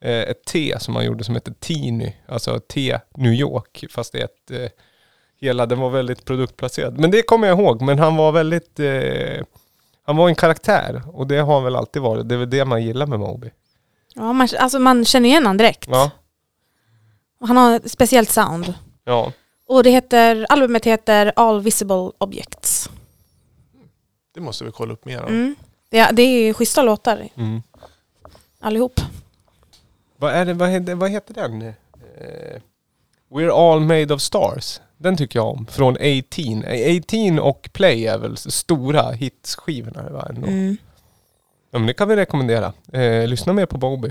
eh, 0.00 0.22
ett 0.22 0.44
te 0.44 0.78
som 0.80 0.96
han 0.96 1.04
gjorde 1.04 1.24
som 1.24 1.34
heter 1.34 1.54
Tiny. 1.60 2.12
alltså 2.26 2.60
te 2.60 2.98
New 3.16 3.32
York, 3.32 3.84
fast 3.90 4.12
det 4.12 4.20
är 4.20 4.24
ett, 4.24 4.50
eh, 4.50 4.70
hela, 5.40 5.66
den 5.66 5.80
var 5.80 5.90
väldigt 5.90 6.24
produktplacerad. 6.24 6.98
Men 6.98 7.10
det 7.10 7.22
kommer 7.22 7.48
jag 7.48 7.58
ihåg, 7.58 7.82
men 7.82 7.98
han 7.98 8.16
var 8.16 8.32
väldigt, 8.32 8.80
eh, 8.80 9.44
han 10.06 10.16
var 10.16 10.28
en 10.28 10.34
karaktär 10.34 11.02
och 11.12 11.26
det 11.26 11.38
har 11.38 11.54
han 11.54 11.64
väl 11.64 11.76
alltid 11.76 12.02
varit, 12.02 12.28
det 12.28 12.34
är 12.34 12.38
väl 12.38 12.50
det 12.50 12.64
man 12.64 12.82
gillar 12.84 13.06
med 13.06 13.18
Moby. 13.18 13.50
Ja, 14.14 14.32
man, 14.32 14.48
alltså 14.58 14.78
man 14.78 15.04
känner 15.04 15.28
igen 15.28 15.46
han 15.46 15.56
direkt. 15.56 15.88
Ja, 15.88 16.10
Och 17.40 17.48
Han 17.48 17.56
har 17.56 17.76
ett 17.76 17.90
speciellt 17.90 18.30
sound. 18.30 18.74
ja. 19.04 19.32
Och 19.66 19.82
det 19.82 19.90
heter, 19.90 20.46
albumet 20.48 20.84
heter 20.84 21.32
All 21.36 21.60
Visible 21.60 22.10
Objects. 22.18 22.90
Det 24.34 24.40
måste 24.40 24.64
vi 24.64 24.70
kolla 24.72 24.92
upp 24.92 25.04
mer 25.04 25.22
om. 25.22 25.28
Mm. 25.28 25.54
Det, 25.90 26.10
det 26.12 26.22
är 26.22 26.46
ju 26.46 26.54
schyssta 26.54 26.82
låtar 26.82 27.28
Mm. 27.36 27.62
allihop. 28.60 29.00
Vad, 30.16 30.32
är 30.34 30.44
det, 30.44 30.54
vad, 30.54 30.68
heter, 30.68 30.94
vad 30.94 31.10
heter 31.10 31.34
den? 31.34 31.62
Eh, 31.62 32.60
We're 33.34 33.72
all 33.72 33.80
made 33.80 34.14
of 34.14 34.20
stars. 34.20 34.80
Den 34.96 35.16
tycker 35.16 35.38
jag 35.38 35.48
om. 35.48 35.66
Från 35.66 35.96
18. 35.96 36.64
18 36.66 37.38
och 37.38 37.68
Play 37.72 38.06
är 38.06 38.18
väl 38.18 38.36
stora 38.36 39.10
hitsskivorna. 39.12 40.10
va, 40.10 40.26
ändå. 40.28 40.46
Mm. 40.46 40.76
Ja, 41.70 41.78
men 41.78 41.86
det 41.86 41.94
kan 41.94 42.08
vi 42.08 42.16
rekommendera. 42.16 42.72
Eh, 42.92 43.26
lyssna 43.28 43.52
mer 43.52 43.66
på 43.66 43.78
Bobby. 43.78 44.10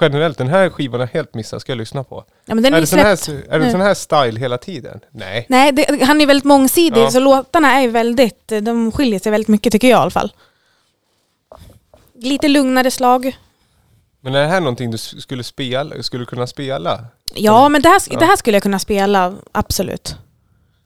Generellt, 0.00 0.38
den 0.38 0.48
här 0.48 0.70
skivan 0.70 1.00
har 1.00 1.06
helt 1.06 1.34
missat. 1.34 1.60
Ska 1.60 1.72
jag 1.72 1.76
lyssna 1.78 2.04
på. 2.04 2.24
Ja, 2.44 2.54
men 2.54 2.64
den 2.64 2.72
är, 2.72 2.76
är 2.76 2.80
det 2.80 2.86
sån 2.86 2.98
här, 2.98 3.52
är 3.54 3.58
det 3.58 3.70
sån 3.70 3.80
här 3.80 3.94
style 3.94 4.40
hela 4.40 4.58
tiden? 4.58 5.00
Nej. 5.10 5.46
Nej, 5.48 5.72
det, 5.72 6.04
han 6.04 6.20
är 6.20 6.26
väldigt 6.26 6.44
mångsidig 6.44 7.00
Ja. 7.00 7.10
så 7.10 7.20
låtarna 7.20 7.80
är 7.80 7.88
väldigt, 7.88 8.48
de 8.48 8.92
skiljer 8.92 9.18
sig 9.20 9.32
väldigt 9.32 9.48
mycket 9.48 9.72
tycker 9.72 9.88
jag 9.88 9.98
i 9.98 10.00
alla 10.02 10.10
fall. 10.10 10.32
Lite 12.14 12.48
lugnare 12.48 12.90
slag. 12.90 13.36
Men 14.20 14.34
är 14.34 14.40
det 14.40 14.48
här 14.48 14.60
någonting 14.60 14.90
du 14.90 14.98
skulle 14.98 15.44
spela, 15.44 16.02
skulle 16.02 16.24
kunna 16.24 16.46
spela? 16.46 17.04
Ja, 17.34 17.68
men 17.68 17.82
det 17.82 17.88
här, 17.88 18.02
Ja. 18.10 18.18
det 18.18 18.24
här 18.26 18.36
skulle 18.36 18.56
jag 18.56 18.62
kunna 18.62 18.78
spela, 18.78 19.34
absolut. 19.52 20.16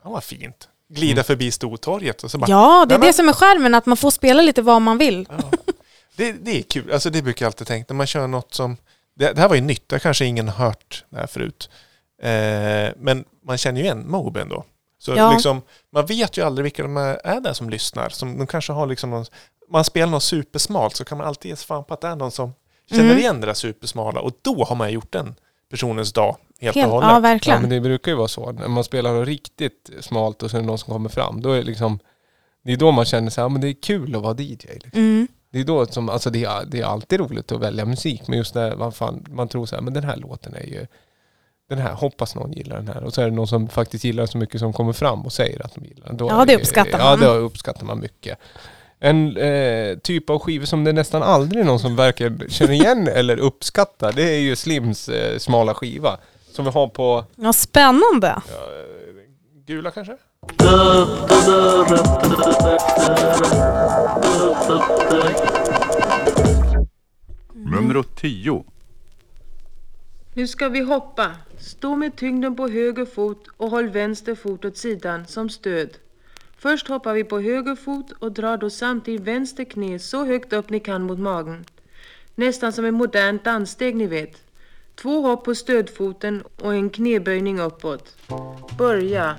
Ja, 0.05 0.11
vad 0.11 0.25
fint. 0.25 0.69
Glida 0.89 1.13
Mm. 1.13 1.25
förbi 1.25 1.51
Stortorget 1.51 2.25
och 2.25 2.31
så 2.31 2.39
bara... 2.39 2.51
Ja, 2.51 2.87
det 2.89 2.95
är 2.95 2.99
det 2.99 3.13
som 3.13 3.29
är 3.29 3.33
skärmen, 3.33 3.75
att 3.75 3.87
man 3.87 3.97
får 3.97 4.11
spela 4.11 4.43
lite 4.43 4.63
vad 4.63 4.83
man 4.83 4.99
vill. 4.99 5.27
Ja. 5.31 5.37
Det, 6.17 6.33
det 6.33 6.59
är 6.59 6.63
kul. 6.63 6.93
Alltså 6.93 7.11
det 7.11 7.23
brukar 7.23 7.45
jag 7.47 7.49
alltid 7.49 7.67
tänka 7.67 7.93
när 7.95 7.97
man 7.97 8.07
kör 8.07 8.27
något 8.27 8.55
som... 8.55 8.77
Det, 9.17 9.33
det 9.33 9.41
här 9.41 9.49
var 9.49 9.55
ju 9.57 9.61
nytt, 9.63 9.89
det 9.89 9.95
har 9.95 10.01
kanske 10.01 10.25
ingen 10.25 10.49
hört 10.49 11.05
det 11.11 11.17
här 11.17 11.27
förut. 11.27 11.71
Eh, 12.23 12.93
men 12.97 13.25
man 13.47 13.59
känner 13.59 13.79
ju 13.81 13.85
igen 13.85 14.05
Mobe 14.11 14.41
ändå. 14.41 14.65
Så 14.99 15.13
Ja. 15.17 15.33
liksom, 15.33 15.63
man 15.93 16.07
vet 16.07 16.37
ju 16.37 16.43
aldrig 16.47 16.63
vilka 16.63 16.83
de 16.83 16.97
är 16.97 17.21
är 17.25 17.41
där 17.41 17.53
som 17.53 17.71
lyssnar. 17.71 18.09
Som, 18.09 18.39
de 18.39 18.47
kanske 18.47 18.73
har 18.73 18.87
liksom 18.87 19.11
någon, 19.11 19.25
man 19.71 19.85
spelar 19.85 20.11
något 20.11 20.23
supersmalt 20.23 20.97
så 20.97 21.05
kan 21.05 21.19
man 21.19 21.27
alltid 21.27 21.49
ge 21.51 21.57
sig 21.57 21.67
fan 21.67 21.85
på 21.85 21.95
att 21.95 22.01
det 22.01 22.09
är 22.09 22.17
någon 22.17 22.31
som 22.31 22.55
känner 22.91 23.05
Mm. 23.05 23.19
igen 23.19 23.41
det 23.41 23.47
där 23.47 23.55
supersmala. 23.55 24.21
Och 24.21 24.33
då 24.43 24.65
har 24.65 24.77
man 24.77 24.93
gjort 24.93 25.13
den 25.13 25.35
personens 25.73 26.13
dag 26.13 26.37
helt, 26.61 26.77
Helt, 26.77 26.87
och 26.87 26.93
hållet. 26.93 27.09
ja, 27.09 27.15
Ja 27.15 27.21
verkligen. 27.21 27.61
men 27.61 27.71
det 27.71 27.81
brukar 27.81 28.11
ju 28.13 28.17
vara 28.17 28.29
så. 28.29 28.53
När 28.53 28.69
man 28.69 28.85
spelar 28.85 29.13
något 29.13 29.29
riktigt 29.29 29.91
smalt 30.01 30.43
och 30.43 30.51
så 30.51 30.57
är 30.57 30.61
det 30.61 30.67
någon 30.67 30.79
som 30.79 30.93
kommer 30.93 31.09
fram. 31.09 31.43
Då 31.43 31.53
är 31.53 31.57
det 31.57 31.63
liksom... 31.63 31.99
Det 32.65 32.73
är 32.73 32.77
då 32.77 32.93
man 32.93 33.05
känner 33.05 33.31
sig, 33.31 33.43
ja 33.45 33.49
men 33.49 33.61
det 33.61 33.69
är 33.69 33.83
kul 33.83 34.17
att 34.17 34.23
vara 34.23 34.35
DJ. 34.41 34.57
Liksom. 34.75 34.91
Mm. 34.95 35.29
Det 35.53 35.61
är 35.61 35.65
då 35.65 35.87
som, 35.87 36.09
alltså 36.09 36.31
det 36.31 36.45
är, 36.45 36.65
det 36.67 36.81
är 36.81 36.85
alltid 36.85 37.21
roligt 37.21 37.53
att 37.53 37.61
välja 37.61 37.85
musik. 37.85 38.23
Men 38.29 38.39
just 38.39 38.55
när 38.55 38.77
man, 38.77 38.93
fan, 38.93 39.25
man 39.31 39.49
tror 39.49 39.67
så 39.67 39.75
här, 39.77 39.83
men 39.83 39.93
den 39.95 40.05
här 40.05 40.17
låten 40.17 40.55
är 40.55 40.67
ju... 40.67 40.87
den 41.69 41.79
här, 41.79 41.93
hoppas 41.93 42.35
någon 42.35 42.53
gillar 42.53 42.77
den 42.77 42.89
här. 42.89 43.05
Och 43.05 43.15
så 43.15 43.21
är 43.21 43.25
det 43.25 43.31
någon 43.37 43.49
som 43.49 43.69
faktiskt 43.69 44.05
gillar 44.05 44.21
den 44.23 44.29
så 44.29 44.39
mycket 44.39 44.61
som 44.61 44.73
kommer 44.73 44.93
fram 44.93 45.23
och 45.23 45.33
säger 45.33 45.65
att 45.67 45.75
de 45.75 45.85
gillar 45.85 46.07
den. 46.07 46.17
Då 46.17 46.29
Ja, 46.29 46.45
det 46.45 46.57
uppskattar 46.57 46.99
Ja, 46.99 47.05
man. 47.05 47.21
det 47.21 47.27
uppskattar 47.29 47.87
man 47.87 48.01
mycket. 48.01 48.39
En 49.05 49.37
eh, 49.37 49.99
typ 49.99 50.31
av 50.31 50.39
skivor 50.39 50.67
som 50.67 50.85
det 50.85 50.93
nästan 50.93 51.23
aldrig 51.23 51.61
är 51.61 51.65
någon 51.65 51.79
som 51.79 51.97
verkar 51.97 52.49
känna 52.49 52.73
igen 52.73 53.09
eller 53.15 53.37
uppskattar, 53.37 54.13
det 54.13 54.23
är 54.23 54.39
ju 54.39 54.57
Slims 54.57 55.09
eh, 55.09 55.39
smala 55.39 55.75
skiva. 55.75 56.19
Som 56.53 56.65
vi 56.65 56.71
har 56.71 56.89
på... 56.89 57.25
Ja, 57.37 57.53
spännande. 57.53 58.43
Gula 59.67 59.91
kanske? 59.91 60.17
Nummer 67.55 68.05
10. 68.17 68.65
Nu 70.35 70.47
ska 70.47 70.69
vi 70.69 70.81
hoppa. 70.81 71.31
Stå 71.59 71.97
med 71.97 72.17
tyngden 72.17 72.57
på 72.57 72.69
höger 72.69 73.05
fot 73.05 73.45
och 73.57 73.71
håll 73.71 73.89
vänster 73.89 74.35
fot 74.35 74.65
åt 74.65 74.77
sidan 74.77 75.27
som 75.27 75.51
stöd. 75.51 75.89
Först 76.63 76.89
hoppar 76.89 77.15
vi 77.15 77.25
på 77.25 77.41
höger 77.41 77.77
fot 77.77 78.13
och 78.19 78.33
drar 78.33 78.57
då 78.57 78.71
samtidigt 78.71 79.21
vänster 79.21 79.65
knä 79.65 79.99
så 79.99 80.25
högt 80.25 80.53
upp 80.53 80.71
ni 80.71 80.81
kan 80.81 81.03
mot 81.03 81.19
magen. 81.19 81.65
Nästan 82.35 82.73
som 82.73 82.85
ett 82.85 82.95
modernt 82.95 83.45
danssteg 83.45 83.97
ni 83.97 84.07
vet. 84.07 84.43
Två 84.95 85.21
hopp 85.21 85.45
på 85.45 85.55
stödfoten 85.55 86.43
och 86.63 86.75
en 86.75 86.91
knäböjning 86.91 87.61
uppåt. 87.61 88.17
Börja. 88.79 89.37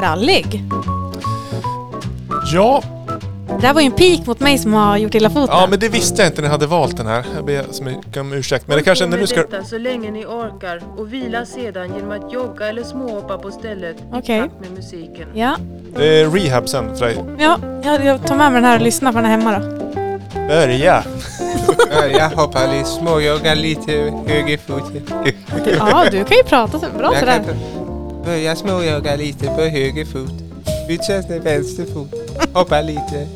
Krallig. 0.00 0.62
Ja, 2.52 2.82
Det 3.60 3.66
här 3.66 3.74
var 3.74 3.80
ju 3.80 3.86
en 3.86 3.92
pik 3.92 4.26
mot 4.26 4.40
mig 4.40 4.58
som 4.58 4.72
har 4.74 4.96
gjort 4.96 5.14
illa 5.14 5.30
foten. 5.30 5.56
ja, 5.56 5.66
men 5.70 5.78
det 5.78 5.88
visste 5.88 6.22
jag 6.22 6.28
inte 6.30 6.40
när 6.40 6.48
jag 6.48 6.52
hade 6.52 6.66
valt 6.66 6.96
den 6.96 7.06
här. 7.06 7.24
Jag 7.36 7.44
ber 7.44 7.64
så 7.70 7.84
mycket 7.84 8.16
om 8.16 8.32
ursäkt. 8.32 8.68
Men 8.68 8.76
det 8.76 8.82
kanske 8.82 9.04
Håll 9.04 9.10
när 9.10 9.18
du 9.18 9.26
ska... 9.26 9.36
detta 9.40 9.64
så 9.64 9.78
länge 9.78 10.10
ni 10.10 10.24
orkar 10.26 10.82
och 10.96 11.12
vila 11.12 11.46
sedan 11.46 11.94
genom 11.96 12.10
att 12.10 12.32
jogga 12.32 12.68
eller 12.68 12.82
småhoppa 12.82 13.38
på 13.38 13.50
stället 13.50 13.96
Okej. 14.12 14.38
i 14.38 14.40
takt 14.40 14.60
med 14.60 14.70
musiken. 14.72 15.28
Ja, 15.34 15.56
Det 15.96 16.20
är 16.20 16.30
rehab 16.30 16.68
sen 16.68 16.96
för 16.96 17.06
dig. 17.06 17.24
ja 17.38 17.58
jag, 17.84 18.04
jag 18.04 18.26
tar 18.26 18.36
med 18.36 18.52
mig 18.52 18.60
den 18.62 18.70
här 18.70 18.76
och 18.78 18.84
lyssnar 18.84 19.12
på 19.12 19.18
den 19.18 19.24
här 19.26 19.38
hemma 19.38 19.58
då. 19.58 19.90
Börja! 20.48 21.04
jag 22.18 22.30
hoppar 22.30 22.72
lite, 22.72 22.88
småjoggar 22.88 23.54
lite 23.54 23.92
höger 24.26 24.58
fot. 24.58 24.92
Ja, 25.78 26.04
du 26.10 26.24
kan 26.24 26.36
ju 26.36 26.42
prata 26.42 26.78
så 26.78 26.86
bra 26.98 27.12
sådär. 27.20 27.42
Börja 28.24 28.56
småjogga 28.56 29.16
lite 29.16 29.46
på 29.46 29.60
höger 29.62 30.04
fot. 30.04 30.32
Byta 30.88 31.22
till 31.22 31.40
vänster 31.40 31.86
fot. 31.94 32.14
Hoppa 32.54 32.80
lite. 32.80 33.26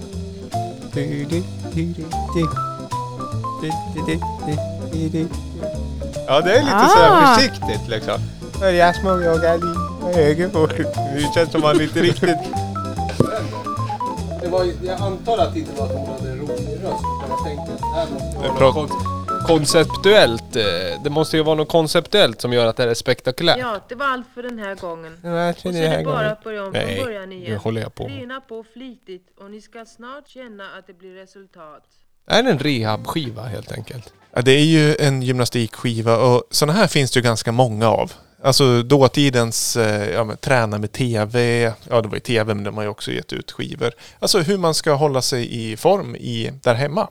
Ja, 6.27 6.41
det 6.41 6.53
är 6.57 6.63
lite 6.63 6.77
Ah. 6.77 6.89
sådär 6.89 7.35
försiktigt 7.35 7.89
liksom. 7.89 8.15
Börja 8.61 8.95
småjogga 8.95 9.55
lite 9.55 9.79
på 10.01 10.09
höger 10.15 10.49
fot. 10.49 10.71
Det 10.77 11.35
känns 11.35 11.51
som 11.53 11.61
man 11.61 11.81
inte 11.81 12.01
riktigt... 12.03 12.39
Det 14.43 14.49
var, 14.51 14.65
jag 14.83 15.01
antar 15.01 15.39
att 15.39 15.55
det 15.55 15.59
inte 15.61 15.81
var 15.81 15.87
att 15.87 15.93
hon 15.93 16.07
hade 16.07 16.31
en 16.31 16.39
rolig 16.39 16.79
röst. 16.83 17.05
Jag 17.29 17.45
tänkte 17.45 17.73
att 17.73 17.79
det 17.81 17.87
här 17.95 18.07
måste 18.15 18.39
vara. 18.39 18.89
Konceptuellt. 19.47 20.57
eh, 20.57 20.63
Det 21.05 21.11
måste 21.11 21.37
ju 21.37 21.43
vara 21.43 21.55
något 21.55 21.69
konceptuellt 21.69 22.41
som 22.41 22.53
gör 22.53 22.67
att 22.67 22.77
det 22.77 22.83
här 22.83 22.91
är 22.91 22.95
spektakulärt. 22.95 23.59
Ja, 23.59 23.81
det 23.89 23.95
var 23.95 24.07
allt 24.07 24.27
för 24.35 24.43
den 24.43 24.59
här 24.59 24.75
gången. 24.75 25.13
Och 25.13 25.59
så 25.61 25.69
det 25.71 25.79
är 25.79 25.99
det 25.99 26.05
bara 26.05 26.15
gången. 26.17 26.33
att 26.33 26.45
börja 26.45 26.65
om 26.65 26.73
Nej, 26.73 26.97
från 26.97 27.05
början 27.05 27.29
nu 27.29 27.35
igen. 27.37 27.59
håller 27.59 27.81
jag 27.81 27.95
på. 27.95 28.05
Träna 28.05 28.41
på 28.41 28.65
flitigt 28.73 29.29
och 29.41 29.51
ni 29.51 29.61
ska 29.61 29.85
snart 29.85 30.29
känna 30.29 30.65
att 30.79 30.87
det 30.87 30.99
blir 30.99 31.15
resultat. 31.15 31.83
Det 32.27 32.33
är 32.35 32.45
en 32.45 32.59
rehabskiva 32.59 33.43
helt 33.43 33.73
enkelt. 33.73 34.13
Ja, 34.35 34.43
det 34.43 34.53
är 34.53 34.65
ju 34.65 34.97
en 34.97 35.23
gymnastikskiva 35.23 36.17
och 36.19 36.43
sådana 36.51 36.79
här 36.79 36.87
finns 36.87 37.11
det 37.11 37.19
ju 37.19 37.23
ganska 37.25 37.53
många 37.53 37.89
av. 37.89 38.13
Alltså 38.43 38.83
dåtidens 38.83 39.77
eh, 39.77 40.11
ja, 40.11 40.25
men, 40.25 40.37
träna 40.37 40.79
med 40.79 40.93
TV, 40.93 41.63
ja 41.91 42.01
det 42.01 42.09
var 42.09 42.15
ju 42.15 42.21
TV 42.21 42.55
men 42.55 42.65
de 42.65 42.77
har 42.77 42.83
ju 42.85 42.89
också 42.89 43.11
gett 43.13 43.33
ut 43.33 43.53
skivor. 43.53 43.93
Alltså 44.19 44.39
hur 44.39 44.59
man 44.59 44.75
ska 44.75 44.93
hålla 44.93 45.23
sig 45.23 45.71
i 45.73 45.77
form 45.77 46.17
i, 46.17 46.51
där 46.63 46.75
hemma. 46.75 47.09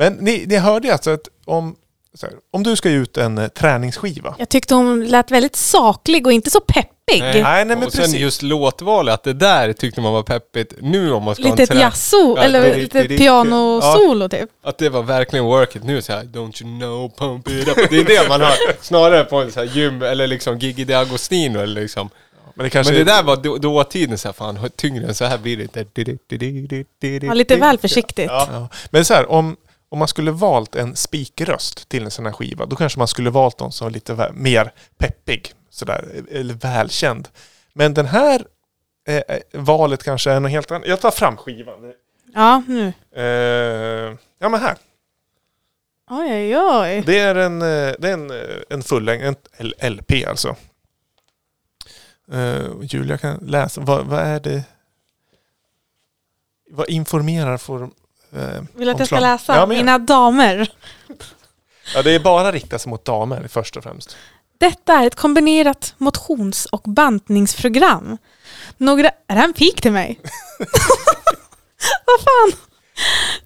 Men 0.00 0.12
ni, 0.12 0.44
ni 0.48 0.56
hörde 0.56 0.86
ju 0.88 0.92
alltså 0.92 1.10
att 1.10 1.28
om, 1.44 1.76
så 2.14 2.26
här, 2.26 2.34
om 2.50 2.62
du 2.62 2.76
ska 2.76 2.90
ge 2.90 2.96
ut 2.96 3.16
en 3.16 3.38
eh, 3.38 3.48
träningsskiva. 3.48 4.34
Jag 4.38 4.48
tyckte 4.48 4.74
hon 4.74 5.04
lät 5.04 5.30
väldigt 5.30 5.56
saklig 5.56 6.26
och 6.26 6.32
inte 6.32 6.50
så 6.50 6.60
peppig. 6.60 7.20
Nej, 7.20 7.42
nej 7.42 7.64
men 7.66 7.82
och 7.82 7.92
sen 7.92 8.00
precis. 8.02 8.20
just 8.20 8.42
låtvalet, 8.42 9.14
att 9.14 9.22
det 9.22 9.32
där 9.32 9.72
tyckte 9.72 10.00
man 10.00 10.12
var 10.12 10.22
peppigt. 10.22 10.74
Nu 10.80 11.12
om 11.12 11.22
man 11.22 11.34
ska 11.34 11.44
ha 11.44 11.50
en 11.50 11.56
Lite 11.56 11.62
ett 11.62 11.70
trä- 11.70 11.80
jazzo, 11.80 12.34
Ja, 12.36 12.42
eller 12.42 12.60
det- 12.62 12.76
lite 12.76 13.02
det- 13.02 13.18
pianosolo 13.18 14.28
typ. 14.28 14.50
Att 14.64 14.78
det 14.78 14.88
var 14.88 15.02
verkligen 15.02 15.44
work 15.44 15.76
it. 15.76 15.84
Nu 15.84 15.92
är 15.92 15.96
det 15.96 16.02
så 16.02 16.12
här, 16.12 16.22
don't 16.24 16.62
you 16.62 16.78
know, 16.80 17.10
pump 17.18 17.48
it 17.48 17.68
up. 17.68 17.90
Det 17.90 17.96
är 17.98 18.04
det 18.04 18.28
man 18.28 18.40
hör. 18.40 18.52
Snarare 18.80 19.24
på 19.24 19.36
en 19.36 19.52
så 19.52 19.60
här 19.60 19.66
gym 19.66 20.02
eller 20.02 20.26
liksom 20.26 20.58
Gigi 20.58 20.84
D'Agostino 20.84 21.62
eller 21.62 21.80
liksom. 21.80 22.10
Men 22.54 22.64
det 22.64 22.70
kanske 22.70 22.92
Men 22.92 23.06
det 23.06 23.12
där 23.12 23.22
var 23.22 23.36
då, 23.36 23.56
dåtiden 23.58 24.18
så 24.18 24.28
här, 24.28 24.32
fan 24.32 24.70
tyngre 24.76 25.06
än 25.06 25.14
så 25.14 25.24
här 25.24 25.38
blir 25.38 25.56
det 25.56 25.62
inte. 25.62 27.26
Ja, 27.26 27.34
lite 27.34 27.56
väl 27.56 27.78
försiktigt. 27.78 28.26
Ja. 28.30 28.68
Men 28.90 29.04
så 29.04 29.14
här, 29.14 29.30
om, 29.30 29.56
om 29.90 29.98
man 29.98 30.08
skulle 30.08 30.30
valt 30.30 30.74
en 30.76 30.96
spikröst 30.96 31.88
till 31.88 32.04
en 32.04 32.10
sån 32.10 32.26
här 32.26 32.32
skiva, 32.32 32.66
då 32.66 32.76
kanske 32.76 32.98
man 32.98 33.08
skulle 33.08 33.30
valt 33.30 33.60
någon 33.60 33.72
som 33.72 33.84
var 33.84 33.90
lite 33.90 34.32
mer 34.34 34.72
peppig, 34.98 35.52
sådär, 35.70 36.24
eller 36.30 36.54
välkänd. 36.54 37.28
Men 37.72 37.94
den 37.94 38.06
här 38.06 38.46
eh, 39.08 39.16
eh, 39.16 39.40
valet 39.52 40.02
kanske 40.02 40.30
är 40.30 40.40
något 40.40 40.50
helt 40.50 40.70
annat. 40.70 40.88
Jag 40.88 41.00
tar 41.00 41.10
fram 41.10 41.36
skivan. 41.36 41.92
Ja, 42.34 42.62
nu. 42.66 42.92
Eh, 43.16 44.16
ja 44.38 44.48
men 44.48 44.60
här. 44.60 44.76
Oj, 46.10 46.32
oj, 46.32 46.58
oj. 46.58 47.02
Det 47.06 47.18
är 47.18 47.34
en, 47.34 47.62
eh, 47.62 47.94
det 47.98 48.08
är 48.08 48.12
en, 48.12 48.30
eh, 48.30 48.56
en 48.70 48.82
fullängd, 48.82 49.36
en 49.56 49.92
LP 49.92 50.24
alltså. 50.26 50.56
Eh, 52.32 52.66
Julia 52.82 53.18
kan 53.18 53.36
läsa, 53.36 53.80
vad, 53.80 54.06
vad 54.06 54.20
är 54.20 54.40
det? 54.40 54.64
Vad 56.70 56.88
informerar 56.88 57.56
för 57.56 57.90
eh, 58.32 58.62
Vill 58.74 58.86
du 58.86 58.90
att 58.90 58.98
jag 58.98 59.06
ska 59.06 59.20
läsa? 59.20 59.56
Ja, 59.56 59.66
men, 59.66 59.76
Mina 59.76 59.98
damer. 59.98 60.72
ja, 61.94 62.02
det 62.02 62.14
är 62.14 62.20
bara 62.20 62.52
riktat 62.52 62.86
mot 62.86 63.04
damer 63.04 63.48
först 63.48 63.76
och 63.76 63.82
främst. 63.82 64.16
Detta 64.58 64.94
är 64.94 65.06
ett 65.06 65.14
kombinerat 65.14 65.94
motions 65.98 66.66
och 66.66 66.82
bantningsprogram. 66.82 68.18
Några... 68.76 69.10
Är 69.26 69.36
det 69.36 69.42
en 69.42 69.52
pik 69.52 69.80
till 69.80 69.92
mig? 69.92 70.20
Vad 72.06 72.20
fan? 72.20 72.60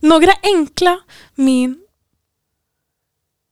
Några 0.00 0.32
enkla 0.42 1.00
min... 1.34 1.80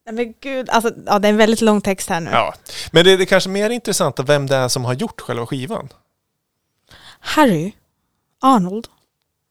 Nej 0.06 0.14
men 0.14 0.34
gud, 0.40 0.70
alltså 0.70 0.92
ja, 1.06 1.18
det 1.18 1.28
är 1.28 1.32
en 1.32 1.36
väldigt 1.36 1.60
lång 1.60 1.80
text 1.80 2.08
här 2.08 2.20
nu. 2.20 2.30
Ja, 2.30 2.54
men 2.92 3.04
det 3.04 3.12
är, 3.12 3.16
det 3.16 3.24
är 3.24 3.26
kanske 3.26 3.50
mer 3.50 3.70
intressant 3.70 4.20
vem 4.20 4.46
det 4.46 4.56
är 4.56 4.68
som 4.68 4.84
har 4.84 4.94
gjort 4.94 5.20
själva 5.20 5.46
skivan. 5.46 5.88
Harry 7.20 7.72
Arnold. 8.40 8.88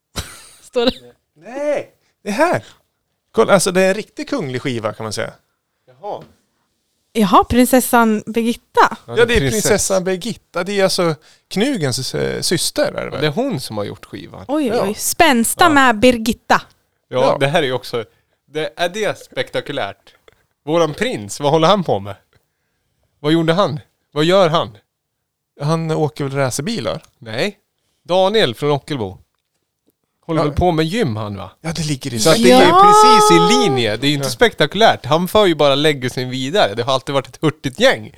Står 0.62 0.86
det. 0.86 1.11
Nej! 1.58 1.92
Det 2.24 2.30
är 2.30 2.34
här! 2.34 2.64
Kolla, 3.32 3.54
alltså 3.54 3.72
det 3.72 3.82
är 3.82 3.88
en 3.88 3.94
riktig 3.94 4.30
kunglig 4.30 4.62
skiva 4.62 4.94
kan 4.94 5.04
man 5.04 5.14
säga. 5.14 5.34
Jaha. 5.88 6.24
Jaha, 7.14 7.44
prinsessan 7.44 8.24
Birgitta. 8.26 8.98
Ja, 9.08 9.16
det 9.16 9.22
är 9.22 9.40
prinsessan 9.40 10.04
Birgitta. 10.04 10.64
Det 10.64 10.80
är 10.80 10.84
alltså 10.84 11.16
Knugens 11.48 12.16
eh, 12.16 12.42
syster. 12.42 12.92
Är 12.94 13.06
det 13.06 13.10
Det 13.12 13.18
är 13.18 13.22
väl? 13.22 13.32
hon 13.34 13.60
som 13.60 13.78
har 13.78 13.84
gjort 13.84 14.06
skivan. 14.06 14.46
Oj, 14.48 14.68
Ja. 14.68 14.84
oj. 14.88 14.94
Spänsta 14.96 15.64
Ja. 15.64 15.70
med 15.70 16.00
Birgitta. 16.00 16.62
Ja, 17.08 17.20
Ja. 17.22 17.38
det 17.40 17.48
här 17.48 17.60
är 17.64 17.68
ju 17.68 17.74
också... 17.74 18.06
Det, 18.48 18.74
är 18.76 18.90
det 18.90 19.20
spektakulärt? 19.20 20.16
Våran 20.66 20.94
prins, 20.94 21.40
vad 21.40 21.52
håller 21.52 21.68
han 21.68 21.84
på 21.84 22.00
med? 22.00 22.16
Vad 23.20 23.32
gjorde 23.32 23.54
han? 23.54 23.80
Vad 24.14 24.24
gör 24.26 24.50
han? 24.50 24.78
Han 25.62 25.92
åker 25.92 26.24
väl 26.24 26.34
racerbilar? 26.34 27.04
Nej. 27.18 27.58
Daniel 28.04 28.56
från 28.56 28.72
Ockelbo. 28.72 29.18
Håller 30.32 30.42
Ja. 30.42 30.48
väl 30.48 30.58
på 30.58 30.72
med 30.72 30.86
gym 30.86 31.16
han 31.16 31.38
va? 31.38 31.52
Ja, 31.62 31.72
det 31.76 31.86
ligger 31.86 32.14
i 32.14 32.20
Så 32.20 32.30
att 32.30 32.36
det 32.36 32.52
är 32.52 32.62
ju 32.62 32.68
Ja. 32.68 32.84
precis 33.04 33.32
i 33.32 33.64
linje. 33.70 33.98
Det 33.98 34.08
är 34.08 34.10
ju 34.10 34.16
inte 34.16 34.30
spektakulärt. 34.30 35.06
Han 35.06 35.28
för 35.28 35.46
ju 35.46 35.56
bara 35.56 35.76
legacy 35.76 36.26
vidare. 36.26 36.74
Det 36.76 36.84
har 36.84 36.94
alltid 36.94 37.16
varit 37.16 37.28
ett 37.28 37.38
hurtigt 37.42 37.80
gäng. 37.80 38.12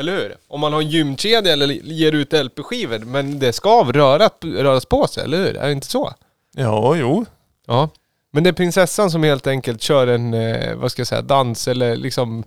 Eller 0.00 0.12
hur? 0.16 0.36
Om 0.48 0.60
man 0.60 0.72
har 0.72 0.80
en 0.80 0.88
gymkedja 0.88 1.52
eller 1.52 1.66
ger 1.68 2.12
ut 2.12 2.32
LP-skivor. 2.32 2.98
Men 2.98 3.38
det 3.38 3.52
ska 3.52 3.82
röra, 3.84 4.30
röras 4.44 4.84
på 4.84 5.06
sig, 5.06 5.24
eller 5.24 5.38
hur? 5.38 5.56
Är 5.56 5.66
det 5.66 5.72
inte 5.72 5.86
så? 5.86 6.12
Ja, 6.56 6.96
jo. 6.96 7.24
Ja. 7.66 7.88
Men 8.32 8.44
det 8.44 8.50
är 8.50 8.52
prinsessan 8.52 9.10
som 9.10 9.22
helt 9.22 9.46
enkelt 9.46 9.82
kör 9.82 10.06
en, 10.06 10.34
eh, 10.34 10.74
vad 10.74 10.92
ska 10.92 11.00
jag 11.00 11.06
säga, 11.06 11.22
dans 11.22 11.68
eller 11.68 11.96
liksom 11.96 12.44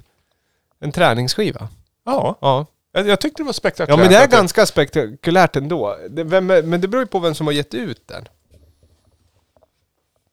en 0.84 0.92
träningsskiva. 0.92 1.68
Ja, 2.06 2.38
Ja. 2.42 2.66
jag, 2.94 3.08
jag 3.08 3.22
tyckte 3.22 3.42
det 3.42 3.46
var 3.46 3.50
Ja 3.50 3.54
spektakulärt. 3.54 4.00
men 4.00 4.10
det 4.10 4.16
är 4.18 4.28
ganska 4.28 4.66
spektakulärt 4.66 5.56
ändå. 5.56 5.98
Det, 6.10 6.24
vem, 6.24 6.52
är- 6.52 6.64
men 6.64 6.82
det 6.82 6.88
beror 6.88 7.04
ju 7.04 7.08
på 7.08 7.20
vem 7.20 7.36
som 7.36 7.48
har 7.48 7.54
gett 7.54 7.74
ut 7.74 8.08
den. 8.08 8.28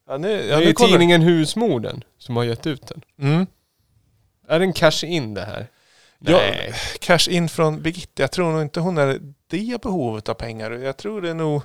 Ja, 0.09 0.19
nu, 0.19 0.37
Det 0.37 0.47
ja, 0.47 0.57
är 0.57 0.61
nu 0.61 0.65
ju 0.65 0.73
tidningen 0.73 1.23
Husmorden 1.23 2.05
som 2.19 2.37
har 2.37 2.45
gett 2.45 2.67
ut 2.67 2.87
den. 2.87 3.03
Mm. 3.29 3.47
Är 4.49 4.59
det 4.59 4.65
en 4.65 4.73
cash-in 4.73 5.35
det 5.35 5.45
här? 5.45 5.67
Ja, 6.19 6.41
cash 7.01 7.29
in 7.31 7.49
från 7.49 7.83
Birgitta. 7.83 8.23
Jag 8.23 8.33
tror 8.33 8.53
nog 8.53 8.63
inte 8.63 8.81
hon 8.81 8.99
är 8.99 9.21
det 9.51 9.83
behovet 9.83 10.29
av 10.29 10.35
pengar. 10.35 10.71
Jag 10.71 10.97
tror 10.97 11.23
det 11.23 11.31
är 11.31 11.35
nog... 11.35 11.63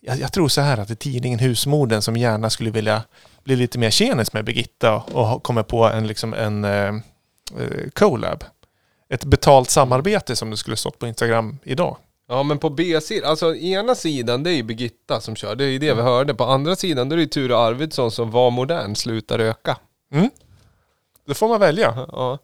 Jag, 0.00 0.18
jag 0.18 0.32
tror 0.32 0.48
så 0.48 0.60
här 0.60 0.78
att 0.78 0.88
det 0.88 0.94
är 0.94 0.96
tidningen 0.96 1.38
Husmorden 1.38 2.02
som 2.02 2.16
gärna 2.16 2.50
skulle 2.50 2.70
vilja 2.70 3.02
bli 3.44 3.56
lite 3.56 3.78
mer 3.78 3.90
tjenis 3.90 4.32
med 4.32 4.44
Birgitta 4.44 4.96
och 4.96 5.42
kommer 5.42 5.62
på 5.62 5.84
en, 5.84 6.06
liksom 6.06 6.34
en 6.34 6.64
eh, 6.64 6.94
eh, 7.58 7.90
collab. 7.92 8.44
Ett 9.08 9.24
betalt 9.24 9.70
samarbete 9.70 10.36
som 10.36 10.50
det 10.50 10.56
skulle 10.56 10.76
stått 10.76 10.98
på 10.98 11.06
Instagram 11.06 11.58
idag. 11.62 11.96
Ja 12.32 12.42
men 12.42 12.58
på 12.58 12.70
B-sidan, 12.70 13.30
alltså 13.30 13.56
ena 13.56 13.94
sidan 13.94 14.42
det 14.42 14.50
är 14.50 14.54
ju 14.54 14.62
Birgitta 14.62 15.20
som 15.20 15.36
kör, 15.36 15.56
det 15.56 15.64
är 15.64 15.68
ju 15.68 15.78
det 15.78 15.94
vi 15.94 16.02
hörde. 16.02 16.34
På 16.34 16.44
andra 16.44 16.76
sidan 16.76 17.08
då 17.08 17.14
är 17.14 17.16
det 17.16 17.22
ju 17.22 17.28
Ture 17.28 17.56
Arvidsson 17.56 18.10
som 18.10 18.30
var 18.30 18.50
modern, 18.50 18.94
sluta 18.94 19.38
röka. 19.38 19.78
Det 21.26 21.34
får 21.34 21.48
man 21.48 21.60
välja. 21.60 22.06
Ja. 22.12 22.38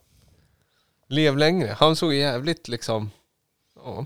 Lev 1.09 1.37
längre. 1.37 1.75
Han 1.79 1.95
såg 1.95 2.13
jävligt 2.13 2.67
liksom, 2.67 3.11
ja. 3.75 4.05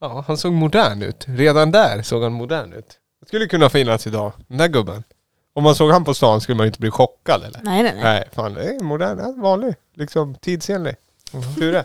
Ja, 0.00 0.24
han 0.26 0.36
såg 0.36 0.52
modern 0.52 1.02
ut. 1.02 1.24
Redan 1.28 1.70
där 1.70 2.02
såg 2.02 2.22
han 2.22 2.32
modern 2.32 2.72
ut. 2.72 2.98
Det 3.20 3.26
skulle 3.26 3.46
kunna 3.46 3.70
finnas 3.70 4.06
idag, 4.06 4.32
den 4.48 4.58
där 4.58 4.68
gubben. 4.68 5.04
Om 5.52 5.62
man 5.62 5.74
såg 5.74 5.90
han 5.90 6.04
på 6.04 6.14
stan 6.14 6.40
skulle 6.40 6.56
man 6.56 6.64
ju 6.64 6.68
inte 6.68 6.80
bli 6.80 6.90
chockad 6.90 7.42
eller? 7.44 7.60
Nej, 7.62 7.82
nej, 7.82 7.92
nej. 7.94 8.02
Nej, 8.02 8.28
fan 8.32 8.54
det 8.54 8.62
är 8.62 8.80
modern, 8.80 9.18
ja, 9.18 9.34
vanlig, 9.42 9.74
liksom 9.94 10.34
tidsenlig. 10.34 10.96
Ture. 11.58 11.84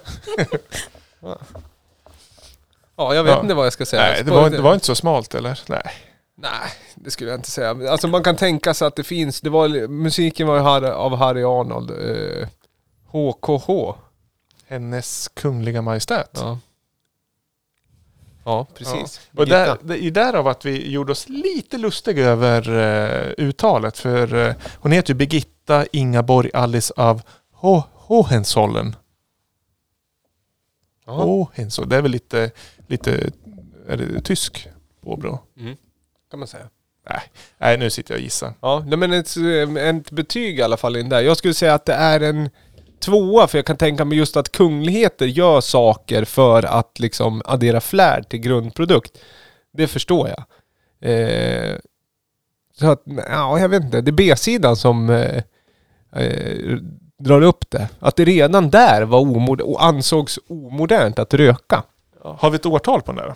ja. 1.20 1.38
Ja, 2.96 3.16
jag 3.16 3.24
vet 3.24 3.34
Ja. 3.36 3.41
inte 3.41 3.54
vad 3.54 3.66
jag 3.66 3.74
ska 3.74 3.86
säga. 3.86 4.02
Nej, 4.02 4.24
det 4.24 4.32
var, 4.32 4.50
det 4.50 4.62
var 4.62 4.74
inte 4.74 4.86
så 4.86 4.96
smalt 4.96 5.36
eller? 5.36 5.60
Nej. 5.68 5.91
Nej, 6.38 6.52
det 6.96 7.12
skulle 7.12 7.30
jag 7.30 7.38
inte 7.39 7.52
säga. 7.52 7.91
Alltså 7.91 8.08
man 8.08 8.24
kan 8.24 8.36
tänka 8.36 8.74
sig 8.74 8.88
att 8.88 8.96
det 8.96 9.04
finns, 9.04 9.41
det 9.41 9.50
var, 9.50 9.88
musiken 9.88 10.48
var 10.48 10.56
ju 10.56 10.62
Harry, 10.62 10.88
av 10.88 11.16
Harry 11.16 11.43
Arnold. 11.43 11.91
Eh, 11.91 12.48
HKH. 13.12 13.96
Hennes 14.68 15.28
kungliga 15.28 15.82
majestät. 15.82 16.30
Ja. 16.34 16.60
Ja, 18.43 18.66
precis. 18.74 19.22
Ja. 19.32 19.39
Och 19.41 19.48
där, 19.48 19.78
det 19.82 20.04
är 20.06 20.12
därav 20.12 20.48
att 20.48 20.66
vi 20.66 20.89
gjorde 20.91 21.12
oss 21.12 21.30
lite 21.30 21.78
lustiga 21.78 22.26
över 22.30 22.70
uh, 22.70 23.34
uttalet. 23.38 23.98
För 23.98 24.34
eh, 24.48 24.56
hon 24.80 24.91
heter 24.91 25.10
ju 25.14 25.16
Birgitta 25.18 25.86
Ingaborg 25.91 26.52
Alice 26.54 26.93
av 26.98 27.22
Ho- 27.62 27.84
Hohenzollern. 27.93 28.96
Ja. 31.06 31.12
Hohenzollern. 31.14 31.89
Det 31.89 31.96
är 31.98 32.02
väl 32.02 32.12
lite, 32.12 32.52
lite 32.88 33.30
är 33.88 33.98
det 33.98 34.22
tysk 34.22 34.68
påbrå? 35.04 35.40
kan 36.32 36.40
man 36.40 36.48
säga. 36.48 36.70
Nej. 37.10 37.22
Nej, 37.58 37.78
nu 37.78 37.90
sitter 37.90 38.14
jag 38.14 38.20
och 38.20 38.24
gissar. 38.24 38.54
Ja, 38.62 38.84
men 38.86 39.14
ett, 39.14 39.38
ett 39.78 40.12
betyg 40.12 40.60
i 40.60 40.62
alla 40.62 40.78
fall 40.78 40.96
in 40.96 41.10
där. 41.10 41.22
Jag 41.22 41.38
skulle 41.38 41.54
säga 41.54 41.74
att 41.74 41.86
det 41.86 41.94
är 41.94 42.20
en 42.20 42.50
tvåa, 43.00 43.48
för 43.48 43.58
jag 43.58 43.66
kan 43.66 43.78
tänka 43.78 44.06
mig 44.06 44.18
just 44.18 44.38
att 44.38 44.52
kungligheter 44.52 45.26
gör 45.26 45.62
saker 45.62 46.26
för 46.26 46.64
att 46.64 47.00
liksom 47.00 47.42
addera 47.46 47.82
flärd 47.82 48.30
till 48.30 48.40
grundprodukt. 48.40 49.18
Det 49.74 49.88
förstår 49.88 50.30
jag. 50.30 50.44
Eh, 51.12 51.76
så 52.80 52.88
att, 52.92 53.04
ja, 53.30 53.60
jag 53.60 53.70
vet 53.70 53.84
inte. 53.84 54.02
Det 54.02 54.10
är 54.10 54.14
B-sidan 54.14 54.76
som 54.76 55.10
eh, 55.10 55.44
eh, 56.16 56.78
drar 57.20 57.42
upp 57.42 57.70
det. 57.70 57.90
Att 58.00 58.16
det 58.16 58.26
redan 58.26 58.70
där 58.70 59.02
var 59.02 59.20
omod- 59.20 59.62
och 59.62 59.84
ansågs 59.84 60.40
omodernt 60.48 61.20
att 61.20 61.34
röka. 61.34 61.84
Har 62.34 62.50
vi 62.50 62.56
ett 62.56 62.66
årtal 62.66 63.02
på 63.02 63.12
den 63.12 63.22
där? 63.22 63.36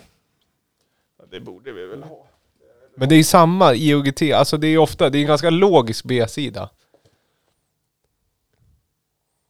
Det 1.31 1.39
borde 1.39 1.71
vi 1.71 1.85
väl 1.85 2.03
ha. 2.03 2.25
Men 2.95 3.09
det 3.09 3.15
är 3.15 3.17
ju 3.17 3.23
samma 3.23 3.73
IOGT, 3.73 4.21
alltså 4.21 4.57
det 4.57 4.67
är 4.67 4.77
ofta, 4.77 5.09
det 5.09 5.17
är 5.17 5.21
en 5.21 5.27
ganska 5.27 5.49
logisk 5.49 6.05
B-sida. 6.05 6.69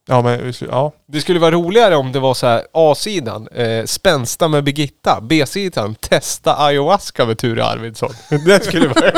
Ja, 0.06 0.22
men 0.22 0.52
ja. 0.60 0.92
Det 1.06 1.20
skulle 1.20 1.38
vara 1.38 1.50
roligare 1.50 1.96
om 1.96 2.12
det 2.12 2.20
var 2.20 2.34
så 2.34 2.46
här 2.46 2.66
A-sidan, 2.72 3.48
eh, 3.48 3.84
spänsta 3.84 4.48
med 4.48 4.64
Birgitta. 4.64 5.20
B-sidan, 5.22 5.94
testa 5.94 6.56
ayahuasca 6.56 7.26
med 7.26 7.38
Ture 7.38 7.64
Arvidsson. 7.64 8.10
Det 8.46 8.64
skulle 8.64 8.88
vara... 8.88 9.12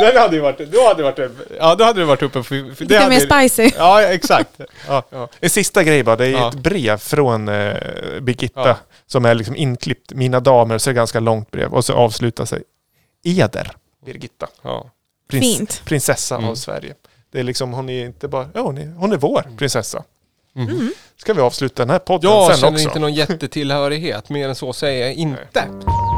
Den 0.00 0.16
hade 0.16 0.36
ju 0.36 0.42
varit, 0.42 0.58
då 0.72 0.88
hade 0.88 1.02
det 1.02 1.02
varit, 1.02 1.30
ja 1.58 1.74
då 1.74 1.84
hade 1.84 2.00
det 2.00 2.04
varit 2.06 2.22
uppe 2.22 2.42
för... 2.42 2.74
för 2.74 2.84
det 2.84 2.90
Lite 2.94 2.98
hade, 2.98 3.08
mer 3.08 3.48
spicy. 3.48 3.70
Ja, 3.78 4.02
exakt. 4.02 4.60
Ja, 4.88 5.02
ja. 5.10 5.28
En 5.40 5.50
sista 5.50 5.82
grej 5.84 6.02
bara. 6.02 6.16
Det 6.16 6.26
är 6.26 6.30
Ja. 6.30 6.48
ett 6.48 6.54
brev 6.54 6.96
från 6.98 7.48
eh, 7.48 7.74
Birgitta 8.20 8.68
Ja. 8.68 8.76
som 9.06 9.24
är 9.24 9.34
liksom 9.34 9.56
inklippt. 9.56 10.12
Mina 10.12 10.40
damer, 10.40 10.78
så 10.78 10.90
är 10.90 10.94
det 10.94 10.96
ganska 10.96 11.20
långt 11.20 11.50
brev. 11.50 11.74
Och 11.74 11.84
så 11.84 11.92
avslutar 11.94 12.44
sig 12.44 12.62
Eder 13.24 13.72
Birgitta. 14.06 14.46
ja. 14.62 14.90
Prins, 15.30 15.56
Fint. 15.58 15.82
Prinsessa 15.84 16.34
Mm. 16.36 16.48
av 16.50 16.54
Sverige. 16.54 16.94
Det 17.32 17.40
är 17.40 17.42
liksom, 17.44 17.72
hon 17.72 17.88
är 17.88 18.04
inte 18.06 18.28
bara, 18.28 18.48
ja 18.54 18.60
hon 18.60 18.78
är, 18.78 18.92
hon 18.96 19.12
är 19.12 19.16
vår 19.16 19.44
prinsessa. 19.58 20.02
Mhm. 20.54 20.92
Ska 21.16 21.34
vi 21.34 21.40
avsluta 21.40 21.82
den 21.82 21.90
här 21.90 21.98
podden 21.98 22.30
Jag 22.30 22.46
sen 22.50 22.56
känner 22.60 22.72
också? 22.72 22.84
inte 22.88 22.98
någon 22.98 23.14
jättetillhörighet, 23.14 24.28
mer 24.28 24.48
än 24.48 24.54
så 24.54 24.72
säger 24.72 25.06
jag 25.06 25.14
inte. 25.14 25.64
Vi 25.68 26.11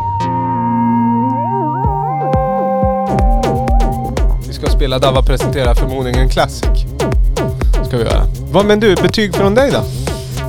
ska 4.55 4.67
spela 4.71 4.99
Dava 4.99 5.23
presenterar 5.23 5.75
förmodligen 5.75 6.29
Classic. 6.29 6.69
Ska 7.89 7.97
vi 7.97 8.05
göra. 8.05 8.23
Vad, 8.53 8.65
men 8.65 8.81
du, 8.81 8.95
betyg 8.97 9.35
från 9.35 9.55
dig 9.55 9.71
då? 9.71 9.79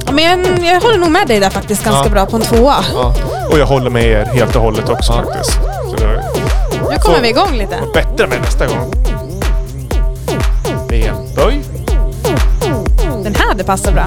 Ja, 0.06 0.12
Men 0.12 0.24
jag, 0.24 0.74
jag 0.74 0.82
håller 0.82 0.98
nog 1.00 1.12
med 1.12 1.28
dig 1.28 1.40
där 1.40 1.50
faktiskt 1.50 1.84
ganska 1.86 2.04
Ja. 2.06 2.10
bra 2.10 2.26
på 2.26 2.36
en 2.36 2.42
tvåa. 2.42 2.76
Ja. 2.94 3.16
Och 3.52 3.60
jag 3.60 3.66
håller 3.66 3.90
med 3.90 4.04
er 4.04 4.26
helt 4.26 4.56
och 4.56 4.62
hållet 4.62 4.90
också 4.90 5.14
Ja. 5.14 5.24
faktiskt. 5.34 5.54
Så 5.90 5.96
det 5.98 6.24
Nu 6.90 6.98
kommer 7.00 7.22
vi 7.22 7.30
igång 7.30 7.58
lite. 7.58 7.76
bättre 7.94 8.28
med 8.28 8.42
nästa 8.42 8.66
gång. 8.68 8.92
Benböj. 10.90 11.62
Den 13.24 13.36
här, 13.36 13.56
det 13.56 13.64
passar 13.64 13.92
bra. 13.92 14.06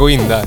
Gå 0.00 0.10
in 0.10 0.28
där. 0.28 0.44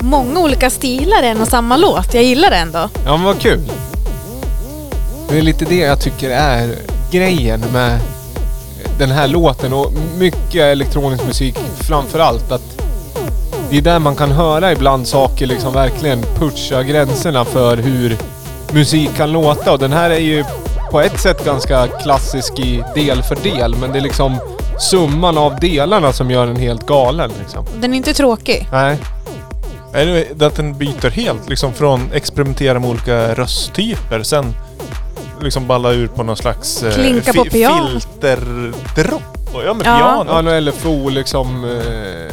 Många 0.00 0.40
olika 0.40 0.70
stilar 0.70 1.22
i 1.22 1.26
en 1.26 1.40
och 1.40 1.48
samma 1.48 1.76
låt. 1.76 2.14
Jag 2.14 2.24
gillar 2.24 2.50
det 2.50 2.56
ändå. 2.56 2.88
Ja 3.04 3.16
men 3.16 3.24
vad 3.24 3.40
kul. 3.40 3.60
Det 5.28 5.38
är 5.38 5.42
lite 5.42 5.64
det 5.64 5.76
jag 5.78 6.00
tycker 6.00 6.30
är 6.30 6.76
grejen 7.10 7.64
med 7.72 8.00
den 8.98 9.10
här 9.10 9.28
låten 9.28 9.72
och 9.72 9.92
mycket 10.18 10.62
elektronisk 10.62 11.26
musik 11.26 11.58
framför 11.80 12.18
allt. 12.18 12.52
Att 12.52 12.82
det 13.70 13.78
är 13.78 13.82
där 13.82 13.98
man 13.98 14.16
kan 14.16 14.30
höra 14.30 14.72
ibland 14.72 15.06
saker 15.06 15.46
liksom 15.46 15.72
verkligen 15.72 16.22
pusha 16.22 16.82
gränserna 16.82 17.44
för 17.44 17.76
hur 17.76 18.16
musik 18.72 19.10
kan 19.16 19.32
låta. 19.32 19.72
Och 19.72 19.78
den 19.78 19.92
här 19.92 20.10
är 20.10 20.20
ju 20.20 20.44
på 20.90 21.00
ett 21.00 21.20
sätt 21.20 21.44
ganska 21.44 21.86
klassisk 21.86 22.58
i 22.58 22.84
del 22.94 23.22
för 23.22 23.36
del. 23.36 23.76
Men 23.76 23.92
det 23.92 23.98
är 23.98 24.02
liksom 24.02 24.38
summan 24.80 25.38
av 25.38 25.60
delarna 25.60 26.12
som 26.12 26.30
gör 26.30 26.46
den 26.46 26.56
helt 26.56 26.86
galen 26.86 27.30
liksom. 27.40 27.64
Den 27.80 27.92
är 27.92 27.96
inte 27.96 28.14
tråkig. 28.14 28.68
Nej. 28.72 28.98
Är 29.92 30.24
det 30.34 30.46
att 30.46 30.56
den 30.56 30.78
byter 30.78 31.10
helt 31.10 31.48
liksom 31.48 31.72
från 31.72 32.10
experimentera 32.14 32.78
med 32.78 32.90
olika 32.90 33.34
rösttyper 33.34 34.22
sen 34.22 34.54
liksom 35.40 35.66
balla 35.66 35.92
ur 35.92 36.06
på 36.06 36.22
någon 36.22 36.36
slags 36.36 36.82
eh, 36.82 36.92
Klinka 36.94 37.32
på 37.32 37.44
piano. 37.44 37.88
filterdropp? 37.88 39.22
Ja 39.64 39.74
med 39.74 39.86
Ja. 39.86 39.98
piano. 39.98 40.24
Ja, 40.28 40.40
någon 40.42 40.64
LFO 40.64 41.08
liksom... 41.08 41.64
Eh, 41.64 42.30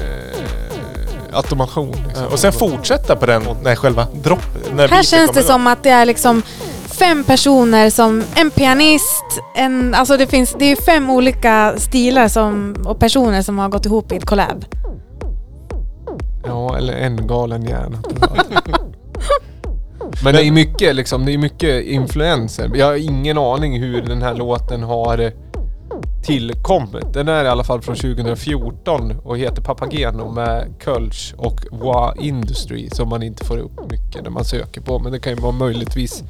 automation 1.33 1.95
liksom. 2.07 2.25
Och 2.27 2.39
sen 2.39 2.53
fortsätta 2.53 3.15
på 3.15 3.25
den 3.25 3.43
när 3.63 3.75
själva 3.75 4.07
dropp... 4.13 4.39
När 4.75 4.87
Här 4.87 5.03
känns 5.03 5.31
det 5.31 5.43
som 5.43 5.67
att 5.67 5.83
det 5.83 5.89
är 5.89 6.05
liksom 6.05 6.41
fem 6.99 7.23
personer 7.23 7.89
som 7.89 8.23
en 8.35 8.51
pianist, 8.51 9.25
en, 9.55 9.93
alltså 9.93 10.17
det 10.17 10.27
finns, 10.27 10.55
det 10.59 10.71
är 10.71 10.75
fem 10.75 11.09
olika 11.09 11.73
stilar 11.77 12.27
som, 12.27 12.75
och 12.85 12.99
personer 12.99 13.41
som 13.41 13.59
har 13.59 13.69
gått 13.69 13.85
ihop 13.85 14.11
i 14.11 14.15
ett 14.15 14.25
collab. 14.25 14.65
Ja, 16.45 16.77
eller 16.77 16.93
en 16.93 17.27
galen 17.27 17.65
hjärna. 17.65 17.97
Men 20.23 20.33
det 20.33 20.43
är 20.43 20.51
mycket 20.51 20.95
liksom, 20.95 21.25
det 21.25 21.33
är 21.33 21.37
mycket 21.37 21.85
influenser. 21.85 22.71
Jag 22.75 22.85
har 22.85 22.95
ingen 22.95 23.37
aning 23.37 23.79
hur 23.81 24.01
den 24.01 24.21
här 24.21 24.33
låten 24.33 24.83
har 24.83 25.17
eh, 25.17 25.31
tillkommit. 26.25 27.13
Den 27.13 27.27
är 27.27 27.43
i 27.43 27.47
alla 27.47 27.63
fall 27.63 27.81
från 27.81 27.95
2014 27.95 29.19
och 29.23 29.37
heter 29.37 29.61
Papageno 29.61 30.31
med 30.31 30.73
Kölsch 30.83 31.33
och 31.37 31.61
Wa 31.71 32.13
Industry 32.19 32.89
som 32.89 33.09
man 33.09 33.23
inte 33.23 33.45
får 33.45 33.57
upp 33.57 33.91
mycket 33.91 34.23
när 34.23 34.29
man 34.29 34.45
söker 34.45 34.81
på. 34.81 34.99
Men 34.99 35.11
det 35.11 35.19
kan 35.19 35.33
ju 35.33 35.39
vara 35.39 35.51
möjligtvis 35.51 36.23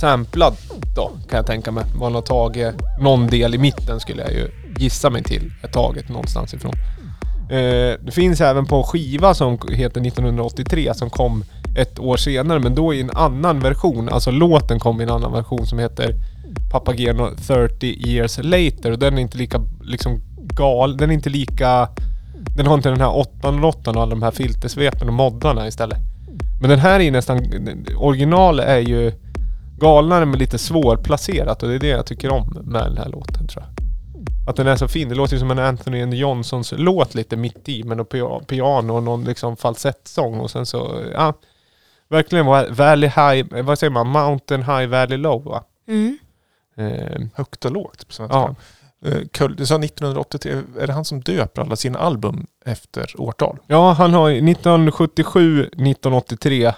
samplad 0.00 0.56
då 0.96 1.10
kan 1.28 1.36
jag 1.36 1.46
tänka 1.46 1.70
mig. 1.70 1.84
Man 2.00 2.14
har 2.14 2.22
tagit 2.22 2.74
någon 3.00 3.26
del 3.26 3.54
i 3.54 3.58
mitten 3.58 4.00
skulle 4.00 4.22
jag 4.22 4.32
ju 4.32 4.50
gissa 4.78 5.10
mig 5.10 5.22
till. 5.22 5.52
Är 5.62 5.68
taget 5.68 6.08
någonstans 6.08 6.54
ifrån. 6.54 6.72
Eh, 7.50 7.94
det 8.04 8.12
finns 8.12 8.40
även 8.40 8.66
på 8.66 8.82
skiva 8.82 9.34
som 9.34 9.58
heter 9.70 10.00
1983 10.00 10.94
som 10.94 11.10
kom 11.10 11.44
ett 11.76 11.98
år 11.98 12.16
senare 12.16 12.58
men 12.58 12.74
då 12.74 12.94
i 12.94 13.00
en 13.00 13.10
annan 13.10 13.60
version. 13.60 14.08
Alltså 14.08 14.30
låten 14.30 14.78
kom 14.78 15.00
i 15.00 15.04
en 15.04 15.10
annan 15.10 15.32
version 15.32 15.66
som 15.66 15.78
heter 15.78 16.14
Papageno 16.70 17.30
30 17.46 18.08
years 18.08 18.38
later 18.42 18.92
och 18.92 18.98
den 18.98 19.18
är 19.18 19.22
inte 19.22 19.38
lika 19.38 19.60
liksom 19.82 20.20
gal. 20.36 20.96
Den 20.96 21.10
är 21.10 21.14
inte 21.14 21.30
lika... 21.30 21.88
Den 22.56 22.66
har 22.66 22.74
inte 22.74 22.88
den 22.88 23.00
här 23.00 23.18
808 23.18 23.90
och 23.90 23.96
alla 23.96 24.10
de 24.10 24.22
här 24.22 24.30
filtersvepen 24.30 25.08
och 25.08 25.14
moddarna 25.14 25.68
istället. 25.68 25.98
Men 26.60 26.70
den 26.70 26.78
här 26.78 27.00
är 27.00 27.10
nästan... 27.10 27.40
Original 27.96 28.60
är 28.60 28.78
ju 28.78 29.12
galnare 29.78 30.26
men 30.26 30.38
lite 30.38 30.58
svårplacerat 30.58 31.62
och 31.62 31.68
det 31.68 31.74
är 31.74 31.78
det 31.78 31.86
jag 31.88 32.06
tycker 32.06 32.30
om 32.32 32.62
med 32.64 32.82
den 32.84 32.96
här 32.98 33.08
låten 33.08 33.46
tror 33.48 33.64
jag. 33.64 33.72
Att 34.50 34.56
den 34.56 34.66
är 34.66 34.76
så 34.76 34.88
fin. 34.88 35.08
Det 35.08 35.14
låter 35.14 35.34
ju 35.34 35.40
som 35.40 35.50
en 35.50 35.58
Anthony 35.58 36.02
and 36.02 36.14
Johnsons 36.14 36.74
låt 36.76 37.14
lite 37.14 37.36
mitt 37.36 37.68
i 37.68 37.82
med 37.84 37.96
något 37.96 38.12
pia- 38.12 38.44
piano 38.44 38.94
och 38.96 39.02
någon 39.02 39.24
liksom 39.24 39.56
falsettsång 39.56 40.40
och 40.40 40.50
sen 40.50 40.66
så, 40.66 41.02
ja. 41.14 41.32
Verkligen 42.08 42.46
va- 42.46 42.66
Valley 42.70 43.08
High, 43.10 43.62
vad 43.62 43.78
säger 43.78 43.90
man? 43.90 44.06
Mountain 44.08 44.62
High 44.62 44.86
Valley 44.86 45.16
Low 45.18 45.44
va? 45.44 45.64
Mm. 45.88 46.18
Eh, 46.76 47.22
Högt 47.34 47.64
och 47.64 47.72
lågt 47.72 48.06
på 48.06 48.12
svenska. 48.12 48.36
ja. 48.36 48.54
Eh, 49.40 49.48
Du 49.56 49.66
sa 49.66 49.78
1983, 49.78 50.52
är 50.80 50.86
det 50.86 50.92
han 50.92 51.04
som 51.04 51.20
döper 51.20 51.62
alla 51.62 51.76
sina 51.76 51.98
album 51.98 52.46
efter 52.64 53.14
årtal? 53.20 53.58
ja, 53.66 53.92
han 53.92 54.14
har 54.14 54.28
ju 54.28 54.36
1977, 54.50 55.62
1983 55.62 56.72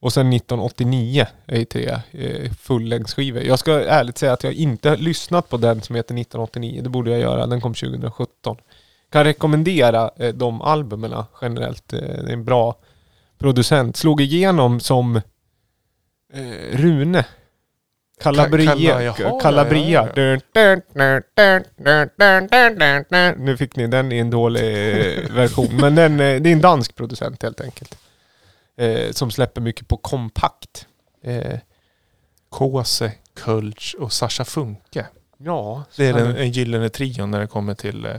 och 0.00 0.12
sen 0.12 0.32
1989 0.32 1.26
är 1.46 1.58
ju 1.58 1.64
trea, 1.64 2.02
eh, 2.10 2.52
fullängdsskivor. 2.52 3.42
Jag 3.42 3.58
ska 3.58 3.72
ärligt 3.72 4.18
säga 4.18 4.32
att 4.32 4.44
jag 4.44 4.52
inte 4.52 4.88
har 4.88 4.96
lyssnat 4.96 5.48
på 5.48 5.56
den 5.56 5.82
som 5.82 5.96
heter 5.96 6.14
1989. 6.14 6.80
Det 6.82 6.88
borde 6.88 7.10
jag 7.10 7.20
göra. 7.20 7.46
Den 7.46 7.60
kom 7.60 7.74
2017. 7.74 8.56
Kan 9.10 9.24
rekommendera 9.24 10.10
eh, 10.16 10.34
de 10.34 10.62
albumen 10.62 11.12
eh, 11.12 11.24
generellt. 11.40 11.88
Det 11.88 11.98
är 11.98 12.32
en 12.32 12.44
bra 12.44 12.76
producent. 13.38 13.96
Slog 13.96 14.20
igenom 14.20 14.80
som 14.80 15.20
Rune. 16.72 17.24
Calabria. 18.22 19.02
Jaha, 19.02 19.14
Nu 23.38 23.56
fick 23.56 23.76
ni 23.76 23.86
den 23.86 24.12
i 24.12 24.18
en 24.18 24.30
dålig 24.30 24.62
version. 25.30 25.76
Men 25.80 25.94
den, 25.94 26.16
det 26.16 26.24
är 26.24 26.46
en 26.46 26.60
dansk 26.60 26.94
producent 26.94 27.42
helt 27.42 27.60
enkelt. 27.60 27.98
Eh, 28.78 29.12
som 29.12 29.30
släpper 29.30 29.60
mycket 29.60 29.88
på 29.88 29.96
kompakt. 29.96 30.86
Eh, 31.22 31.58
Kåse, 32.48 33.12
Kölsch 33.44 33.96
och 33.98 34.12
Sascha 34.12 34.44
Funke. 34.44 35.06
ja, 35.38 35.84
Det 35.96 36.06
är 36.06 36.12
den, 36.12 36.36
en 36.36 36.50
gyllene 36.50 36.88
trion 36.88 37.30
när 37.30 37.40
det 37.40 37.46
kommer 37.46 37.74
till 37.74 38.04
eh, 38.06 38.14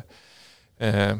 eh, 0.78 1.10
eh, 1.10 1.18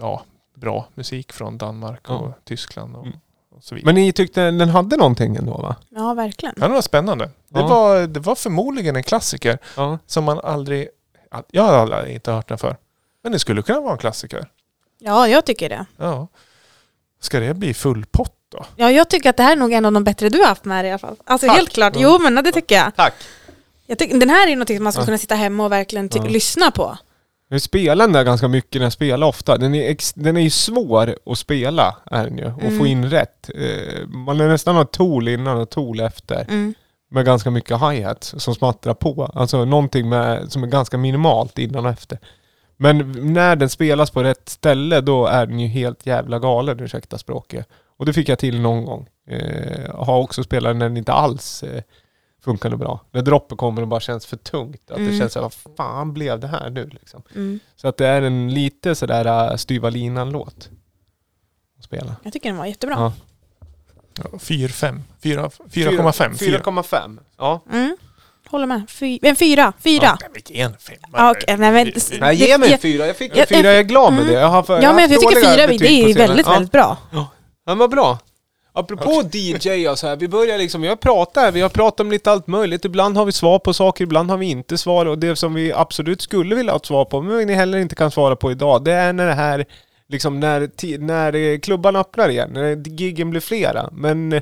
ja, 0.00 0.22
bra 0.54 0.88
musik 0.94 1.32
från 1.32 1.58
Danmark 1.58 2.10
och 2.10 2.14
Ja. 2.14 2.34
Tyskland 2.44 2.96
och, 2.96 3.06
Mm. 3.06 3.18
och 3.50 3.64
så 3.64 3.74
vidare. 3.74 3.86
Men 3.86 3.94
ni 3.94 4.12
tyckte 4.12 4.50
den 4.50 4.68
hade 4.68 4.96
någonting 4.96 5.36
ändå 5.36 5.52
va? 5.56 5.76
Ja, 5.88 6.14
verkligen. 6.14 6.54
Ja, 6.58 6.68
det 6.68 6.74
var 6.74 6.82
spännande. 6.82 7.24
Det, 7.48 7.60
Ja. 7.60 7.66
var, 7.66 8.06
det 8.06 8.20
var 8.20 8.34
förmodligen 8.34 8.96
en 8.96 9.02
klassiker 9.02 9.58
Ja. 9.76 9.98
som 10.06 10.24
man 10.24 10.40
aldrig... 10.40 10.88
Jag 11.50 11.62
har 11.62 11.72
aldrig 11.74 12.14
inte 12.14 12.32
hört 12.32 12.48
den 12.48 12.58
för. 12.58 12.76
Men 13.22 13.32
det 13.32 13.38
skulle 13.38 13.62
kunna 13.62 13.80
vara 13.80 13.92
en 13.92 13.98
klassiker. 13.98 14.50
Ja, 14.98 15.28
jag 15.28 15.46
tycker 15.46 15.68
det. 15.68 15.86
Ja. 15.96 16.28
Ska 17.20 17.40
det 17.40 17.54
bli 17.54 17.74
full 17.74 18.04
pott 18.10 18.34
då? 18.52 18.64
Ja, 18.76 18.90
jag 18.90 19.10
tycker 19.10 19.30
att 19.30 19.36
det 19.36 19.42
här 19.42 19.52
är 19.52 19.56
nog 19.56 19.72
en 19.72 19.84
av 19.84 19.92
de 19.92 20.04
bättre 20.04 20.28
du 20.28 20.38
har 20.38 20.46
haft 20.46 20.64
med 20.64 20.84
dig 20.84 20.88
i 20.88 20.92
alla 20.92 20.98
fall. 20.98 21.16
Alltså 21.24 21.46
Tack. 21.46 21.56
helt 21.56 21.70
klart. 21.70 21.92
Jo, 21.96 22.18
men 22.18 22.34
det 22.34 22.52
tycker 22.52 22.74
jag. 22.74 22.96
Tack. 22.96 23.14
jag 23.86 23.98
tycker, 23.98 24.18
den 24.20 24.30
här 24.30 24.48
är 24.48 24.56
något 24.56 24.68
som 24.68 24.84
man 24.84 24.92
skulle 24.92 25.02
Ja. 25.02 25.06
kunna 25.06 25.18
sitta 25.18 25.34
hemma 25.34 25.64
och 25.64 25.72
verkligen 25.72 26.08
ty- 26.08 26.18
Ja. 26.18 26.24
lyssna 26.24 26.70
på. 26.70 26.98
Jag 27.48 27.62
spelar 27.62 28.04
den 28.06 28.12
där 28.12 28.24
ganska 28.24 28.48
mycket 28.48 28.80
när 28.80 28.86
jag 28.86 28.92
spelar 28.92 29.26
ofta. 29.26 29.56
Den 29.56 29.74
är, 29.74 29.90
ex, 29.90 30.12
den 30.12 30.36
är 30.36 30.40
ju 30.40 30.50
svår 30.50 31.16
att 31.26 31.38
spela, 31.38 31.96
är 32.10 32.24
den 32.24 32.38
ju. 32.38 32.44
Och 32.52 32.62
Mm. 32.62 32.78
få 32.78 32.86
in 32.86 33.10
rätt. 33.10 33.50
Eh, 33.54 34.06
man 34.08 34.40
är 34.40 34.48
nästan 34.48 34.76
har 34.76 34.84
tool 34.84 35.28
innan 35.28 35.56
och 35.58 35.70
tool 35.70 36.00
efter. 36.00 36.40
Mm. 36.48 36.74
Med 37.10 37.24
ganska 37.24 37.50
mycket 37.50 37.80
hi-hats 37.80 38.34
som 38.38 38.54
smattrar 38.54 38.94
på. 38.94 39.30
Alltså 39.34 39.64
någonting 39.64 40.08
med, 40.08 40.52
som 40.52 40.62
är 40.62 40.66
ganska 40.66 40.98
minimalt 40.98 41.58
innan 41.58 41.86
och 41.86 41.92
efter. 41.92 42.18
Men 42.82 43.12
när 43.34 43.56
den 43.56 43.68
spelas 43.70 44.10
på 44.10 44.22
rätt 44.22 44.48
ställe 44.48 45.00
då 45.00 45.26
är 45.26 45.46
den 45.46 45.60
ju 45.60 45.66
helt 45.66 46.06
jävla 46.06 46.38
galen, 46.38 46.80
ursäkta 46.80 47.18
språket. 47.18 47.68
Och 47.96 48.06
det 48.06 48.12
fick 48.12 48.28
jag 48.28 48.38
till 48.38 48.60
någon 48.60 48.84
gång. 48.84 49.08
Eh, 49.26 49.94
har 49.94 50.18
också 50.18 50.44
spelat 50.44 50.76
när 50.76 50.88
den 50.88 50.96
inte 50.96 51.12
alls 51.12 51.62
eh, 51.62 51.82
funkade 52.44 52.76
bra. 52.76 53.00
När 53.10 53.22
droppet 53.22 53.58
kommer 53.58 53.82
och 53.82 53.88
bara 53.88 54.00
känns 54.00 54.26
för 54.26 54.36
tungt. 54.36 54.90
Att 54.90 54.96
det 54.96 55.02
Mm. 55.02 55.18
känns 55.18 55.32
såhär, 55.32 55.42
vad 55.66 55.76
fan 55.76 56.12
blev 56.12 56.40
det 56.40 56.46
här 56.46 56.70
nu 56.70 56.86
liksom? 56.92 57.22
Mm. 57.34 57.60
Så 57.76 57.88
att 57.88 57.96
det 57.96 58.06
är 58.06 58.22
en 58.22 58.54
lite 58.54 58.94
sådär 58.94 59.50
uh, 59.50 59.56
styva 59.56 59.90
linan-låt. 59.90 60.70
Att 61.78 61.84
spela. 61.84 62.16
Jag 62.22 62.32
tycker 62.32 62.48
den 62.48 62.58
var 62.58 62.66
jättebra. 62.66 62.94
Ja. 62.98 63.12
4-5. 64.32 65.00
4,5. 65.22 66.32
4,5. 66.38 67.18
Ja. 67.36 67.60
Mm. 67.72 67.96
Håller 68.50 68.66
med. 68.66 68.82
Fy, 68.88 69.18
en 69.22 69.36
fyra. 69.36 69.72
Fyra. 69.84 70.18
Ja, 70.20 70.26
men 70.32 70.42
ge 70.46 70.60
en 70.60 70.76
femma. 70.80 70.98
Ja, 71.12 71.30
okej, 71.30 71.56
nej, 71.58 71.72
men- 71.72 71.92
Nej, 72.20 72.36
ge 72.36 72.58
mig 72.58 72.66
en 72.66 72.72
jag- 72.72 72.80
fyra. 72.80 73.06
Jag 73.06 73.16
fick 73.16 73.32
en 73.32 73.38
jag- 73.38 73.48
fyra, 73.48 73.68
jag 73.68 73.78
är 73.78 73.82
glad 73.82 74.12
med 74.12 74.22
Mm. 74.22 74.34
det. 74.34 74.40
Jag 74.40 74.48
har 74.48 74.62
för, 74.62 74.82
Ja, 74.82 74.92
men 74.92 75.10
jag 75.10 75.20
tycker 75.20 75.40
fyra, 75.40 75.66
det 75.66 75.86
är 75.86 76.14
väldigt, 76.14 76.46
ja. 76.46 76.52
väldigt 76.52 76.72
bra. 76.72 76.96
Ja, 77.66 77.74
vad 77.74 77.90
bra. 77.90 78.18
Apropå 78.72 79.22
DJ 79.32 79.88
och 79.88 79.98
så 79.98 80.06
här, 80.06 80.16
vi 80.16 80.28
börjar 80.28 80.58
liksom, 80.58 80.96
pratat 81.00 81.42
här, 81.44 81.52
vi 81.52 81.60
har 81.60 81.68
pratat 81.68 82.00
om 82.00 82.10
lite 82.10 82.30
allt 82.30 82.46
möjligt. 82.46 82.84
Ibland 82.84 83.16
har 83.16 83.24
vi 83.24 83.32
svar 83.32 83.58
på 83.58 83.74
saker, 83.74 84.04
ibland 84.04 84.30
har 84.30 84.36
vi 84.38 84.46
inte 84.50 84.78
svar. 84.78 85.06
Och 85.06 85.18
det 85.18 85.36
som 85.36 85.54
vi 85.54 85.72
absolut 85.72 86.22
skulle 86.22 86.54
vilja 86.54 86.72
ha 86.72 86.76
ett 86.76 86.86
svar 86.86 87.04
på, 87.04 87.20
men 87.22 87.46
ni 87.46 87.54
heller 87.54 87.78
inte 87.78 87.94
kan 87.94 88.10
svara 88.10 88.36
på 88.36 88.50
idag, 88.50 88.84
det 88.84 88.92
är 88.92 89.12
när 89.12 89.26
det 89.26 89.34
här, 89.34 89.64
liksom 90.08 90.40
när, 90.40 90.60
när 90.98 91.58
klubban 91.60 91.96
öppnar 91.96 92.28
igen, 92.28 92.50
när 92.52 92.88
giggen 92.88 93.30
blir 93.30 93.40
flera. 93.40 93.88
Men 93.92 94.40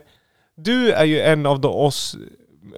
du 0.56 0.92
är 0.92 1.04
ju 1.04 1.20
en 1.20 1.46
av 1.46 1.60
de 1.60 1.68
oss, 1.74 2.16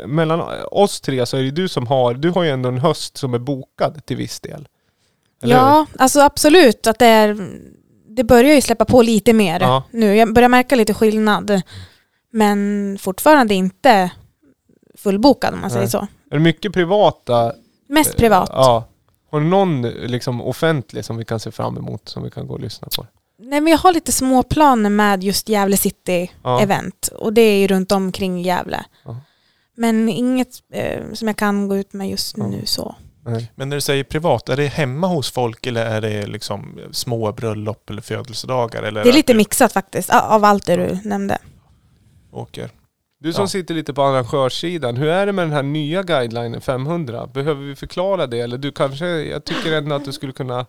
mellan 0.06 0.64
oss 0.70 1.00
tre 1.00 1.26
så 1.26 1.36
är 1.36 1.42
det 1.42 1.50
du 1.50 1.68
som 1.68 1.86
har, 1.86 2.14
du 2.14 2.30
har 2.30 2.42
ju 2.42 2.50
ändå 2.50 2.68
en 2.68 2.78
höst 2.78 3.16
som 3.16 3.34
är 3.34 3.38
bokad 3.38 4.06
till 4.06 4.16
viss 4.16 4.40
del. 4.40 4.68
Eller? 5.42 5.56
Ja, 5.56 5.86
alltså 5.98 6.20
absolut 6.20 6.86
att 6.86 6.98
det 6.98 7.06
är... 7.06 7.48
Det 8.16 8.24
börjar 8.24 8.54
ju 8.54 8.60
släppa 8.60 8.84
på 8.84 9.02
lite 9.02 9.32
mer 9.32 9.60
Ja. 9.60 9.84
nu. 9.90 10.16
Jag 10.16 10.34
börjar 10.34 10.48
märka 10.48 10.74
lite 10.76 10.94
skillnad. 10.94 11.62
Men 12.32 12.98
fortfarande 13.00 13.54
inte 13.54 14.10
fullbokad 14.98 15.54
om 15.54 15.60
man 15.60 15.70
säger 15.70 15.82
Nej. 15.82 15.90
så. 15.90 15.98
Är 16.30 16.34
det 16.34 16.38
mycket 16.38 16.72
privata 16.72 17.52
Mest 17.88 18.16
privat. 18.16 18.50
Ja. 18.52 18.84
Har 19.30 19.40
du 19.40 19.46
någon 19.46 19.82
liksom 19.82 20.42
offentlig 20.42 21.04
som 21.04 21.16
vi 21.16 21.24
kan 21.24 21.40
se 21.40 21.50
fram 21.50 21.76
emot 21.76 22.08
som 22.08 22.22
vi 22.22 22.30
kan 22.30 22.46
gå 22.46 22.54
och 22.54 22.60
lyssna 22.60 22.88
på? 22.96 23.06
Nej 23.38 23.60
men 23.60 23.70
jag 23.70 23.78
har 23.78 23.92
lite 23.92 24.12
små 24.12 24.42
planer 24.42 24.90
med 24.90 25.24
just 25.24 25.48
Gävle 25.48 25.76
City 25.76 26.30
Ja. 26.42 26.80
Och 27.14 27.32
det 27.32 27.40
är 27.42 27.58
ju 27.58 27.66
runt 27.66 27.92
omkring 27.92 28.42
Gävle. 28.42 28.84
Ja. 29.04 29.16
Men 29.80 30.08
inget 30.08 30.48
eh, 30.72 31.12
som 31.12 31.28
jag 31.28 31.36
kan 31.36 31.68
gå 31.68 31.76
ut 31.76 31.92
med 31.92 32.10
just 32.10 32.38
Ja. 32.38 32.46
nu 32.46 32.66
så. 32.66 32.94
Nej. 33.24 33.52
Men 33.54 33.68
när 33.68 33.76
du 33.76 33.80
säger 33.80 34.04
privat, 34.04 34.48
är 34.48 34.56
det 34.56 34.66
hemma 34.66 35.06
hos 35.06 35.30
folk 35.30 35.66
eller 35.66 35.86
är 35.86 36.00
det 36.00 36.26
liksom 36.26 36.80
små 36.92 37.32
bröllop 37.32 37.90
eller 37.90 38.02
födelsedagar? 38.02 38.82
Eller 38.82 39.02
Det 39.04 39.08
är 39.10 39.12
lite 39.12 39.32
att 39.32 39.34
du 39.34 39.36
mixat 39.36 39.72
faktiskt, 39.72 40.10
av 40.10 40.44
allt 40.44 40.66
det 40.66 40.76
du 40.76 41.08
nämnde. 41.08 41.38
åker? 42.32 42.70
Du 43.20 43.32
som 43.32 43.42
Ja. 43.42 43.48
sitter 43.48 43.74
lite 43.74 43.94
på 43.94 44.02
arrangörssidan, 44.02 44.96
hur 44.96 45.08
är 45.08 45.26
det 45.26 45.32
med 45.32 45.44
den 45.44 45.52
här 45.52 45.62
nya 45.62 46.02
guidelinen 46.02 46.60
500? 46.60 47.26
Behöver 47.26 47.62
vi 47.64 47.76
förklara 47.76 48.26
det? 48.26 48.40
Eller 48.40 48.58
du 48.58 48.72
kanske, 48.72 49.06
jag 49.06 49.44
tycker 49.44 49.72
ändå 49.72 49.94
att 49.94 50.04
du 50.04 50.12
skulle 50.12 50.32
kunna 50.32 50.66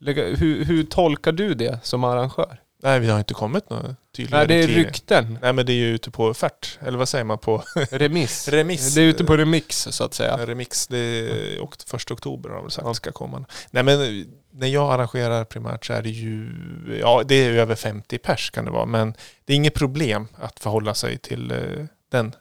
lägga, 0.00 0.24
hur, 0.24 0.64
hur 0.64 0.84
tolkar 0.84 1.32
du 1.32 1.54
det 1.54 1.78
som 1.82 2.04
arrangör? 2.04 2.60
Nej, 2.82 3.00
vi 3.00 3.08
har 3.08 3.18
inte 3.18 3.34
kommit 3.34 3.70
några 3.70 3.96
tydliga 4.16 4.38
Nej, 4.38 4.46
det 4.46 4.54
är 4.54 4.58
riktlinjer. 4.58 4.84
rykten. 4.84 5.38
Nej, 5.42 5.52
men 5.52 5.66
det 5.66 5.72
är 5.72 5.76
ju 5.76 5.94
ute 5.94 6.10
på 6.10 6.24
offert. 6.24 6.78
Eller 6.80 6.98
vad 6.98 7.08
säger 7.08 7.24
man 7.24 7.38
på? 7.38 7.62
Remiss. 7.90 8.48
Remiss. 8.48 8.94
Det 8.94 9.00
är 9.00 9.06
ute 9.06 9.24
på 9.24 9.36
remix 9.36 9.88
så 9.90 10.04
att 10.04 10.14
säga. 10.14 10.46
Remix, 10.46 10.86
det 10.86 10.98
är 10.98 11.60
och 11.60 11.76
första 11.86 12.14
oktober 12.14 12.50
har 12.50 12.56
de 12.60 12.70
sagt 12.70 12.96
ska 12.96 13.12
komma. 13.12 13.44
Nej 13.70 13.82
men 13.82 14.26
när 14.50 14.66
jag 14.66 14.92
arrangerar 14.92 15.44
primärt 15.44 15.84
så 15.84 15.92
är 15.92 16.02
det 16.02 16.10
ju, 16.10 16.52
ja 17.00 17.22
det 17.26 17.34
är 17.34 17.50
över 17.50 17.74
50 17.74 18.18
pers 18.18 18.50
kan 18.50 18.64
det 18.64 18.70
vara. 18.70 18.86
Men 18.86 19.14
det 19.44 19.52
är 19.52 19.56
inget 19.56 19.74
problem 19.74 20.28
att 20.34 20.60
förhålla 20.60 20.94
sig 20.94 21.18
till 21.18 21.50
eh, 21.50 21.84
den 22.10 22.34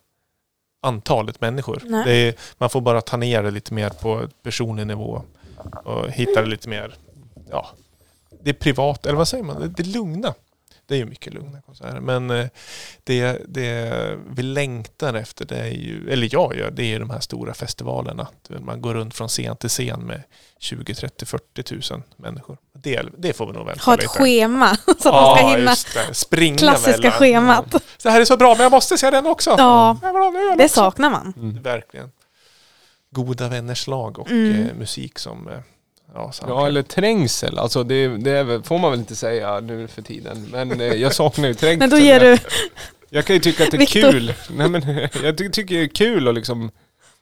antalet 0.81 1.41
människor. 1.41 2.07
Är, 2.07 2.33
man 2.57 2.69
får 2.69 2.81
bara 2.81 3.01
ta 3.01 3.17
ner 3.17 3.43
det 3.43 3.51
lite 3.51 3.73
mer 3.73 3.89
på 3.89 4.27
personlig 4.43 4.87
nivå. 4.87 5.21
Och 5.85 6.11
hitta 6.11 6.41
det 6.41 6.47
lite 6.47 6.69
mer, 6.69 6.93
ja, 7.49 7.69
det 8.45 8.49
är 8.51 8.53
privat, 8.53 9.05
eller 9.05 9.17
vad 9.17 9.27
säger 9.27 9.43
man, 9.43 9.61
det, 9.61 9.67
det 9.67 9.83
är 9.83 9.87
lugna. 9.93 10.33
Det 10.87 10.93
är 10.95 10.97
ju 10.99 11.05
mycket 11.05 11.33
lugna 11.33 11.61
konserter. 11.61 11.99
Men 11.99 12.29
eh, 12.31 12.45
det, 13.03 13.41
det 13.47 14.17
vi 14.29 14.43
längtar 14.43 15.13
efter, 15.13 15.45
det 15.45 15.57
är 15.57 15.67
ju, 15.71 16.09
eller 16.11 16.29
jag 16.31 16.55
gör, 16.55 16.71
det 16.71 16.83
är 16.93 16.99
de 16.99 17.09
här 17.09 17.19
stora 17.19 17.53
festivalerna. 17.53 18.27
Man 18.59 18.81
går 18.81 18.93
runt 18.93 19.15
från 19.15 19.27
scen 19.27 19.55
till 19.57 19.69
scen 19.69 19.99
med 19.99 20.23
20, 20.59 20.95
30, 20.95 21.25
40 21.25 21.63
tusen 21.63 22.03
människor. 22.17 22.57
Det, 22.73 23.01
det 23.17 23.33
får 23.33 23.47
vi 23.47 23.53
nog 23.53 23.65
vänta 23.65 23.83
Ha 23.85 23.93
ett 23.93 23.99
lite. 24.01 24.13
schema 24.13 24.75
så 24.85 24.91
att 24.93 25.03
man 25.05 25.37
ska 25.37 25.47
hinna. 25.47 25.71
just 25.71 25.93
det. 25.93 26.13
Springa 26.13 26.57
Klassiska 26.57 26.97
mellan. 27.01 27.11
schemat. 27.19 27.75
Så 27.97 28.09
här 28.09 28.21
är 28.21 28.25
så 28.25 28.37
bra, 28.37 28.53
men 28.55 28.63
jag 28.63 28.71
måste 28.71 28.97
se 28.97 29.11
den 29.11 29.25
också. 29.27 29.55
Ja, 29.57 29.97
det 30.57 30.69
saknar 30.69 31.09
man. 31.09 31.33
Mm. 31.37 31.61
Verkligen. 31.63 32.11
Goda 33.11 33.47
vänners 33.49 33.87
lag 33.87 34.19
och 34.19 34.31
Mm. 34.31 34.51
eh, 34.69 34.73
musik 34.75 35.19
som... 35.19 35.49
Eh, 36.15 36.21
ja, 36.21 36.31
Ja 36.47 36.67
eller 36.67 36.81
trängsel, 36.83 37.59
alltså 37.59 37.83
det, 37.83 38.07
det 38.17 38.31
är, 38.31 38.43
väl- 38.43 38.63
får 38.63 38.79
man 38.79 38.91
väl 38.91 38.99
inte 38.99 39.15
säga 39.15 39.59
nu 39.59 39.87
för 39.87 40.01
tiden. 40.01 40.47
Men 40.51 40.81
eh, 40.81 40.87
jag 40.93 41.13
saknar 41.15 41.47
ju 41.47 41.53
trängsel. 41.53 41.79
Men 41.79 41.89
då 41.89 41.97
ger 41.97 42.19
du... 42.19 42.37
Jag 43.09 43.25
kan 43.25 43.33
ju 43.35 43.39
tycka 43.39 43.63
att 43.63 43.71
det 43.71 43.77
är 43.77 43.79
Viktor. 43.79 44.11
kul. 44.11 44.33
Nej, 44.49 44.69
men, 44.69 44.81
jag 45.23 45.37
ty 45.37 45.49
tycker 45.49 45.75
det 45.75 45.81
är 45.83 45.87
kul 45.87 46.27
att 46.27 46.35
liksom 46.35 46.71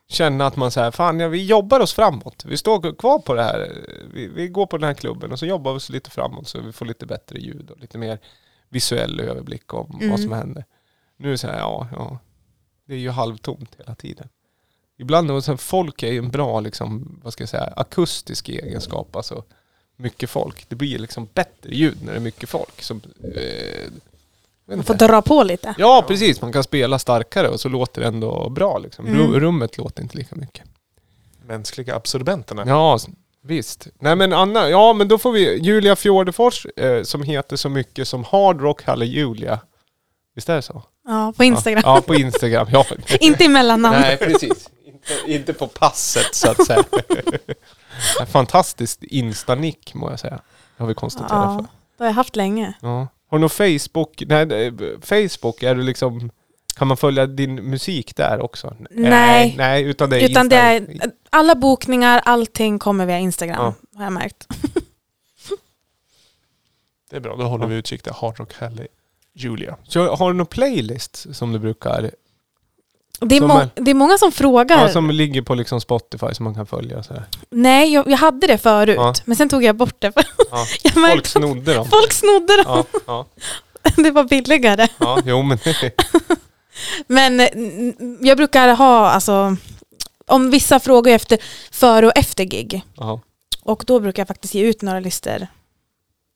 känna 0.10 0.48
att 0.48 0.56
man 0.56 0.72
säger 0.72 0.92
fan 0.92 1.20
ja, 1.20 1.28
vi 1.28 1.46
jobbar 1.46 1.80
oss 1.80 1.94
framåt. 1.94 2.46
Vi 2.48 2.58
står 2.58 2.96
kvar 2.98 3.20
på 3.20 3.34
det 3.34 3.44
här. 3.44 3.72
Vi, 4.14 4.28
vi 4.28 4.48
går 4.48 4.66
på 4.66 4.78
den 4.78 4.88
här 4.88 4.94
klubben 4.94 5.32
och 5.32 5.40
så 5.40 5.46
jobbar 5.46 5.72
vi 5.72 5.78
oss 5.78 5.90
lite 5.90 6.10
framåt 6.10 6.48
så 6.48 6.60
vi 6.62 6.72
får 6.72 6.86
lite 6.86 7.06
bättre 7.06 7.40
ljud 7.40 7.70
och 7.72 7.80
lite 7.80 7.98
mer 7.98 8.20
visuell 8.70 9.20
överblick 9.20 9.74
om 9.74 9.92
Mm. 10.00 10.12
vad 10.12 10.20
som 10.20 10.32
händer. 10.32 10.66
Nu 11.18 11.38
så 11.38 11.48
här, 11.48 11.58
ja, 11.60 11.88
ja. 11.92 12.18
Det 12.88 12.94
är 12.94 12.98
ju 13.00 13.10
halvtomt 13.10 13.76
hela 13.78 13.96
tiden. 13.96 14.30
Ibland 15.04 15.32
och 15.32 15.44
sen 15.44 15.58
folk 15.58 16.04
är 16.04 16.12
ju 16.12 16.18
en 16.18 16.30
bra 16.30 16.60
liksom, 16.60 17.20
vad 17.24 17.34
ska 17.34 17.42
jag 17.42 17.50
säga, 17.50 17.74
akustisk 17.76 18.50
egenskap. 18.50 19.16
Alltså 19.16 19.44
mycket 19.98 20.30
folk. 20.30 20.66
Det 20.70 20.76
blir 20.76 21.00
liksom 21.00 21.28
bättre 21.34 21.76
ljud 21.76 21.98
när 22.06 22.12
det 22.12 22.18
är 22.18 22.22
mycket 22.22 22.50
folk. 22.50 22.82
Som, 22.82 23.02
eh, 23.36 23.92
Man 24.66 24.84
får 24.84 24.94
dra 24.94 25.22
på 25.22 25.44
lite. 25.44 25.76
Ja, 25.78 26.04
precis. 26.08 26.42
Man 26.42 26.54
kan 26.54 26.64
spela 26.64 27.00
starkare 27.00 27.48
och 27.50 27.60
så 27.60 27.70
låter 27.70 28.02
det 28.02 28.08
ändå 28.08 28.50
bra. 28.50 28.78
Liksom. 28.78 29.08
Mm. 29.08 29.20
Ru- 29.22 29.40
Rummet 29.40 29.78
låter 29.78 30.04
inte 30.04 30.18
lika 30.18 30.36
mycket. 30.36 30.64
mänskliga 31.48 31.96
absorbenterna. 31.96 32.64
Ja, 32.68 33.00
visst. 33.42 33.88
Nej 34.00 34.16
men 34.16 34.34
Anna, 34.34 34.70
ja 34.70 34.94
men 34.94 35.08
då 35.08 35.18
får 35.18 35.32
vi 35.32 35.60
Julia 35.60 35.96
Fjordefors 35.96 36.66
eh, 36.78 37.04
som 37.04 37.24
heter 37.24 37.56
så 37.56 37.70
mycket 37.70 38.08
som 38.08 38.24
Hard 38.24 38.62
Rock 38.62 38.82
Julia. 39.04 39.60
Visst 40.36 40.50
är 40.50 40.56
det 40.56 40.62
så? 40.62 40.84
Ja, 41.08 41.34
på 41.38 41.44
Instagram. 41.44 41.82
Ja, 41.86 41.96
ja 41.96 42.02
på 42.02 42.16
Instagram. 42.16 42.68
Ja. 42.72 42.86
Inte 43.20 43.44
i 43.44 43.48
mellannamn. 43.48 43.98
Nej, 44.02 44.18
precis. 44.18 44.70
Inte, 45.10 45.34
inte 45.34 45.54
på 45.54 45.68
passet 45.68 46.36
så 46.36 46.52
att 46.52 46.66
säga. 46.66 46.84
Fantastiskt 48.28 49.04
instanick 49.04 49.94
må 49.94 50.10
jag 50.10 50.20
säga. 50.20 50.40
Det 50.78 50.84
har 50.84 50.88
vi 50.88 50.94
konstaterat 50.94 51.32
Ja, 51.32 51.56
för. 51.56 51.64
det 51.98 52.04
har 52.04 52.06
jag 52.06 52.14
haft 52.14 52.36
länge. 52.36 52.74
Ja. 52.82 53.08
Har 53.30 53.38
du 53.38 53.42
någon 53.42 53.50
Facebook? 53.50 54.24
Nej, 54.28 54.72
Facebook, 55.02 55.64
är 55.64 55.76
du 55.76 55.84
liksom... 55.84 56.32
Kan 56.76 56.88
man 56.88 56.98
följa 56.98 57.26
din 57.28 57.56
musik 57.56 58.16
där 58.16 58.42
också? 58.42 58.76
Nej. 58.90 59.54
Nej, 59.58 59.84
utan 59.84 60.10
det 60.10 60.22
är 60.22 60.30
Utan 60.30 60.50
det 60.50 60.56
är, 60.56 60.88
alla 61.30 61.56
bokningar, 61.56 62.22
allting 62.26 62.80
kommer 62.80 63.06
via 63.06 63.20
Instagram. 63.20 63.58
Ja. 63.60 63.98
Har 63.98 64.04
jag 64.04 64.14
märkt. 64.14 64.48
Det 67.10 67.18
är 67.18 67.22
bra, 67.22 67.36
då 67.36 67.44
håller 67.44 67.68
vi 67.68 67.76
utkik 67.76 68.04
där. 68.04 68.12
Hard 68.12 68.40
Rock 68.40 68.54
Halley 68.54 68.88
Julia. 69.34 69.78
Så 69.84 70.16
har 70.16 70.32
du 70.32 70.38
någon 70.38 70.46
playlist 70.46 71.36
som 71.36 71.54
du 71.54 71.60
brukar... 71.60 72.12
Det 73.26 73.36
är, 73.36 73.40
Som 73.40 73.70
det 73.76 73.92
är 73.92 73.96
många 73.96 74.18
som 74.18 74.32
frågar. 74.32 74.82
Ja, 74.82 74.90
som 74.90 75.10
ligger 75.10 75.42
på 75.42 75.56
liksom 75.56 75.82
Spotify 75.82 76.34
som 76.34 76.44
man 76.44 76.56
kan 76.56 76.66
följa 76.66 76.98
och 76.98 77.06
sådär. 77.06 77.24
Nej, 77.50 77.94
jag, 77.94 78.08
jag 78.12 78.18
hade 78.18 78.48
det 78.48 78.58
förut. 78.58 78.96
Ja. 78.98 79.14
Men 79.26 79.38
sen 79.38 79.50
tog 79.50 79.64
jag 79.64 79.76
bort 79.76 79.96
det. 80.00 80.12
Ja. 80.16 80.66
jag 80.84 80.94
Folk 80.94 81.28
snodde 81.28 81.74
dem. 81.74 81.88
folk 81.90 82.12
snodde 82.14 82.64
dem. 82.64 82.84
Ja, 83.08 83.26
Det 83.96 84.12
var 84.12 84.24
billigare. 84.24 84.88
ja, 84.98 85.20
jo 85.26 85.42
men 85.42 85.58
Men 87.08 87.40
eh, 87.40 87.48
jag 88.22 88.38
brukar 88.38 88.76
ha, 88.76 89.10
alltså, 89.10 89.56
om 90.28 90.52
vissa 90.52 90.80
frågar 90.80 91.14
efter 91.14 91.38
före 91.72 92.06
och 92.08 92.18
efter 92.18 92.44
gig. 92.44 92.82
ja. 92.98 93.20
Och 93.66 93.84
då 93.88 94.00
brukar 94.00 94.22
jag 94.22 94.28
faktiskt 94.28 94.54
ge 94.54 94.64
ut 94.64 94.82
några 94.82 95.00
listor 95.00 95.48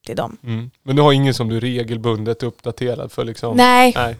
till 0.05 0.15
dem. 0.15 0.37
Mm. 0.43 0.71
Men 0.83 0.95
du 0.95 1.01
har 1.01 1.11
ingen 1.13 1.33
som 1.33 1.49
du 1.49 1.59
regelbundet 1.59 2.43
uppdaterar 2.43 3.07
för 3.07 3.23
liksom? 3.25 3.57
Nej, 3.57 3.93
Nej. 3.95 4.15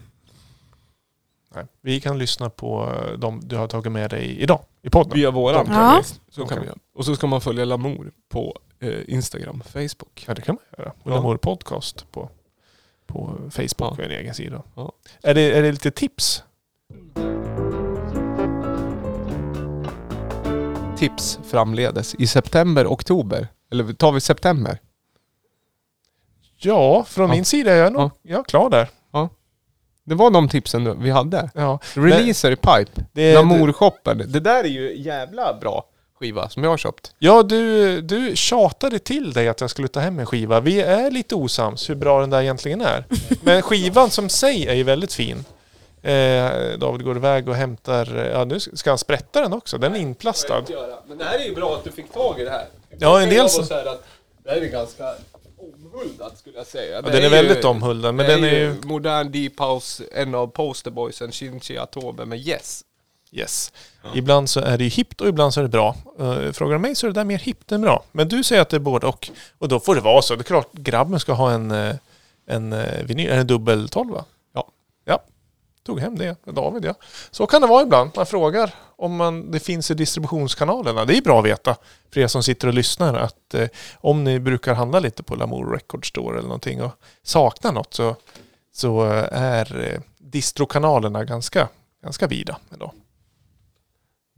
Okej. 1.63 1.67
Vi 1.81 1.99
kan 2.01 2.17
lyssna 2.17 2.49
på 2.49 2.93
eh, 3.11 3.17
de 3.19 3.41
du 3.43 3.55
har 3.55 3.67
tagit 3.67 3.91
med 3.91 4.09
dig 4.09 4.37
idag 4.41 4.59
i 4.81 4.89
podden. 4.89 5.13
Via 5.13 5.31
våran 5.31 5.65
Ja. 5.69 6.01
vi- 6.03 6.33
Så 6.33 6.45
kan 6.45 6.61
vi. 6.61 6.67
Och 6.95 7.05
så 7.05 7.15
ska 7.15 7.27
man 7.27 7.41
följa 7.41 7.65
Lamour 7.65 8.11
på 8.29 8.57
eh, 8.79 8.99
Instagram, 9.07 9.63
Facebook. 9.65 10.23
Ja, 10.27 10.33
det 10.33 10.41
kan 10.41 10.55
man 10.55 10.63
göra. 10.85 10.93
Och 11.03 11.11
Ja. 11.11 11.15
Lamour 11.15 11.37
Podcast 11.37 12.11
på, 12.11 12.29
på 13.07 13.37
Facebook 13.51 13.73
Ja. 13.79 13.87
och 13.91 13.99
en 13.99 14.11
egen 14.11 14.33
sida. 14.33 14.63
Ja. 14.75 14.91
Är, 15.23 15.33
det, 15.33 15.57
är 15.57 15.61
det 15.61 15.71
lite 15.71 15.91
tips? 15.91 16.43
Tips 20.97 21.39
framledes 21.43 22.15
i 22.15 22.27
september, 22.27 22.87
oktober. 22.87 23.47
Eller 23.71 23.93
tar 23.93 24.11
vi 24.11 24.21
september? 24.21 24.79
Ja, 26.57 27.03
från 27.03 27.27
Ja. 27.29 27.35
min 27.35 27.45
sida 27.45 27.71
är 27.73 27.77
jag 27.77 27.93
nog 27.93 28.01
Ja. 28.01 28.11
jag 28.21 28.39
är 28.39 28.43
klar 28.43 28.69
där. 28.69 28.89
Det 30.07 30.15
var 30.15 30.29
de 30.31 30.49
tipsen 30.49 31.01
vi 31.03 31.09
hade. 31.09 31.49
Ja. 31.53 31.79
Releaser 31.93 32.51
i 32.51 32.55
Pipe. 32.55 32.91
Det, 32.95 33.03
det, 33.13 33.33
Lamour-shoppen. 33.33 34.17
Det 34.27 34.39
där 34.39 34.63
är 34.63 34.67
ju 34.67 34.97
jävla 34.97 35.53
bra 35.53 35.85
skiva 36.19 36.49
som 36.49 36.63
jag 36.63 36.69
har 36.69 36.77
köpt. 36.77 37.11
ja, 37.19 37.43
du, 37.43 38.01
du 38.01 38.35
tjatade 38.35 38.99
till 38.99 39.33
dig 39.33 39.47
att 39.47 39.61
jag 39.61 39.69
skulle 39.69 39.87
ta 39.87 39.99
hem 39.99 40.19
en 40.19 40.25
skiva. 40.25 40.59
Vi 40.59 40.81
är 40.81 41.11
lite 41.11 41.35
osams 41.35 41.89
hur 41.89 41.95
bra 41.95 42.21
den 42.21 42.29
där 42.29 42.41
egentligen 42.41 42.81
är. 42.81 43.05
Men 43.41 43.61
skivan 43.61 44.09
som 44.09 44.29
sig 44.29 44.67
är 44.67 44.73
ju 44.73 44.83
väldigt 44.83 45.13
fin. 45.13 45.45
Eh, 46.01 46.49
David 46.79 47.03
går 47.05 47.17
iväg 47.17 47.49
och 47.49 47.55
hämtar, 47.55 48.29
ja 48.33 48.45
nu 48.45 48.59
ska 48.59 48.89
han 48.91 48.97
sprätta 48.97 49.41
den 49.41 49.53
också. 49.53 49.77
Den 49.77 49.95
är 49.95 49.99
inplastad. 49.99 50.63
Men 51.07 51.17
det 51.17 51.23
här 51.23 51.39
är 51.39 51.43
ju 51.45 51.55
bra 51.55 51.75
att 51.75 51.83
du 51.83 51.91
fick 51.91 52.13
tag 52.13 52.39
i 52.39 52.43
det 52.43 52.51
här. 52.51 52.65
Ja, 52.99 53.21
en 53.21 53.29
del 53.29 53.49
så- 53.49 53.61
Det 54.43 54.49
här 54.49 54.57
är 54.61 54.65
ganska 54.65 55.03
omhuldad 55.57 56.37
skulle 56.37 56.57
jag 56.57 56.67
säga. 56.67 56.95
Ja, 56.95 57.01
den 57.01 57.15
är 57.15 57.21
ju- 57.21 57.29
väldigt 57.29 57.65
omhuldad, 57.65 58.15
men 58.15 58.27
den 58.27 58.43
är 58.43 58.59
ju... 58.59 58.75
modern 58.83 59.31
deep 59.31 59.59
house, 59.59 60.03
en 60.11 60.35
av 60.35 60.47
posterboysen, 60.47 61.31
Shinji 61.31 61.77
Atobe 61.77 62.25
med 62.25 62.47
Yes. 62.47 62.83
Yes. 63.31 63.73
Ibland 64.15 64.49
så 64.49 64.59
är 64.59 64.77
det 64.77 64.83
ju 64.83 64.89
hippt 64.89 65.21
och 65.21 65.27
ibland 65.27 65.53
så 65.53 65.59
är 65.59 65.63
det 65.63 65.69
bra. 65.69 65.95
Uh, 66.19 66.51
frågar 66.51 66.73
du 66.73 66.79
mig 66.79 66.95
så 66.95 67.07
är 67.07 67.11
det 67.11 67.19
där 67.19 67.23
mer 67.23 67.37
hippt 67.37 67.71
än 67.71 67.81
bra. 67.81 68.03
Men 68.11 68.27
du 68.27 68.43
säger 68.43 68.61
att 68.61 68.69
det 68.69 68.77
är 68.77 68.79
både 68.79 69.07
och. 69.07 69.29
Och 69.57 69.67
då 69.67 69.79
får 69.79 69.95
det 69.95 70.01
vara 70.01 70.21
så. 70.21 70.35
Det 70.35 70.41
är 70.41 70.43
klart 70.43 70.73
grabben 70.73 71.19
ska 71.19 71.33
ha 71.33 71.51
en, 71.51 71.71
eh, 71.71 71.95
en 72.47 72.73
eh, 72.73 73.03
vinyl, 73.03 73.31
en 73.31 73.47
dubbel 73.47 73.89
12 73.89 74.11
va? 74.11 74.25
Tog 75.87 75.99
hem 75.99 76.17
det, 76.17 76.35
David 76.45 76.85
ja. 76.85 76.93
Så 77.31 77.47
kan 77.47 77.61
det 77.61 77.67
vara 77.67 77.83
ibland. 77.83 78.11
Man 78.15 78.25
frågar 78.25 78.73
om 78.95 79.15
man, 79.15 79.51
det 79.51 79.59
finns 79.59 79.91
i 79.91 79.93
distributionskanalerna. 79.93 81.05
Det 81.05 81.17
är 81.17 81.21
bra 81.21 81.39
att 81.39 81.45
veta 81.45 81.75
för 82.13 82.19
er 82.19 82.27
som 82.27 82.43
sitter 82.43 82.67
och 82.67 82.73
lyssnar 82.73 83.13
att 83.13 83.53
eh, 83.53 83.67
om 83.95 84.23
ni 84.23 84.39
brukar 84.39 84.73
handla 84.73 84.99
lite 84.99 85.23
på 85.23 85.35
Lamour 85.35 85.71
Record 85.71 86.07
Store 86.07 86.37
eller 86.37 86.47
någonting 86.47 86.83
och 86.83 86.91
saknar 87.23 87.71
något 87.71 87.93
så, 87.93 88.15
så 88.73 89.05
eh, 89.05 89.27
är 89.31 89.93
eh, 89.93 89.99
distrokanalerna 90.17 91.23
ganska, 91.23 91.67
ganska 92.03 92.27
vida 92.27 92.57
idag. 92.75 92.91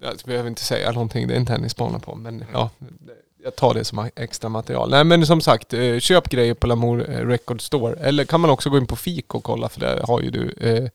Jag 0.01 0.17
behöver 0.26 0.49
inte 0.49 0.63
säga 0.63 0.91
någonting, 0.91 1.27
det 1.27 1.34
är 1.34 1.39
inte 1.39 1.53
tennisbana 1.53 1.97
ni 1.97 2.03
på. 2.03 2.15
Men 2.15 2.43
ja, 2.53 2.69
jag 3.43 3.55
tar 3.55 3.73
det 3.73 3.85
som 3.85 4.09
extra 4.15 4.49
material. 4.49 4.89
Nej 4.89 5.03
men 5.03 5.26
som 5.26 5.41
sagt, 5.41 5.73
eh, 5.73 5.99
köp 5.99 6.30
grejer 6.30 6.53
på 6.53 6.67
Lamour 6.67 7.09
eh, 7.09 7.27
Record 7.27 7.61
Store. 7.61 7.95
Eller 7.95 8.26
kan 8.26 8.41
man 8.41 8.49
också 8.49 8.69
gå 8.69 8.77
in 8.77 8.88
på 8.88 8.95
Fik 8.95 9.35
och 9.35 9.43
kolla 9.43 9.69
för 9.69 9.80
där 9.80 10.01
har 10.07 10.21
ju 10.21 10.30
du 10.30 10.51
eh, 10.51 10.89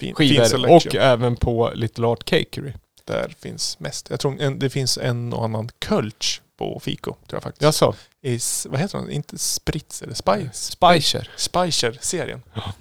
Fin, 0.00 0.14
skivor. 0.14 0.70
Och 0.70 0.94
även 0.94 1.36
på 1.36 1.70
Little 1.74 2.06
Art 2.06 2.24
Cakery. 2.24 2.72
Där 3.04 3.34
finns 3.40 3.78
mest. 3.80 4.10
Jag 4.10 4.20
tror 4.20 4.40
en, 4.40 4.58
det 4.58 4.70
finns 4.70 4.98
en 4.98 5.32
och 5.32 5.44
annan 5.44 5.68
Kölsch 5.88 6.42
på 6.58 6.80
Fico. 6.80 7.12
Tror 7.12 7.36
jag 7.36 7.42
faktiskt. 7.42 7.62
Jaså? 7.62 7.94
I, 8.22 8.38
vad 8.66 8.80
heter 8.80 8.98
den? 8.98 9.10
Inte 9.10 9.38
Spritz 9.38 10.02
eller 10.02 10.14
Spice? 10.14 10.52
Spicer. 10.52 11.30
Spicer-serien. 11.36 12.42
Ja. 12.54 12.72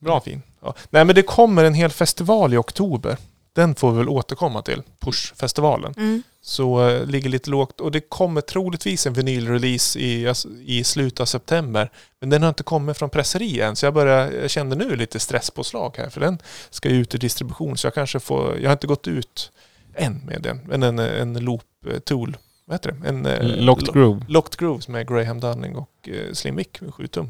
Bra 0.00 0.20
fin. 0.20 0.42
Ja. 0.62 0.74
Nej 0.90 1.04
men 1.04 1.14
det 1.14 1.22
kommer 1.22 1.64
en 1.64 1.74
hel 1.74 1.90
festival 1.90 2.54
i 2.54 2.56
oktober. 2.56 3.16
Den 3.56 3.74
får 3.74 3.92
vi 3.92 3.98
väl 3.98 4.08
återkomma 4.08 4.62
till. 4.62 4.82
Push-festivalen. 5.00 5.94
Mm. 5.96 6.22
Så 6.40 6.88
eh, 6.88 7.06
ligger 7.06 7.28
lite 7.30 7.50
lågt. 7.50 7.80
Och 7.80 7.90
det 7.92 8.00
kommer 8.00 8.40
troligtvis 8.40 9.06
en 9.06 9.12
vinylrelease 9.12 9.98
i, 9.98 10.32
i 10.66 10.84
slutet 10.84 11.20
av 11.20 11.24
september. 11.26 11.90
Men 12.20 12.30
den 12.30 12.42
har 12.42 12.48
inte 12.48 12.62
kommit 12.62 12.96
från 12.98 13.10
presseri 13.10 13.60
än. 13.60 13.76
Så 13.76 13.86
jag, 13.86 13.94
börjar, 13.94 14.30
jag 14.32 14.50
kände 14.50 14.76
nu 14.76 14.96
lite 14.96 15.18
stresspåslag 15.20 15.94
här. 15.98 16.08
För 16.10 16.20
den 16.20 16.38
ska 16.70 16.88
ju 16.88 16.96
ut 16.96 17.14
i 17.14 17.18
distribution. 17.18 17.76
Så 17.76 17.86
jag 17.86 17.94
kanske 17.94 18.20
får... 18.20 18.58
Jag 18.60 18.68
har 18.68 18.72
inte 18.72 18.86
gått 18.86 19.08
ut 19.08 19.52
än 19.94 20.18
med 20.26 20.42
den. 20.42 20.60
Men 20.68 20.82
en, 20.82 20.98
en 20.98 21.34
loop 21.44 21.64
eh, 21.90 21.98
tool. 21.98 22.36
Vad 22.64 22.74
heter 22.74 22.92
det? 22.92 23.08
En, 23.08 23.26
eh, 23.26 23.42
Locked 23.64 23.86
lo- 23.86 23.92
Groove. 23.92 24.24
Locked 24.28 24.58
Grooves 24.58 24.88
med 24.88 25.08
Graham 25.08 25.40
Dunning 25.40 25.76
och 25.76 26.08
eh, 26.08 26.32
Slim 26.32 26.56
Vic 26.56 26.68
med 26.80 26.94
7 26.94 27.06
tum. 27.06 27.28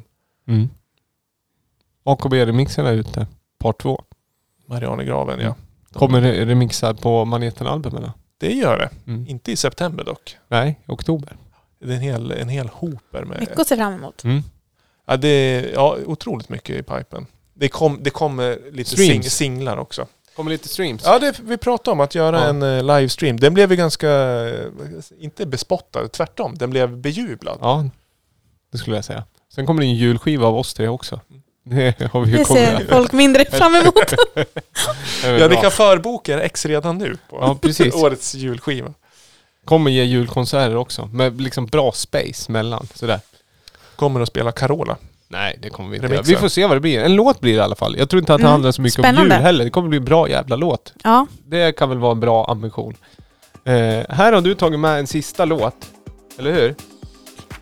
Mm. 0.49 0.69
AKB-remixen 2.05 2.87
är 2.87 2.93
ute. 2.93 3.27
Part 3.59 3.83
2. 3.83 4.03
Marianne 4.67 5.03
i 5.03 5.07
graven, 5.07 5.41
ja. 5.41 5.55
Kommer 5.97 6.21
re- 6.21 6.45
remixad 6.47 7.01
på 7.01 7.25
Maneten-albumen? 7.25 8.11
Det 8.39 8.53
gör 8.53 8.79
det. 8.79 8.91
Mm. 9.13 9.27
Inte 9.29 9.53
i 9.53 9.57
september 9.57 10.05
dock. 10.05 10.37
Nej, 10.49 10.81
oktober. 10.87 11.37
Det 11.79 11.93
är 11.93 11.97
en 11.97 12.01
hel, 12.03 12.31
en 12.33 12.49
hel 12.49 12.69
hoper 12.69 13.25
med... 13.25 13.41
Mycket 13.41 13.59
att 13.59 13.69
se 13.69 13.77
fram 13.77 13.95
emot. 13.95 14.25
Mm. 14.25 14.43
Ja, 15.07 15.17
det 15.17 15.29
är 15.29 15.73
ja, 15.75 15.97
otroligt 16.07 16.49
mycket 16.49 16.77
i 16.77 16.83
pipen. 16.83 17.27
Det, 17.55 17.69
kom, 17.69 17.99
det 18.03 18.11
kommer 18.11 18.59
lite 18.73 18.91
sing, 18.91 19.23
singlar 19.23 19.77
också. 19.77 20.07
Kommer 20.37 20.51
lite 20.51 20.69
streams. 20.69 21.03
Ja, 21.05 21.19
det, 21.19 21.39
vi 21.41 21.57
pratade 21.57 21.93
om 21.93 22.01
att 22.01 22.15
göra 22.15 22.41
Ja. 22.41 22.45
en 22.49 22.63
uh, 22.63 22.83
livestream. 22.99 23.37
Den 23.41 23.55
blev 23.55 23.71
ju 23.71 23.77
ganska, 23.77 24.11
eh, 24.49 24.67
inte 25.19 25.47
bespottad, 25.47 26.09
tvärtom. 26.09 26.55
Den 26.59 26.71
blev 26.71 26.97
bejublad. 26.97 27.59
Ja, 27.61 27.89
det 28.73 28.79
skulle 28.79 28.97
jag 28.97 29.05
säga. 29.05 29.25
Sen 29.55 29.67
kommer 29.67 29.81
det 29.83 29.87
en 29.87 29.95
julskiva 29.95 30.47
av 30.47 30.57
oss 30.57 30.75
tre 30.75 30.89
också. 30.89 31.21
Det 31.69 32.09
har 32.13 32.21
vi 32.21 32.31
ju 32.33 32.39
Det 32.39 32.45
kommit 32.45 32.63
ser 32.65 32.87
folk 32.89 33.13
mindre 33.13 33.45
fram 33.45 33.75
emot. 33.75 33.95
Ja, 35.41 35.49
ni 35.49 35.57
kan 35.57 35.71
förboka 35.71 36.35
er 36.35 36.39
ex 36.39 36.67
redan 36.67 36.99
nu 36.99 37.17
på 37.31 37.37
Ja, 37.41 37.59
precis. 37.63 37.95
årets 38.03 38.35
julskiva. 38.35 38.95
Kommer 39.65 39.91
ge 39.91 40.03
julkonserter 40.05 40.77
också. 40.77 41.07
Med 41.13 41.41
liksom 41.41 41.67
bra 41.67 41.93
space 41.93 42.53
mellan. 42.53 42.89
Sådär. 42.95 43.21
Kommer 43.97 44.21
att 44.21 44.29
spela 44.29 44.53
Carola. 44.53 44.97
Nej, 45.29 45.59
det 45.63 45.71
kommer 45.71 45.91
vi 45.91 45.97
inte 45.97 46.09
göra. 46.09 46.23
Vi 46.23 46.37
får 46.37 46.49
se 46.49 46.67
vad 46.67 46.77
det 46.77 46.81
blir. 46.81 47.01
En 47.01 47.15
låt 47.15 47.41
blir 47.41 47.53
det 47.53 47.57
i 47.59 47.61
alla 47.61 47.75
fall. 47.77 47.97
Jag 47.99 48.11
tror 48.11 48.21
inte 48.21 48.35
att 48.35 48.39
det 48.41 48.43
Mm, 48.43 48.53
handlar 48.53 48.73
så 48.73 48.83
mycket 48.83 48.99
om 48.99 49.03
spännande. 49.05 49.35
jul 49.35 49.43
heller. 49.45 49.65
Det 49.65 49.71
kommer 49.71 49.89
bli 49.89 49.99
en 49.99 50.05
bra 50.05 50.29
jävla 50.29 50.57
låt. 50.57 50.93
Ja, 51.05 51.27
Det 51.47 51.73
kan 51.77 51.89
väl 51.89 51.99
vara 51.99 52.13
en 52.13 52.21
bra 52.21 52.45
ambition. 52.51 52.95
Eh, 53.65 53.73
här 54.09 54.33
har 54.33 54.41
du 54.41 54.55
tagit 54.55 54.81
med 54.81 54.99
en 54.99 55.07
sista 55.07 55.45
låt. 55.45 55.77
Eller 56.39 56.53
hur? 56.53 56.75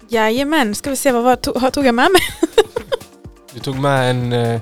jajamän. 0.09 0.75
Ska 0.75 0.91
vi 0.91 0.97
se, 0.97 1.13
vad 1.13 1.23
var, 1.23 1.37
tog, 1.37 1.73
tog 1.73 1.87
jag 1.87 1.95
med 1.95 2.09
mig? 2.13 2.23
Du 3.55 3.61
tog 3.61 3.79
med 3.79 4.11
en 4.11 4.33
eh, 4.33 4.61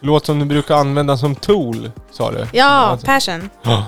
låt 0.00 0.26
som 0.26 0.38
du 0.38 0.44
brukar 0.44 0.74
använda 0.76 1.16
som 1.16 1.34
tool, 1.34 1.90
sa 2.10 2.30
du. 2.30 2.46
Ja, 2.52 2.64
Alltså- 2.66 3.06
Passion. 3.06 3.50
Ja. 3.62 3.86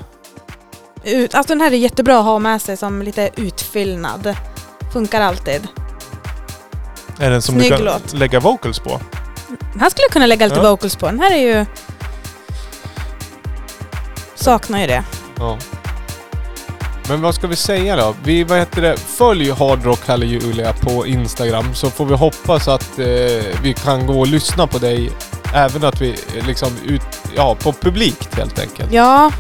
Ut, 1.05 1.35
alltså 1.35 1.49
den 1.53 1.61
här 1.61 1.71
är 1.73 1.77
jättebra 1.77 2.19
att 2.19 2.25
ha 2.25 2.39
med 2.39 2.63
sig 2.63 2.77
som 2.77 3.03
lite 3.03 3.31
utfyllnad. 3.37 4.37
Funkar 4.93 5.21
alltid. 5.21 5.69
Är 7.19 7.31
den 7.31 7.43
som 7.43 7.55
Snygg 7.55 7.71
du 7.73 7.77
kan 7.77 7.85
låt. 7.87 8.13
lägga 8.13 8.41
vocals 8.41 8.79
på? 8.79 9.01
Den 9.73 9.81
här 9.81 9.91
skulle 9.91 10.05
jag 10.05 10.13
kunna 10.13 10.27
lägga 10.27 10.47
lite 10.47 10.61
Ja. 10.61 10.71
vocals 10.71 10.97
på. 10.97 11.07
Den 11.07 11.21
här 11.21 11.31
är 11.33 11.39
ju... 11.59 11.67
Saknar 14.35 14.81
ju 14.81 14.87
det. 14.87 15.05
Ja. 15.39 15.59
Men 17.09 17.23
vad 17.23 17.35
ska 17.35 17.47
vi 17.47 17.57
säga 17.57 17.97
då? 17.97 18.15
Vi, 18.25 18.45
vad 18.45 18.59
heter 18.59 18.83
det? 18.83 18.97
Följ 18.97 19.51
Hard 19.51 19.85
Rock 19.85 20.07
Halle 20.07 20.27
Julia 20.27 20.73
på 20.73 21.07
Instagram 21.07 21.75
så 21.75 21.91
får 21.91 22.05
vi 22.07 22.15
hoppas 22.15 22.69
att 22.69 22.99
eh, 22.99 23.07
vi 23.63 23.75
kan 23.85 24.07
gå 24.07 24.21
och 24.21 24.27
lyssna 24.27 24.67
på 24.67 24.79
dig. 24.79 25.11
Även 25.55 25.85
att 25.85 26.01
vi 26.01 26.09
eh, 26.11 26.47
liksom 26.47 26.69
ut, 26.87 27.03
ja, 27.37 27.55
på 27.55 27.73
publikt 27.73 28.35
helt 28.35 28.59
enkelt. 28.61 28.93
Ja, 28.93 29.33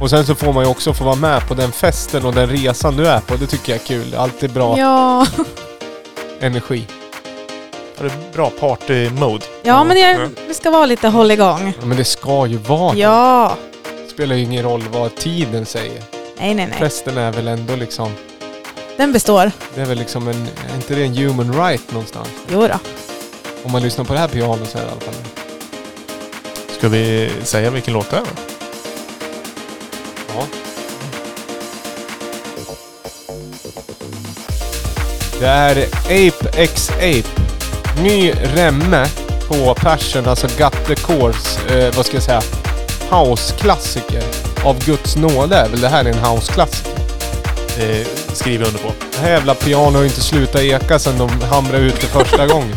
Och 0.00 0.10
sen 0.10 0.26
så 0.26 0.34
får 0.34 0.52
man 0.52 0.64
ju 0.64 0.70
också 0.70 0.94
få 0.94 1.04
vara 1.04 1.14
med 1.16 1.48
på 1.48 1.54
den 1.54 1.72
festen 1.72 2.24
och 2.24 2.34
den 2.34 2.48
resan 2.48 2.96
du 2.96 3.06
är 3.06 3.20
på. 3.20 3.36
Det 3.36 3.46
tycker 3.46 3.72
jag 3.72 3.80
är 3.80 3.86
kul. 3.86 4.14
Alltid 4.14 4.50
bra 4.52 4.78
ja. 4.78 5.26
energi. 6.40 6.86
Har 7.98 8.04
du 8.04 8.10
bra 8.32 8.50
party-mode? 8.60 9.44
ja 9.62 9.84
men 9.84 9.96
det, 9.96 10.28
det 10.48 10.54
ska 10.54 10.70
vara 10.70 10.86
lite 10.86 11.08
hålligång. 11.08 11.74
Ja, 11.80 11.86
men 11.86 11.96
det 11.96 12.04
ska 12.04 12.46
ju 12.46 12.56
vara 12.56 12.92
det. 12.92 12.98
Ja. 12.98 13.56
spelar 14.10 14.36
ju 14.36 14.42
ingen 14.42 14.62
roll 14.64 14.84
vad 14.92 15.14
tiden 15.16 15.66
säger. 15.66 16.19
Nej, 16.40 16.54
nej, 16.54 16.66
nej. 16.66 16.78
Festen 16.78 17.18
är 17.18 17.32
väl 17.32 17.48
ändå 17.48 17.76
liksom... 17.76 18.12
Den 18.96 19.12
består. 19.12 19.50
Det 19.74 19.80
är 19.80 19.86
väl 19.86 19.98
liksom 19.98 20.28
en... 20.28 20.48
Är 20.70 20.76
inte 20.76 20.94
det 20.94 21.04
en 21.04 21.16
human 21.16 21.64
right 21.64 21.92
någonstans? 21.92 22.28
Jo 22.52 22.60
då. 22.60 22.78
Om 23.64 23.72
man 23.72 23.82
lyssnar 23.82 24.04
på 24.04 24.12
det 24.12 24.18
här 24.18 24.28
pianot 24.28 24.68
så 24.68 24.78
är 24.78 24.82
det 24.82 24.88
i 24.88 24.90
alla 24.90 25.00
fall... 25.00 25.14
Ska 26.78 26.88
vi 26.88 27.30
säga 27.42 27.70
vilken 27.70 27.94
låt 27.94 28.10
det 28.10 28.16
är? 28.16 28.20
då? 28.20 28.26
Ja. 30.36 30.46
Det 35.40 35.46
är 35.46 35.86
Ape 36.04 36.62
X 36.62 36.90
Ape. 36.90 37.40
Ny 38.02 38.32
remme 38.32 39.06
på 39.48 39.74
Passion, 39.74 40.26
alltså 40.26 40.46
Got 40.58 40.86
the 40.86 40.94
Course, 40.94 41.74
eh, 41.78 41.96
vad 41.96 42.06
ska 42.06 42.16
jag 42.16 42.22
säga, 42.22 42.42
house-klassiker. 43.10 44.49
Av 44.64 44.84
Guds 44.84 45.16
nåde 45.16 45.56
är 45.56 45.68
väl 45.68 45.80
det 45.80 45.88
här 45.88 46.04
en 46.04 46.18
house-klassiker. 46.18 46.92
Eh, 47.78 48.06
skriver 48.32 48.64
jag 48.64 48.68
under 48.68 48.80
på. 48.80 48.92
Det 49.12 49.18
här 49.22 49.30
jävla 49.30 49.54
piano 49.54 49.92
har 49.92 50.00
ju 50.02 50.08
inte 50.08 50.20
slutat 50.20 50.60
eka 50.60 50.98
sedan 50.98 51.18
de 51.18 51.30
hamrade 51.50 51.78
ut 51.84 52.00
det 52.00 52.06
första 52.06 52.46
gången. 52.52 52.76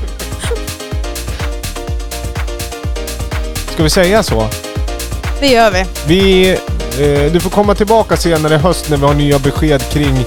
Ska 3.74 3.84
vi 3.84 3.90
säga 3.90 4.24
så? 4.24 4.48
Det 5.40 5.48
gör 5.48 5.72
vi. 5.72 5.86
Vi, 6.08 6.50
eh, 6.52 7.32
du 7.32 7.40
får 7.40 7.50
komma 7.50 7.76
tillbaka 7.76 8.18
senare 8.18 8.56
i 8.56 8.58
höst 8.58 8.90
när 8.90 8.98
vi 8.98 9.06
har 9.06 9.14
nya 9.14 9.40
besked 9.40 9.90
kring 9.90 10.26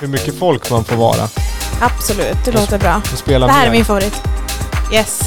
hur 0.00 0.08
mycket 0.08 0.38
folk 0.38 0.70
man 0.70 0.84
får 0.84 0.96
vara. 0.96 1.28
Absolut, 1.80 2.36
det 2.44 2.52
låter 2.52 2.78
bra. 2.78 3.02
Det 3.26 3.32
här 3.32 3.60
är 3.62 3.66
mer. 3.66 3.70
min 3.70 3.84
favorit. 3.84 4.14
Yes. 4.92 5.18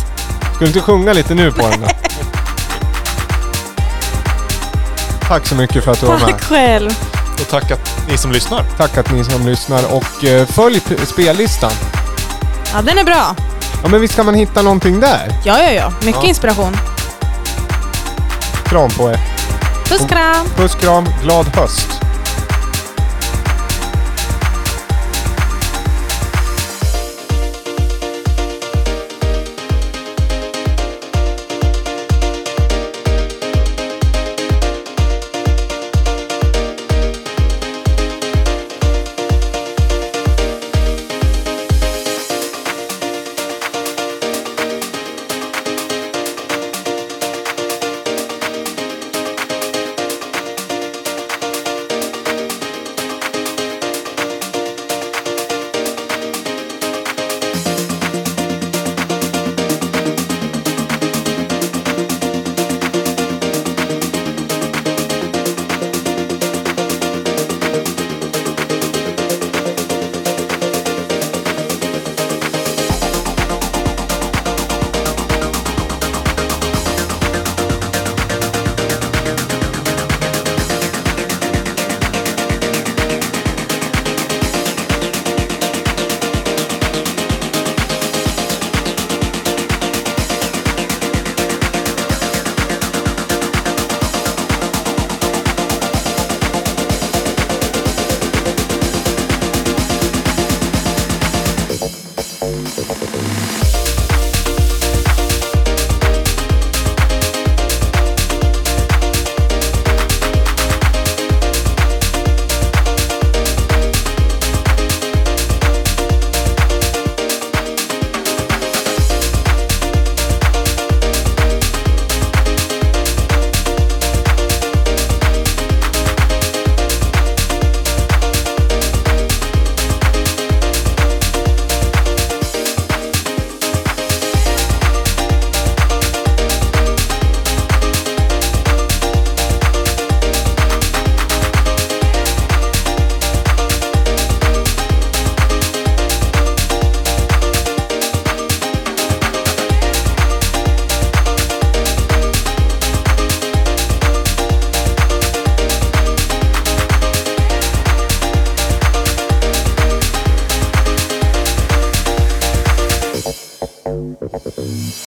Ska 0.55 0.59
du 0.59 0.67
inte 0.67 0.81
sjunga 0.81 1.13
lite 1.13 1.33
nu 1.33 1.51
på 1.51 1.61
den 1.61 1.79
Tack 5.29 5.47
så 5.47 5.55
mycket 5.55 5.83
för 5.83 5.91
att 5.91 5.99
du 5.99 6.05
var 6.05 6.13
med. 6.19 6.21
Tack 6.27 6.41
själv. 6.41 6.89
Och 7.41 7.47
tack 7.49 7.71
att 7.71 8.07
ni 8.09 8.17
som 8.17 8.31
lyssnar. 8.31 8.63
Tack 8.77 8.97
att 8.97 9.11
ni 9.11 9.23
som 9.23 9.45
lyssnar 9.45 9.95
och 9.95 10.23
eh, 10.25 10.45
följ 10.47 10.81
spellistan. 11.05 11.71
Ja, 12.73 12.81
den 12.81 12.97
är 12.97 13.03
bra. 13.03 13.35
Ja 13.83 13.89
men 13.89 14.01
visst 14.01 14.15
kan 14.15 14.25
man 14.25 14.35
hitta 14.35 14.61
någonting 14.61 14.99
där? 14.99 15.31
Ja, 15.45 15.61
ja, 15.63 15.71
ja. 15.71 15.91
Mycket 16.05 16.23
Ja. 16.23 16.29
inspiration. 16.29 16.77
Kram 18.65 18.89
på 18.89 19.09
er. 19.11 19.19
Puss 19.89 20.01
kram. 20.09 20.47
Puss 20.55 20.75
kram, 20.75 21.05
glad 21.23 21.47
höst. 21.55 21.87